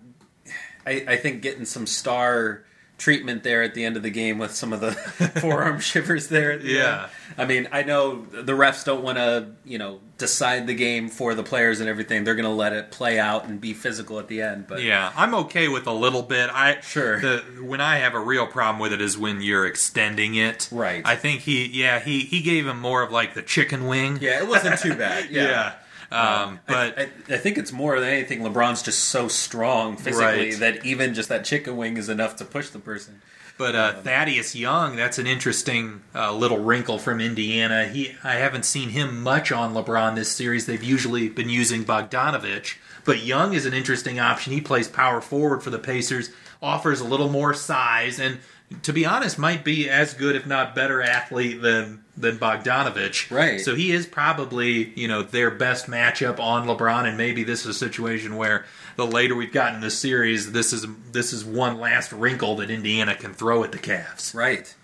[0.87, 2.65] I, I think getting some star
[2.99, 4.91] treatment there at the end of the game with some of the
[5.41, 6.59] forearm shivers there.
[6.59, 7.03] The Yeah.
[7.03, 7.11] end.
[7.39, 11.35] I mean, I know the refs don't want to, you know, decide the game for
[11.35, 12.25] the players and everything.
[12.25, 14.67] They're going to let it play out and be physical at the end.
[14.67, 16.51] But Yeah, I'm okay with a little bit.
[16.53, 17.21] I Sure.
[17.21, 20.69] The, when I have a real problem with it is when you're extending it.
[20.73, 21.03] Right.
[21.07, 24.19] I think he, yeah, he he gave him more of like the chicken wing.
[24.21, 25.31] yeah, it wasn't too bad.
[25.31, 25.43] Yeah.
[25.45, 25.73] Yeah.
[26.11, 28.41] Um, but I, I, I think it's more than anything.
[28.41, 30.59] LeBron's just so strong physically Right.
[30.61, 33.21] that even just that chicken wing is enough to push the person.
[33.59, 37.89] But uh, Thaddeus Young, that's an interesting uh, little wrinkle from Indiana.
[37.89, 40.65] He, I haven't seen him much on LeBron this series.
[40.67, 44.53] They've usually been using Bogdanovic, but Young is an interesting option.
[44.53, 46.31] He plays power forward for the Pacers,
[46.63, 48.39] offers a little more size, and
[48.83, 53.31] to be honest, might be as good, if not better, athlete than than Bogdanovic.
[53.31, 53.61] Right.
[53.61, 57.67] So he is probably you know their best matchup on LeBron, and maybe this is
[57.67, 58.67] a situation where
[58.97, 62.71] the later we've gotten in the series, this is this is one last wrinkle that
[62.71, 64.35] Indiana can throw at the Cavs.
[64.35, 64.75] Right.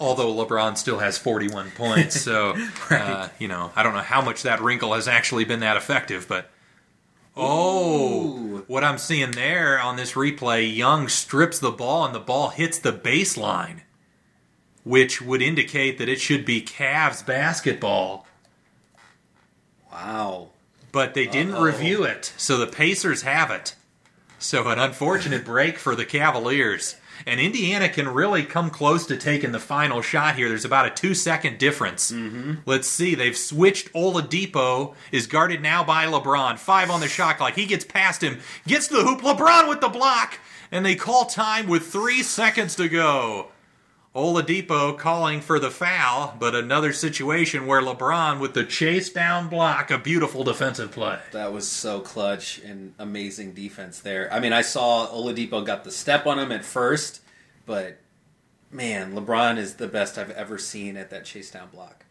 [0.00, 2.54] Although LeBron still has 41 points, so
[2.90, 6.26] uh, you know I don't know how much that wrinkle has actually been that effective,
[6.28, 6.50] but.
[7.38, 8.64] Oh, Ooh.
[8.66, 12.78] what I'm seeing there on this replay, Young strips the ball and the ball hits
[12.78, 13.82] the baseline,
[14.82, 18.26] which would indicate that it should be Cavs basketball.
[19.92, 20.48] Wow.
[20.92, 21.62] but they didn't Uh-oh.
[21.64, 23.74] review it, so the Pacers have it.
[24.38, 26.96] So an unfortunate break for the Cavaliers.
[27.26, 30.48] And Indiana can really come close to taking the final shot here.
[30.48, 32.10] There's about a two second difference.
[32.10, 32.54] Mm-hmm.
[32.66, 33.14] Let's see.
[33.14, 33.92] They've switched.
[33.92, 36.58] Oladipo is guarded now by LeBron.
[36.58, 37.54] Five on the shot clock.
[37.54, 39.20] He gets past him, gets to the hoop.
[39.20, 40.38] LeBron with the block.
[40.70, 43.48] And they call time with three seconds to go.
[44.18, 49.92] Oladipo calling for the foul, but another situation where LeBron with the chase down block,
[49.92, 51.20] a beautiful defensive play.
[51.30, 54.28] That was so clutch and amazing defense there.
[54.32, 57.20] I mean, I saw Oladipo got the step on him at first,
[57.64, 57.98] but
[58.72, 62.04] man, LeBron is the best I've ever seen at that chase down block.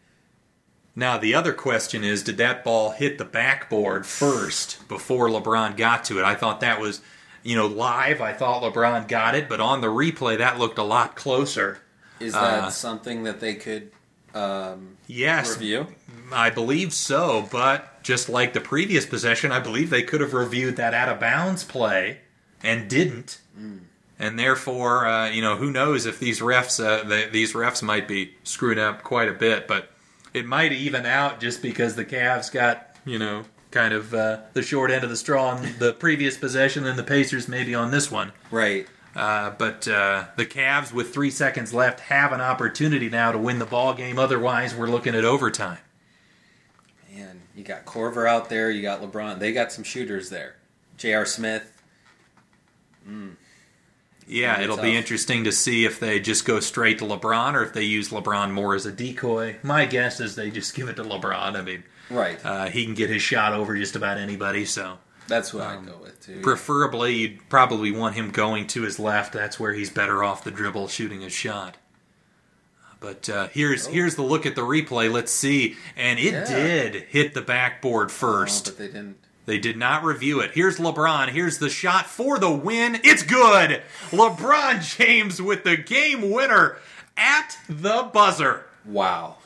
[0.96, 6.04] Now, the other question is did that ball hit the backboard first before LeBron got
[6.04, 6.24] to it?
[6.24, 7.02] I thought that was,
[7.42, 8.22] you know, live.
[8.22, 11.82] I thought LeBron got it, but on the replay, that looked a lot closer.
[12.20, 13.90] Is that uh, something that they could
[14.34, 15.86] um, yes, review?
[16.32, 20.76] I believe so, but just like the previous possession, I believe they could have reviewed
[20.76, 22.18] that out of bounds play
[22.62, 23.40] and didn't.
[23.58, 23.80] Mm.
[24.18, 28.08] And therefore, uh, you know, who knows if these refs, uh, the, these refs might
[28.08, 29.90] be screwed up quite a bit, but
[30.34, 34.62] it might even out just because the Cavs got, you know, kind of uh, the
[34.62, 38.10] short end of the straw on the previous possession, and the Pacers maybe on this
[38.10, 38.32] one.
[38.50, 38.86] Right.
[39.14, 43.58] Uh, but uh, the Cavs, with three seconds left, have an opportunity now to win
[43.58, 44.18] the ball game.
[44.18, 45.78] Otherwise, we're looking at overtime.
[47.14, 48.70] Man, you got Korver out there.
[48.70, 49.38] You got LeBron.
[49.38, 50.56] They got some shooters there.
[50.98, 51.24] J.R.
[51.24, 51.72] Smith.
[53.08, 53.36] Mm.
[54.28, 54.84] Yeah, it'll tough.
[54.84, 58.10] be interesting to see if they just go straight to LeBron or if they use
[58.10, 59.56] LeBron more as a decoy.
[59.62, 61.56] My guess is they just give it to LeBron.
[61.56, 62.38] I mean, right?
[62.44, 64.66] Uh, he can get his shot over just about anybody.
[64.66, 64.98] So
[65.28, 66.40] that's what um, I go with too.
[66.40, 69.32] Preferably, you'd probably want him going to his left.
[69.32, 71.76] That's where he's better off the dribble, shooting his shot.
[73.00, 73.92] But uh, here's oh.
[73.92, 75.12] here's the look at the replay.
[75.12, 76.44] Let's see, and it yeah.
[76.44, 78.68] did hit the backboard first.
[78.68, 79.18] Oh, but they didn't.
[79.46, 80.50] They did not review it.
[80.52, 81.30] Here's LeBron.
[81.30, 83.00] Here's the shot for the win.
[83.02, 83.82] It's good.
[84.10, 86.76] LeBron James with the game winner
[87.16, 88.66] at the buzzer.
[88.84, 89.38] Wow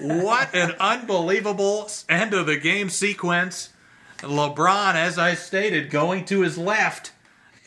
[0.00, 3.70] what an unbelievable end of the game sequence.
[4.18, 7.12] LeBron, as I stated, going to his left,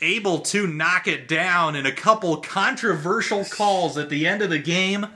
[0.02, 4.60] able to knock it down in a couple controversial calls at the end of the
[4.60, 5.08] game.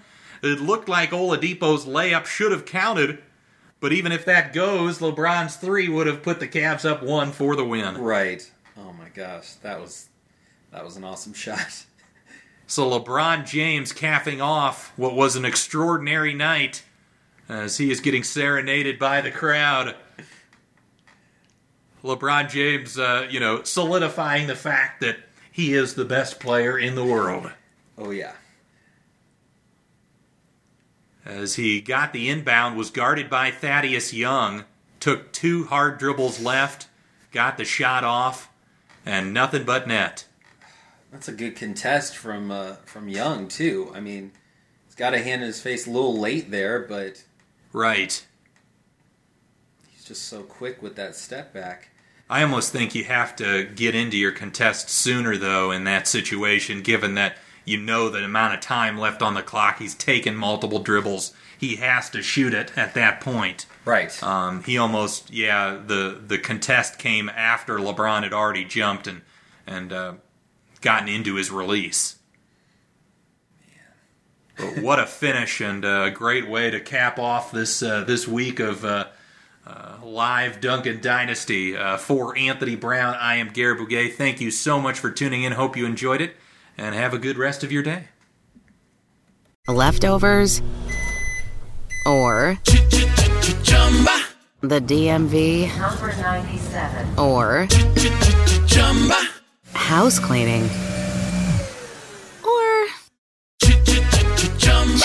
[0.42, 3.20] It looked like Oladipo's layup should have counted,
[3.80, 7.56] but even if that goes, LeBron's three would have put the Cavs up one for
[7.56, 7.98] the win.
[7.98, 8.50] Right.
[8.78, 10.10] Oh my gosh, that was
[10.72, 11.86] that was an awesome shot.
[12.68, 16.84] So LeBron James capping off what was an extraordinary night
[17.50, 19.96] as he is getting serenaded by the crowd.
[22.04, 25.18] LeBron James, uh, you know, solidifying the fact that
[25.52, 27.52] he is the best player in the world.
[27.98, 28.34] Oh, yeah.
[31.26, 34.64] As he got the inbound, was guarded by Thaddeus Young,
[35.00, 36.88] took two hard dribbles left,
[37.32, 38.50] got the shot off,
[39.06, 40.26] and nothing but net.
[41.12, 43.92] That's a good contest from uh, from Young too.
[43.96, 44.32] I mean,
[44.86, 47.24] he's got a hand in his face a little late there, but
[47.74, 48.26] Right.
[49.90, 51.90] He's just so quick with that step back.
[52.30, 56.82] I almost think you have to get into your contest sooner, though, in that situation,
[56.82, 59.80] given that you know the amount of time left on the clock.
[59.80, 61.34] He's taken multiple dribbles.
[61.58, 63.66] He has to shoot it at that point.
[63.84, 64.22] Right.
[64.24, 69.22] Um, he almost, yeah, the the contest came after LeBron had already jumped and
[69.66, 70.14] and uh,
[70.82, 72.19] gotten into his release.
[74.60, 78.60] But what a finish and a great way to cap off this uh, this week
[78.60, 79.06] of uh,
[79.66, 81.78] uh, live Dunkin Dynasty.
[81.78, 84.16] Uh, for Anthony Brown, I am Gary Bouguet.
[84.16, 85.54] Thank you so much for tuning in.
[85.54, 86.36] Hope you enjoyed it,
[86.78, 88.10] and have a good rest of your day.
[89.68, 90.62] Leftovers
[92.06, 92.58] or
[94.62, 97.68] the DMV number 97 or
[99.74, 100.70] house cleaning.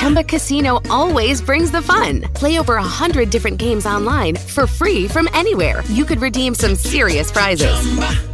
[0.05, 2.21] Chumba Casino always brings the fun.
[2.35, 5.83] Play over a hundred different games online for free from anywhere.
[5.89, 7.75] You could redeem some serious prizes.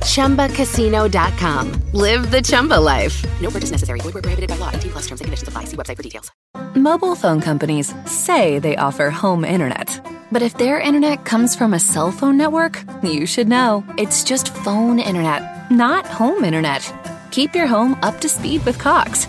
[0.03, 0.49] Chumba.
[0.49, 1.81] ChumbaCasino.com.
[1.93, 3.25] Live the Chumba life.
[3.41, 4.01] No purchase necessary.
[4.01, 4.73] Void were prohibited by law.
[4.73, 5.67] T plus terms and conditions apply.
[5.67, 6.33] See website for details.
[6.75, 11.79] Mobile phone companies say they offer home internet, but if their internet comes from a
[11.79, 16.93] cell phone network, you should know it's just phone internet, not home internet.
[17.31, 19.29] Keep your home up to speed with Cox.